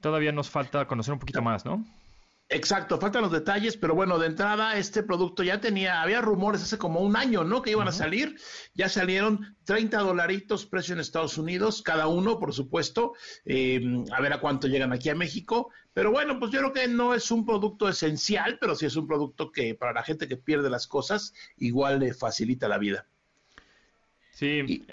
Todavía 0.00 0.32
nos 0.32 0.50
falta 0.50 0.86
conocer 0.86 1.14
un 1.14 1.20
poquito 1.20 1.40
más, 1.40 1.64
¿no? 1.64 1.84
Exacto, 2.50 3.00
faltan 3.00 3.22
los 3.22 3.32
detalles, 3.32 3.78
pero 3.78 3.94
bueno, 3.94 4.18
de 4.18 4.26
entrada 4.26 4.76
este 4.76 5.02
producto 5.02 5.42
ya 5.42 5.60
tenía, 5.60 6.02
había 6.02 6.20
rumores 6.20 6.62
hace 6.62 6.76
como 6.76 7.00
un 7.00 7.16
año, 7.16 7.42
¿no? 7.42 7.62
Que 7.62 7.70
iban 7.70 7.88
a 7.88 7.92
salir, 7.92 8.36
ya 8.74 8.90
salieron 8.90 9.56
30 9.64 9.98
dolaritos 10.00 10.66
precio 10.66 10.92
en 10.92 11.00
Estados 11.00 11.38
Unidos, 11.38 11.80
cada 11.80 12.06
uno, 12.06 12.38
por 12.38 12.52
supuesto, 12.52 13.14
em, 13.46 14.04
a 14.12 14.20
ver 14.20 14.34
a 14.34 14.40
cuánto 14.40 14.68
llegan 14.68 14.92
aquí 14.92 15.08
a 15.08 15.14
México, 15.14 15.70
pero 15.94 16.10
bueno, 16.10 16.38
pues 16.38 16.52
yo 16.52 16.60
creo 16.60 16.72
que 16.74 16.86
no 16.86 17.14
es 17.14 17.30
un 17.30 17.46
producto 17.46 17.88
esencial, 17.88 18.58
pero 18.60 18.74
sí 18.74 18.84
es 18.84 18.96
un 18.96 19.06
producto 19.06 19.50
que 19.50 19.74
para 19.74 19.94
la 19.94 20.02
gente 20.02 20.28
que 20.28 20.36
pierde 20.36 20.68
las 20.68 20.86
cosas, 20.86 21.32
igual 21.56 22.00
le 22.00 22.12
facilita 22.12 22.68
la 22.68 22.76
vida. 22.76 23.06
Sí, 24.32 24.84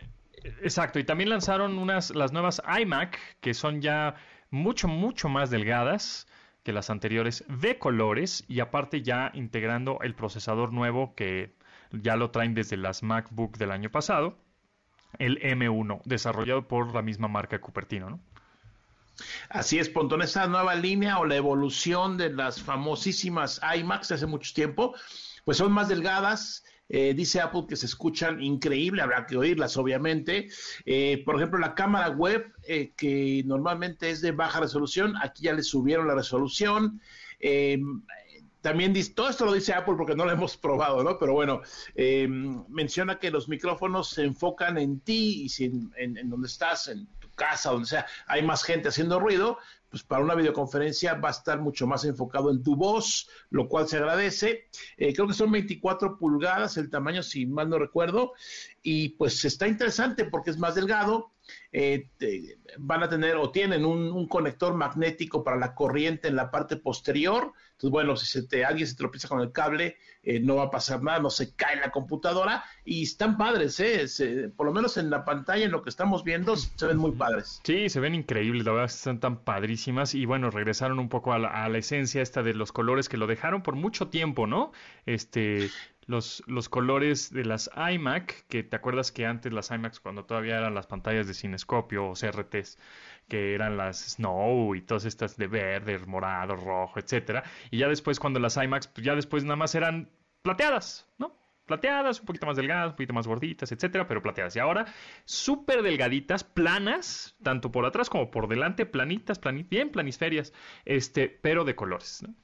exacto, 0.62 1.00
y 1.00 1.04
también 1.04 1.30
lanzaron 1.30 1.78
unas, 1.78 2.16
las 2.16 2.32
nuevas 2.32 2.62
iMac, 2.82 3.20
que 3.42 3.54
son 3.54 3.82
ya 3.82 4.16
mucho, 4.52 4.88
mucho 4.88 5.28
más 5.28 5.50
delgadas 5.50 6.28
que 6.64 6.74
las 6.74 6.90
anteriores 6.90 7.44
de 7.48 7.80
colores 7.80 8.44
y 8.48 8.60
aparte 8.60 9.02
ya 9.02 9.32
integrando 9.34 10.00
el 10.02 10.16
procesador 10.16 10.72
nuevo 10.72 11.16
que 11.16 11.56
ya 11.92 12.16
lo 12.16 12.32
traen 12.32 12.54
desde 12.54 12.78
las 12.78 13.04
MacBook 13.04 13.58
del 13.58 13.72
año 13.72 13.90
pasado, 13.90 14.38
el 15.18 15.40
M1, 15.42 16.02
desarrollado 16.06 16.68
por 16.68 16.94
la 16.94 17.02
misma 17.02 17.28
marca 17.28 17.60
Cupertino, 17.60 18.10
¿no? 18.10 18.20
Así 19.50 19.78
es, 19.78 19.90
Pontón, 19.90 20.22
esa 20.22 20.48
nueva 20.48 20.74
línea 20.76 21.20
o 21.20 21.26
la 21.26 21.36
evolución 21.36 22.18
de 22.18 22.32
las 22.32 22.62
famosísimas 22.62 23.62
iMacs 23.76 24.08
de 24.10 24.16
hace 24.16 24.26
mucho 24.26 24.54
tiempo, 24.54 24.96
pues 25.46 25.58
son 25.58 25.72
más 25.72 25.90
delgadas, 25.90 26.64
eh, 26.94 27.14
dice 27.14 27.40
Apple 27.40 27.64
que 27.70 27.78
se 27.78 27.86
escuchan 27.86 28.42
increíble, 28.42 29.02
habrá 29.02 29.26
que 29.26 29.38
oírlas 29.38 29.78
obviamente. 29.78 30.50
Eh, 30.86 31.24
por 31.26 31.38
ejemplo, 31.38 31.58
la 31.58 31.74
cámara 31.74 32.10
web, 32.10 32.52
eh, 32.64 32.92
que 32.98 33.44
normalmente 33.46 34.10
es 34.10 34.20
de 34.20 34.32
baja 34.32 34.60
resolución, 34.60 35.16
aquí 35.22 35.44
ya 35.44 35.54
le 35.54 35.64
subieron 35.64 36.08
la 36.08 36.16
resolución. 36.16 37.00
también 38.60 38.94
dice, 38.94 39.14
todo 39.14 39.30
esto 39.30 39.46
lo 39.46 39.54
dice 39.54 39.74
Apple 39.74 39.96
porque 39.98 40.16
no 40.16 40.26
lo 40.26 40.32
hemos 40.32 40.58
probado, 40.66 41.02
¿no? 41.02 41.18
Pero 41.18 41.34
bueno, 41.34 41.62
menciona 42.68 43.20
que 43.20 43.32
los 43.32 43.48
micrófonos 43.48 44.10
se 44.10 44.24
enfocan 44.24 44.78
en 44.78 45.00
ti 45.00 45.44
y 45.44 45.50
si 45.50 45.66
en, 45.66 46.18
en 46.18 46.30
donde 46.30 46.48
estás, 46.48 46.90
en 46.90 47.08
casa, 47.42 47.72
donde 47.72 47.88
sea, 47.88 48.06
hay 48.28 48.44
más 48.44 48.64
gente 48.64 48.90
haciendo 48.90 49.20
ruido, 49.20 49.58
pues 49.90 50.04
para 50.04 50.24
una 50.24 50.36
videoconferencia 50.36 51.16
va 51.16 51.30
a 51.30 51.32
estar 51.32 51.60
mucho 51.60 51.88
más 51.88 52.06
enfocado 52.06 52.52
en 52.52 52.62
tu 52.62 52.76
voz, 52.76 53.28
lo 53.50 53.68
cual 53.68 53.88
se 53.88 53.98
agradece. 53.98 54.70
Eh, 54.96 55.12
creo 55.14 55.28
que 55.28 55.34
son 55.34 55.52
24 55.52 56.18
pulgadas 56.20 56.78
el 56.78 56.90
tamaño, 56.90 57.24
si 57.24 57.48
mal 57.48 57.68
no 57.68 57.80
recuerdo, 57.80 58.34
y 58.84 59.10
pues 59.10 59.44
está 59.44 59.68
interesante 59.68 60.26
porque 60.26 60.52
es 60.52 60.58
más 60.60 60.76
delgado. 60.76 61.32
Eh, 61.72 62.10
van 62.78 63.04
a 63.04 63.10
tener 63.10 63.38
o 63.38 63.52
tienen 63.52 63.86
un, 63.86 64.28
conector 64.28 64.74
magnético 64.74 65.44
para 65.44 65.58
la 65.58 65.74
corriente 65.74 66.28
en 66.28 66.36
la 66.36 66.52
parte 66.52 66.76
posterior. 66.76 67.54
Entonces, 67.72 67.90
bueno, 67.90 68.16
si 68.16 68.26
se 68.26 68.44
te, 68.48 68.66
alguien 68.66 68.88
se 68.88 68.96
tropieza 68.96 69.28
con 69.28 69.42
el 69.42 69.52
cable, 69.52 69.98
eh, 70.24 70.40
no 70.40 70.58
va 70.58 70.64
a 70.64 70.70
pasar 70.70 71.02
nada, 71.02 71.20
no 71.20 71.30
se 71.30 71.56
cae 71.56 71.78
la 71.78 71.92
computadora. 71.92 72.64
Y 72.86 73.04
están 73.04 73.38
padres, 73.38 73.80
¿eh? 73.80 74.52
por 74.56 74.66
lo 74.66 74.74
menos 74.74 74.98
en 74.98 75.10
la 75.10 75.26
pantalla, 75.26 75.66
en 75.66 75.72
lo 75.72 75.82
que 75.82 75.90
estamos 75.90 76.24
viendo, 76.24 76.56
se 76.56 76.86
ven 76.86 76.98
muy 76.98 77.12
padres. 77.12 77.62
Sí, 77.64 77.90
se 77.90 78.00
ven 78.00 78.16
increíbles, 78.16 78.66
la 78.66 78.72
verdad, 78.74 78.86
están 78.86 79.20
tan 79.20 79.44
padrísimas. 79.44 80.14
Y 80.14 80.26
bueno, 80.26 80.52
regresaron 80.52 81.00
un 81.00 81.10
poco 81.10 81.34
a 81.34 81.40
la, 81.40 81.64
a 81.64 81.70
la 81.70 81.78
esencia 81.78 82.22
esta 82.22 82.44
de 82.44 82.54
los 82.54 82.72
colores 82.72 83.10
que 83.10 83.18
lo 83.18 83.28
dejaron 83.28 83.64
por 83.64 83.76
mucho 83.76 84.10
tiempo, 84.10 84.46
¿no? 84.46 84.72
Este 85.06 85.70
los, 86.12 86.44
los 86.46 86.70
colores 86.70 87.34
de 87.34 87.46
las 87.46 87.72
iMac, 87.76 88.46
que 88.48 88.64
te 88.64 88.76
acuerdas 88.76 89.12
que 89.12 89.26
antes 89.26 89.52
las 89.52 89.72
iMacs, 89.72 90.00
cuando 90.00 90.26
todavía 90.26 90.58
eran 90.58 90.76
las 90.76 90.86
pantallas 90.86 91.26
de 91.26 91.34
cinescopio 91.34 92.10
o 92.10 92.14
CRTs, 92.14 92.78
que 93.28 93.56
eran 93.56 93.78
las 93.78 94.16
Snow 94.16 94.76
y 94.76 94.82
todas 94.82 95.06
estas 95.06 95.38
de 95.38 95.48
verde, 95.48 95.98
morado, 96.06 96.56
rojo, 96.56 97.00
etcétera, 97.00 97.44
y 97.72 97.78
ya 97.78 97.88
después 97.88 98.20
cuando 98.20 98.40
las 98.40 98.58
iMacs, 98.58 98.88
pues 98.88 99.06
ya 99.06 99.16
después 99.16 99.44
nada 99.44 99.56
más 99.56 99.74
eran 99.74 100.10
plateadas, 100.42 101.08
¿no? 101.18 101.36
Plateadas, 101.66 102.20
un 102.20 102.26
poquito 102.26 102.46
más 102.46 102.58
delgadas, 102.58 102.88
un 102.88 102.96
poquito 102.96 103.14
más 103.14 103.28
gorditas, 103.28 103.72
etcétera, 103.72 104.06
pero 104.06 104.22
plateadas. 104.22 104.56
Y 104.58 104.60
ahora, 104.60 104.86
súper 105.24 105.84
delgaditas, 105.84 106.44
planas, 106.44 107.38
tanto 107.42 107.72
por 107.72 107.86
atrás 107.86 108.10
como 108.10 108.30
por 108.30 108.50
delante, 108.50 108.86
planitas, 108.86 109.40
bien 109.70 109.90
planisferias, 109.90 110.52
este, 110.84 111.30
pero 111.30 111.64
de 111.64 111.76
colores, 111.76 112.24
¿no? 112.28 112.36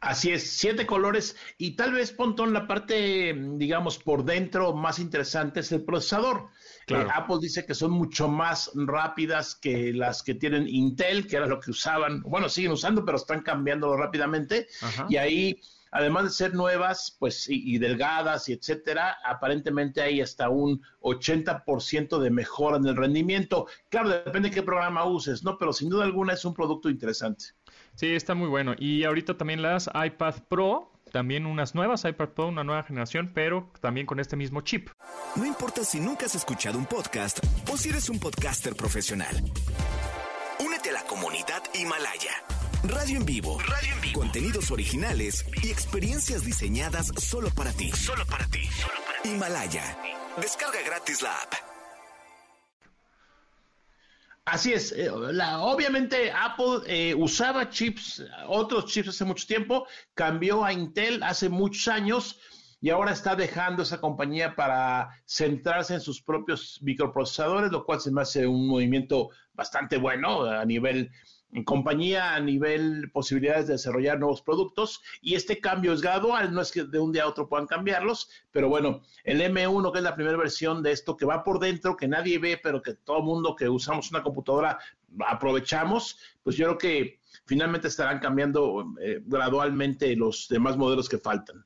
Así 0.00 0.30
es, 0.30 0.50
siete 0.50 0.86
colores 0.86 1.36
y 1.58 1.72
tal 1.72 1.92
vez 1.92 2.12
Pontón 2.12 2.52
la 2.52 2.66
parte, 2.66 3.34
digamos, 3.56 3.98
por 3.98 4.24
dentro 4.24 4.74
más 4.74 4.98
interesante 4.98 5.60
es 5.60 5.72
el 5.72 5.84
procesador. 5.84 6.48
Eh, 6.86 7.06
Apple 7.14 7.36
dice 7.40 7.66
que 7.66 7.74
son 7.74 7.90
mucho 7.90 8.28
más 8.28 8.70
rápidas 8.74 9.54
que 9.54 9.92
las 9.92 10.22
que 10.22 10.34
tienen 10.34 10.68
Intel, 10.68 11.26
que 11.26 11.36
era 11.36 11.46
lo 11.46 11.60
que 11.60 11.70
usaban, 11.70 12.22
bueno, 12.22 12.48
siguen 12.48 12.72
usando, 12.72 13.04
pero 13.04 13.18
están 13.18 13.42
cambiándolo 13.42 13.96
rápidamente. 13.96 14.68
Y 15.08 15.16
ahí, 15.16 15.60
además 15.90 16.24
de 16.24 16.30
ser 16.30 16.54
nuevas, 16.54 17.16
pues, 17.18 17.46
y, 17.48 17.78
delgadas 17.78 18.48
y 18.48 18.52
etcétera, 18.52 19.18
aparentemente 19.24 20.00
hay 20.00 20.20
hasta 20.20 20.48
un 20.48 20.80
80% 21.00 22.18
de 22.18 22.30
mejora 22.30 22.78
en 22.78 22.86
el 22.86 22.96
rendimiento. 22.96 23.66
Claro, 23.90 24.08
depende 24.08 24.48
de 24.48 24.54
qué 24.54 24.62
programa 24.62 25.04
uses, 25.04 25.44
¿no? 25.44 25.58
Pero 25.58 25.72
sin 25.72 25.90
duda 25.90 26.04
alguna 26.04 26.32
es 26.32 26.44
un 26.44 26.54
producto 26.54 26.88
interesante. 26.88 27.46
Sí, 27.98 28.14
está 28.14 28.36
muy 28.36 28.46
bueno. 28.46 28.76
Y 28.78 29.02
ahorita 29.02 29.36
también 29.36 29.60
las 29.60 29.90
iPad 29.92 30.36
Pro, 30.48 30.92
también 31.12 31.46
unas 31.46 31.74
nuevas 31.74 32.04
iPad 32.04 32.28
Pro, 32.28 32.46
una 32.46 32.62
nueva 32.62 32.84
generación, 32.84 33.32
pero 33.34 33.72
también 33.80 34.06
con 34.06 34.20
este 34.20 34.36
mismo 34.36 34.60
chip. 34.60 34.90
No 35.34 35.44
importa 35.44 35.82
si 35.82 35.98
nunca 35.98 36.26
has 36.26 36.36
escuchado 36.36 36.78
un 36.78 36.86
podcast 36.86 37.40
o 37.68 37.76
si 37.76 37.88
eres 37.88 38.08
un 38.08 38.20
podcaster 38.20 38.76
profesional. 38.76 39.34
Únete 40.64 40.90
a 40.90 40.92
la 40.92 41.02
comunidad 41.02 41.60
Himalaya. 41.74 42.30
Radio 42.84 43.16
en 43.16 43.26
vivo. 43.26 43.58
Radio 43.66 43.92
en 43.92 44.00
vivo. 44.00 44.20
Contenidos 44.20 44.70
originales 44.70 45.44
y 45.60 45.70
experiencias 45.70 46.44
diseñadas 46.44 47.08
solo 47.16 47.50
para 47.50 47.72
ti. 47.72 47.90
Solo 47.90 48.24
para 48.26 48.46
ti. 48.46 48.64
Solo 48.66 48.94
para 49.04 49.22
ti. 49.22 49.28
Himalaya. 49.30 49.98
Descarga 50.40 50.78
gratis 50.86 51.20
la 51.20 51.32
app. 51.32 51.67
Así 54.50 54.72
es, 54.72 54.92
eh, 54.92 55.10
obviamente 55.10 56.32
Apple 56.32 56.80
eh, 56.86 57.14
usaba 57.14 57.68
chips, 57.68 58.24
otros 58.46 58.86
chips 58.86 59.08
hace 59.08 59.26
mucho 59.26 59.46
tiempo, 59.46 59.86
cambió 60.14 60.64
a 60.64 60.72
Intel 60.72 61.22
hace 61.22 61.50
muchos 61.50 61.86
años 61.88 62.40
y 62.80 62.88
ahora 62.88 63.12
está 63.12 63.36
dejando 63.36 63.82
esa 63.82 64.00
compañía 64.00 64.56
para 64.56 65.10
centrarse 65.26 65.94
en 65.94 66.00
sus 66.00 66.22
propios 66.22 66.78
microprocesadores, 66.80 67.70
lo 67.70 67.84
cual 67.84 68.00
se 68.00 68.10
me 68.10 68.22
hace 68.22 68.46
un 68.46 68.68
movimiento 68.68 69.28
bastante 69.52 69.98
bueno 69.98 70.44
a 70.44 70.64
nivel 70.64 71.10
en 71.52 71.64
compañía 71.64 72.34
a 72.34 72.40
nivel 72.40 73.10
posibilidades 73.10 73.66
de 73.66 73.74
desarrollar 73.74 74.18
nuevos 74.18 74.42
productos 74.42 75.02
y 75.20 75.34
este 75.34 75.60
cambio 75.60 75.92
es 75.92 76.02
gradual, 76.02 76.52
no 76.52 76.60
es 76.60 76.70
que 76.70 76.84
de 76.84 76.98
un 76.98 77.12
día 77.12 77.24
a 77.24 77.28
otro 77.28 77.48
puedan 77.48 77.66
cambiarlos, 77.66 78.28
pero 78.50 78.68
bueno, 78.68 79.02
el 79.24 79.40
M1 79.40 79.92
que 79.92 79.98
es 79.98 80.04
la 80.04 80.14
primera 80.14 80.36
versión 80.36 80.82
de 80.82 80.92
esto 80.92 81.16
que 81.16 81.24
va 81.26 81.44
por 81.44 81.58
dentro, 81.58 81.96
que 81.96 82.08
nadie 82.08 82.38
ve, 82.38 82.60
pero 82.62 82.82
que 82.82 82.94
todo 82.94 83.22
mundo 83.22 83.56
que 83.56 83.68
usamos 83.68 84.10
una 84.10 84.22
computadora 84.22 84.78
aprovechamos, 85.26 86.18
pues 86.42 86.56
yo 86.56 86.66
creo 86.66 86.78
que 86.78 87.20
finalmente 87.46 87.88
estarán 87.88 88.18
cambiando 88.18 88.94
eh, 89.00 89.22
gradualmente 89.24 90.14
los 90.16 90.48
demás 90.48 90.76
modelos 90.76 91.08
que 91.08 91.18
faltan. 91.18 91.64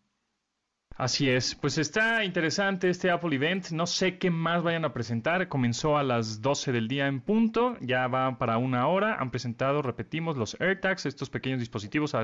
Así 0.96 1.28
es, 1.28 1.54
pues 1.54 1.78
está 1.78 2.22
interesante 2.22 2.90
este 2.90 3.10
Apple 3.10 3.34
Event, 3.34 3.70
no 3.70 3.86
sé 3.86 4.18
qué 4.18 4.30
más 4.30 4.62
vayan 4.62 4.84
a 4.84 4.92
presentar, 4.92 5.48
comenzó 5.48 5.96
a 5.96 6.02
las 6.02 6.42
12 6.42 6.70
del 6.70 6.86
día 6.86 7.06
en 7.06 7.22
punto, 7.22 7.78
ya 7.80 8.06
va 8.08 8.36
para 8.38 8.58
una 8.58 8.86
hora, 8.86 9.16
han 9.18 9.30
presentado, 9.30 9.80
repetimos, 9.80 10.36
los 10.36 10.54
AirTags, 10.60 11.06
estos 11.06 11.30
pequeños 11.30 11.60
dispositivos 11.60 12.14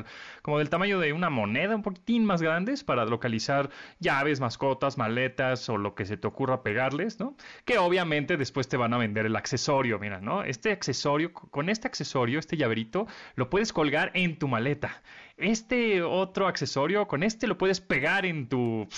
como 0.43 0.59
del 0.59 0.69
tamaño 0.69 1.01
de 1.01 1.15
una 1.15 1.31
moneda, 1.31 1.75
un 1.75 1.83
poquitín 1.83 2.27
más 2.27 2.43
grandes 2.43 2.85
para 2.85 3.07
localizar 3.07 3.71
llaves, 4.01 4.39
mascotas, 4.39 4.99
maletas 4.99 5.67
o 5.71 5.79
lo 5.79 5.95
que 5.95 6.05
se 6.05 6.19
te 6.19 6.29
ocurra 6.29 6.63
pegarles, 6.63 7.19
¿no? 7.19 7.37
Que 7.65 7.79
obviamente 7.79 8.37
después 8.37 8.69
te 8.69 8.77
van 8.77 8.93
a 8.93 8.99
vender 8.99 9.25
el 9.25 9.37
accesorio, 9.37 9.99
mira, 9.99 10.21
¿no? 10.21 10.45
Este 10.45 10.73
accesorio, 10.73 11.33
con 11.33 11.71
este 11.71 11.89
accesorio, 11.89 12.39
este 12.39 12.59
llaverito, 12.59 13.07
lo 13.35 13.49
puedes 13.49 13.73
colgar 13.73 14.11
en 14.15 14.39
tu 14.39 14.47
maleta 14.47 15.03
este 15.39 16.03
otro 16.03 16.47
accesorio, 16.47 17.07
con 17.07 17.23
este 17.23 17.47
lo 17.47 17.57
puedes 17.59 17.81
pegar 17.81 18.27
en 18.27 18.49
tu, 18.49 18.89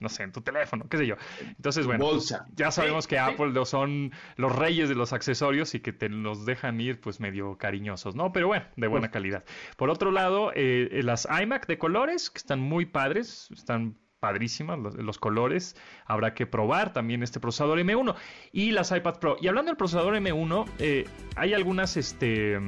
no 0.00 0.08
sé, 0.08 0.22
en 0.22 0.32
tu 0.32 0.40
teléfono, 0.40 0.88
qué 0.88 0.98
sé 0.98 1.06
yo. 1.06 1.16
Entonces, 1.40 1.86
bueno, 1.86 2.10
ya 2.54 2.70
sabemos 2.70 3.06
que 3.06 3.18
Apple 3.18 3.52
son 3.64 4.12
los 4.36 4.54
reyes 4.54 4.88
de 4.88 4.94
los 4.94 5.12
accesorios 5.12 5.74
y 5.74 5.80
que 5.80 5.92
te 5.92 6.08
los 6.08 6.46
dejan 6.46 6.80
ir 6.80 7.00
pues 7.00 7.20
medio 7.20 7.56
cariñosos, 7.58 8.14
¿no? 8.14 8.32
Pero 8.32 8.48
bueno, 8.48 8.66
de 8.76 8.86
buena 8.86 9.10
calidad. 9.10 9.44
Por 9.76 9.90
otro 9.90 10.10
lado, 10.10 10.52
eh, 10.54 11.00
las 11.02 11.26
iMac 11.30 11.66
de 11.66 11.78
colores, 11.78 12.30
que 12.30 12.38
están 12.38 12.60
muy 12.60 12.86
padres, 12.86 13.48
están 13.52 13.96
padrísimas 14.20 14.78
los, 14.78 15.18
colores. 15.18 15.76
Habrá 16.06 16.34
que 16.34 16.46
probar 16.46 16.92
también 16.92 17.22
este 17.22 17.40
procesador 17.40 17.78
M1 17.78 18.14
y 18.52 18.72
las 18.72 18.90
iPad 18.90 19.18
Pro. 19.18 19.36
Y 19.40 19.48
hablando 19.48 19.70
del 19.70 19.76
procesador 19.76 20.14
M1, 20.14 20.66
eh, 20.78 21.04
hay 21.36 21.54
algunas, 21.54 21.96
este 21.96 22.58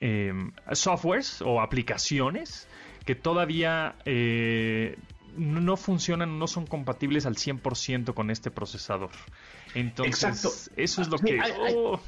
Em, 0.00 0.52
softwares 0.72 1.40
o 1.40 1.60
aplicaciones 1.60 2.68
que 3.06 3.14
todavía 3.14 3.94
eh, 4.04 4.98
no 5.36 5.76
funcionan, 5.76 6.38
no 6.38 6.46
son 6.46 6.66
compatibles 6.66 7.24
al 7.24 7.36
100% 7.36 8.12
con 8.14 8.30
este 8.30 8.50
procesador. 8.50 9.10
Entonces, 9.74 10.70
eso 10.76 11.02
es 11.02 11.08
lo 11.08 11.18
que... 11.18 11.38
Oh. 11.74 12.00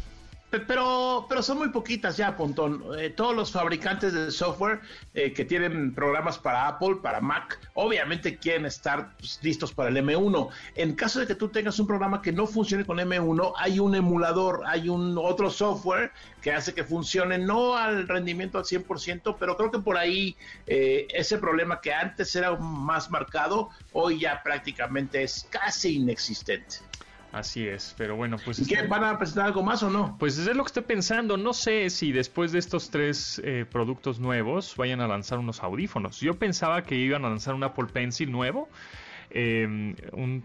Pero, 0.50 1.26
pero 1.28 1.42
son 1.42 1.58
muy 1.58 1.68
poquitas 1.68 2.16
ya, 2.16 2.34
Pontón. 2.34 2.82
Eh, 2.98 3.10
todos 3.10 3.36
los 3.36 3.52
fabricantes 3.52 4.14
de 4.14 4.30
software 4.30 4.80
eh, 5.12 5.34
que 5.34 5.44
tienen 5.44 5.94
programas 5.94 6.38
para 6.38 6.66
Apple, 6.66 6.96
para 7.02 7.20
Mac, 7.20 7.58
obviamente 7.74 8.38
quieren 8.38 8.64
estar 8.64 9.14
pues, 9.18 9.38
listos 9.42 9.74
para 9.74 9.90
el 9.90 9.96
M1. 9.96 10.48
En 10.74 10.94
caso 10.94 11.20
de 11.20 11.26
que 11.26 11.34
tú 11.34 11.48
tengas 11.48 11.78
un 11.78 11.86
programa 11.86 12.22
que 12.22 12.32
no 12.32 12.46
funcione 12.46 12.86
con 12.86 12.96
M1, 12.96 13.52
hay 13.56 13.78
un 13.78 13.94
emulador, 13.94 14.62
hay 14.66 14.88
un 14.88 15.18
otro 15.18 15.50
software 15.50 16.12
que 16.40 16.52
hace 16.52 16.72
que 16.72 16.82
funcione, 16.82 17.36
no 17.36 17.76
al 17.76 18.08
rendimiento 18.08 18.56
al 18.56 18.64
100%, 18.64 19.36
pero 19.38 19.54
creo 19.54 19.70
que 19.70 19.80
por 19.80 19.98
ahí 19.98 20.34
eh, 20.66 21.06
ese 21.10 21.36
problema 21.36 21.82
que 21.82 21.92
antes 21.92 22.34
era 22.34 22.56
más 22.56 23.10
marcado, 23.10 23.68
hoy 23.92 24.20
ya 24.20 24.42
prácticamente 24.42 25.22
es 25.22 25.46
casi 25.50 25.96
inexistente. 25.96 26.76
Así 27.32 27.66
es, 27.66 27.94
pero 27.98 28.16
bueno, 28.16 28.36
pues... 28.42 28.58
¿Y 28.58 28.66
qué? 28.66 28.82
¿Van 28.86 29.04
a 29.04 29.18
presentar 29.18 29.46
algo 29.46 29.62
más 29.62 29.82
o 29.82 29.90
no? 29.90 30.16
Pues 30.18 30.38
es 30.38 30.46
lo 30.46 30.62
que 30.64 30.68
estoy 30.68 30.84
pensando. 30.84 31.36
No 31.36 31.52
sé 31.52 31.90
si 31.90 32.10
después 32.10 32.52
de 32.52 32.58
estos 32.58 32.90
tres 32.90 33.40
eh, 33.44 33.66
productos 33.70 34.18
nuevos 34.18 34.74
vayan 34.76 35.00
a 35.00 35.06
lanzar 35.06 35.38
unos 35.38 35.62
audífonos. 35.62 36.20
Yo 36.20 36.38
pensaba 36.38 36.82
que 36.82 36.94
iban 36.94 37.24
a 37.24 37.28
lanzar 37.28 37.54
un 37.54 37.64
Apple 37.64 37.86
Pencil 37.92 38.32
nuevo 38.32 38.68
Em, 39.30 39.94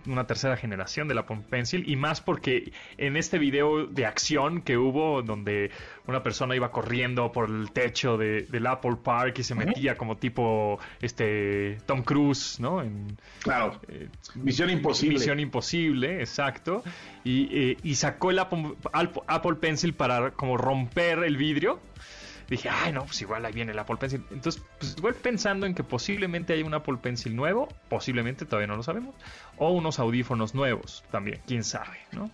una 0.05 0.27
tercera 0.27 0.57
generación 0.57 1.07
de 1.07 1.13
la 1.13 1.21
Apple 1.21 1.39
Pencil 1.49 1.89
y 1.89 1.95
más 1.95 2.19
porque 2.19 2.73
en 2.97 3.15
este 3.15 3.39
video 3.39 3.88
de 3.88 4.05
acción 4.05 4.61
que 4.61 4.77
hubo 4.77 5.21
donde 5.21 5.71
una 6.05 6.21
persona 6.21 6.53
iba 6.53 6.69
corriendo 6.69 7.31
por 7.31 7.49
el 7.49 7.71
techo 7.71 8.17
de, 8.17 8.41
del 8.41 8.67
Apple 8.67 8.97
Park 9.01 9.39
y 9.39 9.43
se 9.43 9.55
metía 9.55 9.95
como 9.95 10.17
tipo 10.17 10.79
este 11.01 11.77
Tom 11.86 12.03
Cruise, 12.03 12.59
¿no? 12.59 12.81
En, 12.81 13.17
claro. 13.41 13.79
Eh, 13.88 14.09
misión 14.36 14.69
imposible. 14.69 15.13
Misión 15.13 15.39
imposible, 15.39 16.19
exacto. 16.19 16.84
Y, 17.23 17.71
eh, 17.71 17.77
y 17.84 17.95
sacó 17.95 18.31
el 18.31 18.39
Apple, 18.39 18.73
Apple 18.91 19.55
Pencil 19.55 19.93
para 19.93 20.31
como 20.31 20.57
romper 20.57 21.19
el 21.19 21.38
vidrio 21.38 21.79
dije, 22.56 22.70
ay, 22.70 22.91
no, 22.91 23.06
pues 23.06 23.22
igual 23.22 23.45
ahí 23.45 23.54
viene 23.54 23.72
el 23.72 23.80
Apple 23.80 23.97
Pencil. 23.97 24.24
Entonces, 24.32 24.64
pues 24.80 24.95
voy 24.97 25.14
pensando 25.14 25.66
en 25.66 25.76
que 25.76 25.84
posiblemente 25.84 26.54
hay 26.54 26.64
un 26.64 26.74
Apple 26.74 26.97
Pencil 27.01 27.36
nuevo, 27.36 27.68
posiblemente 27.89 28.45
todavía 28.45 28.68
no 28.68 28.76
lo 28.76 28.84
sabemos, 28.84 29.16
o 29.58 29.72
unos 29.72 29.99
audífonos 29.99 30.56
nuevos 30.56 31.04
también, 31.12 31.41
quién 31.45 31.64
sabe, 31.64 31.97
¿no? 32.12 32.32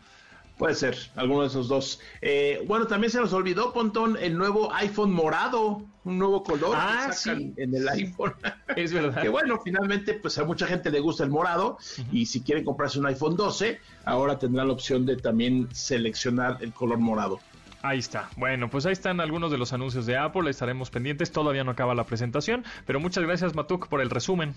Puede 0.59 0.75
ser, 0.75 0.97
alguno 1.15 1.43
de 1.43 1.47
esos 1.47 1.69
dos. 1.69 2.01
Eh, 2.21 2.61
bueno, 2.67 2.85
también 2.85 3.09
se 3.09 3.17
nos 3.17 3.31
olvidó, 3.31 3.71
Pontón, 3.71 4.17
el 4.19 4.37
nuevo 4.37 4.73
iPhone 4.73 5.13
morado, 5.13 5.85
un 6.03 6.19
nuevo 6.19 6.43
color 6.43 6.75
ah, 6.77 7.05
que 7.07 7.13
sacan 7.13 7.53
en 7.55 7.73
el 7.73 7.87
iPhone. 7.87 8.33
Es 8.75 8.91
verdad. 8.91 9.21
que 9.21 9.29
bueno, 9.29 9.61
finalmente, 9.63 10.15
pues 10.15 10.37
a 10.37 10.43
mucha 10.43 10.67
gente 10.67 10.91
le 10.91 10.99
gusta 10.99 11.23
el 11.23 11.29
morado 11.29 11.77
y 12.11 12.25
si 12.25 12.41
quieren 12.41 12.65
comprarse 12.65 12.99
un 12.99 13.05
iPhone 13.05 13.37
12, 13.37 13.79
ahora 14.03 14.37
tendrán 14.37 14.67
la 14.67 14.73
opción 14.73 15.05
de 15.05 15.15
también 15.15 15.69
seleccionar 15.71 16.57
el 16.59 16.73
color 16.73 16.97
morado. 16.97 17.39
Ahí 17.81 17.99
está. 17.99 18.29
Bueno, 18.35 18.69
pues 18.69 18.85
ahí 18.85 18.93
están 18.93 19.21
algunos 19.21 19.51
de 19.51 19.57
los 19.57 19.71
anuncios 19.71 20.05
de 20.05 20.17
Apple. 20.17 20.49
Estaremos 20.49 20.89
pendientes. 20.89 21.31
Todavía 21.31 21.63
no 21.63 21.71
acaba 21.71 21.95
la 21.95 22.03
presentación. 22.03 22.65
Pero 22.85 22.99
muchas 22.99 23.23
gracias, 23.23 23.55
Matuk, 23.55 23.87
por 23.87 24.01
el 24.01 24.09
resumen. 24.09 24.53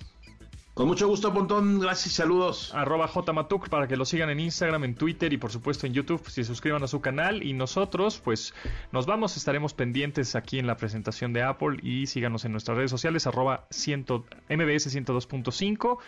Con 0.74 0.88
mucho 0.88 1.06
gusto, 1.06 1.32
Pontón. 1.34 1.80
Gracias 1.80 2.06
y 2.06 2.16
saludos. 2.16 2.74
Arroba 2.74 3.06
JMatuk 3.06 3.68
para 3.68 3.86
que 3.86 3.96
lo 3.96 4.06
sigan 4.06 4.30
en 4.30 4.40
Instagram, 4.40 4.84
en 4.84 4.94
Twitter 4.94 5.30
y 5.32 5.36
por 5.36 5.52
supuesto 5.52 5.86
en 5.86 5.92
YouTube. 5.92 6.24
Si 6.26 6.42
se 6.42 6.44
suscriban 6.44 6.82
a 6.82 6.88
su 6.88 7.00
canal. 7.00 7.42
Y 7.42 7.52
nosotros, 7.52 8.20
pues 8.24 8.54
nos 8.90 9.06
vamos. 9.06 9.36
Estaremos 9.36 9.74
pendientes 9.74 10.34
aquí 10.34 10.58
en 10.58 10.66
la 10.66 10.76
presentación 10.76 11.32
de 11.32 11.42
Apple. 11.42 11.78
Y 11.82 12.06
síganos 12.06 12.44
en 12.44 12.52
nuestras 12.52 12.76
redes 12.76 12.90
sociales. 12.90 13.26
Arroba 13.26 13.66
MBS 13.68 14.96
102.5 14.96 15.98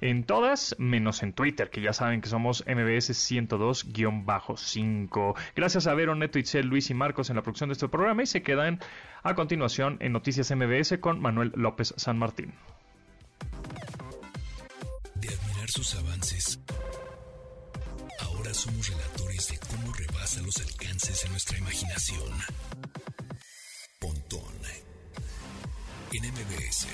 en 0.00 0.24
todas, 0.24 0.74
menos 0.78 1.22
en 1.22 1.32
Twitter, 1.32 1.70
que 1.70 1.80
ya 1.80 1.92
saben 1.92 2.20
que 2.20 2.28
somos 2.28 2.64
MBS 2.66 3.10
102-5. 3.10 5.34
Gracias 5.56 5.86
a 5.86 5.94
Vero, 5.94 6.14
Neto, 6.14 6.38
Itzel, 6.38 6.66
Luis 6.66 6.90
y 6.90 6.94
Marcos 6.94 7.30
en 7.30 7.36
la 7.36 7.42
producción 7.42 7.68
de 7.68 7.74
este 7.74 7.88
programa 7.88 8.22
y 8.22 8.26
se 8.26 8.42
quedan 8.42 8.80
a 9.22 9.34
continuación 9.34 9.96
en 10.00 10.12
Noticias 10.12 10.54
MBS 10.54 10.98
con 10.98 11.20
Manuel 11.20 11.52
López 11.54 11.94
San 11.96 12.18
Martín. 12.18 12.54
De 15.14 15.28
admirar 15.28 15.68
sus 15.68 15.94
avances, 15.96 16.60
ahora 18.20 18.54
somos 18.54 18.88
relatores 18.88 19.48
de 19.48 19.58
cómo 19.58 19.92
rebasa 19.92 20.40
los 20.42 20.60
alcances 20.60 21.24
de 21.24 21.30
nuestra 21.30 21.58
imaginación. 21.58 22.30
Pontón 23.98 24.58
en 26.12 26.24
MBS 26.24 26.86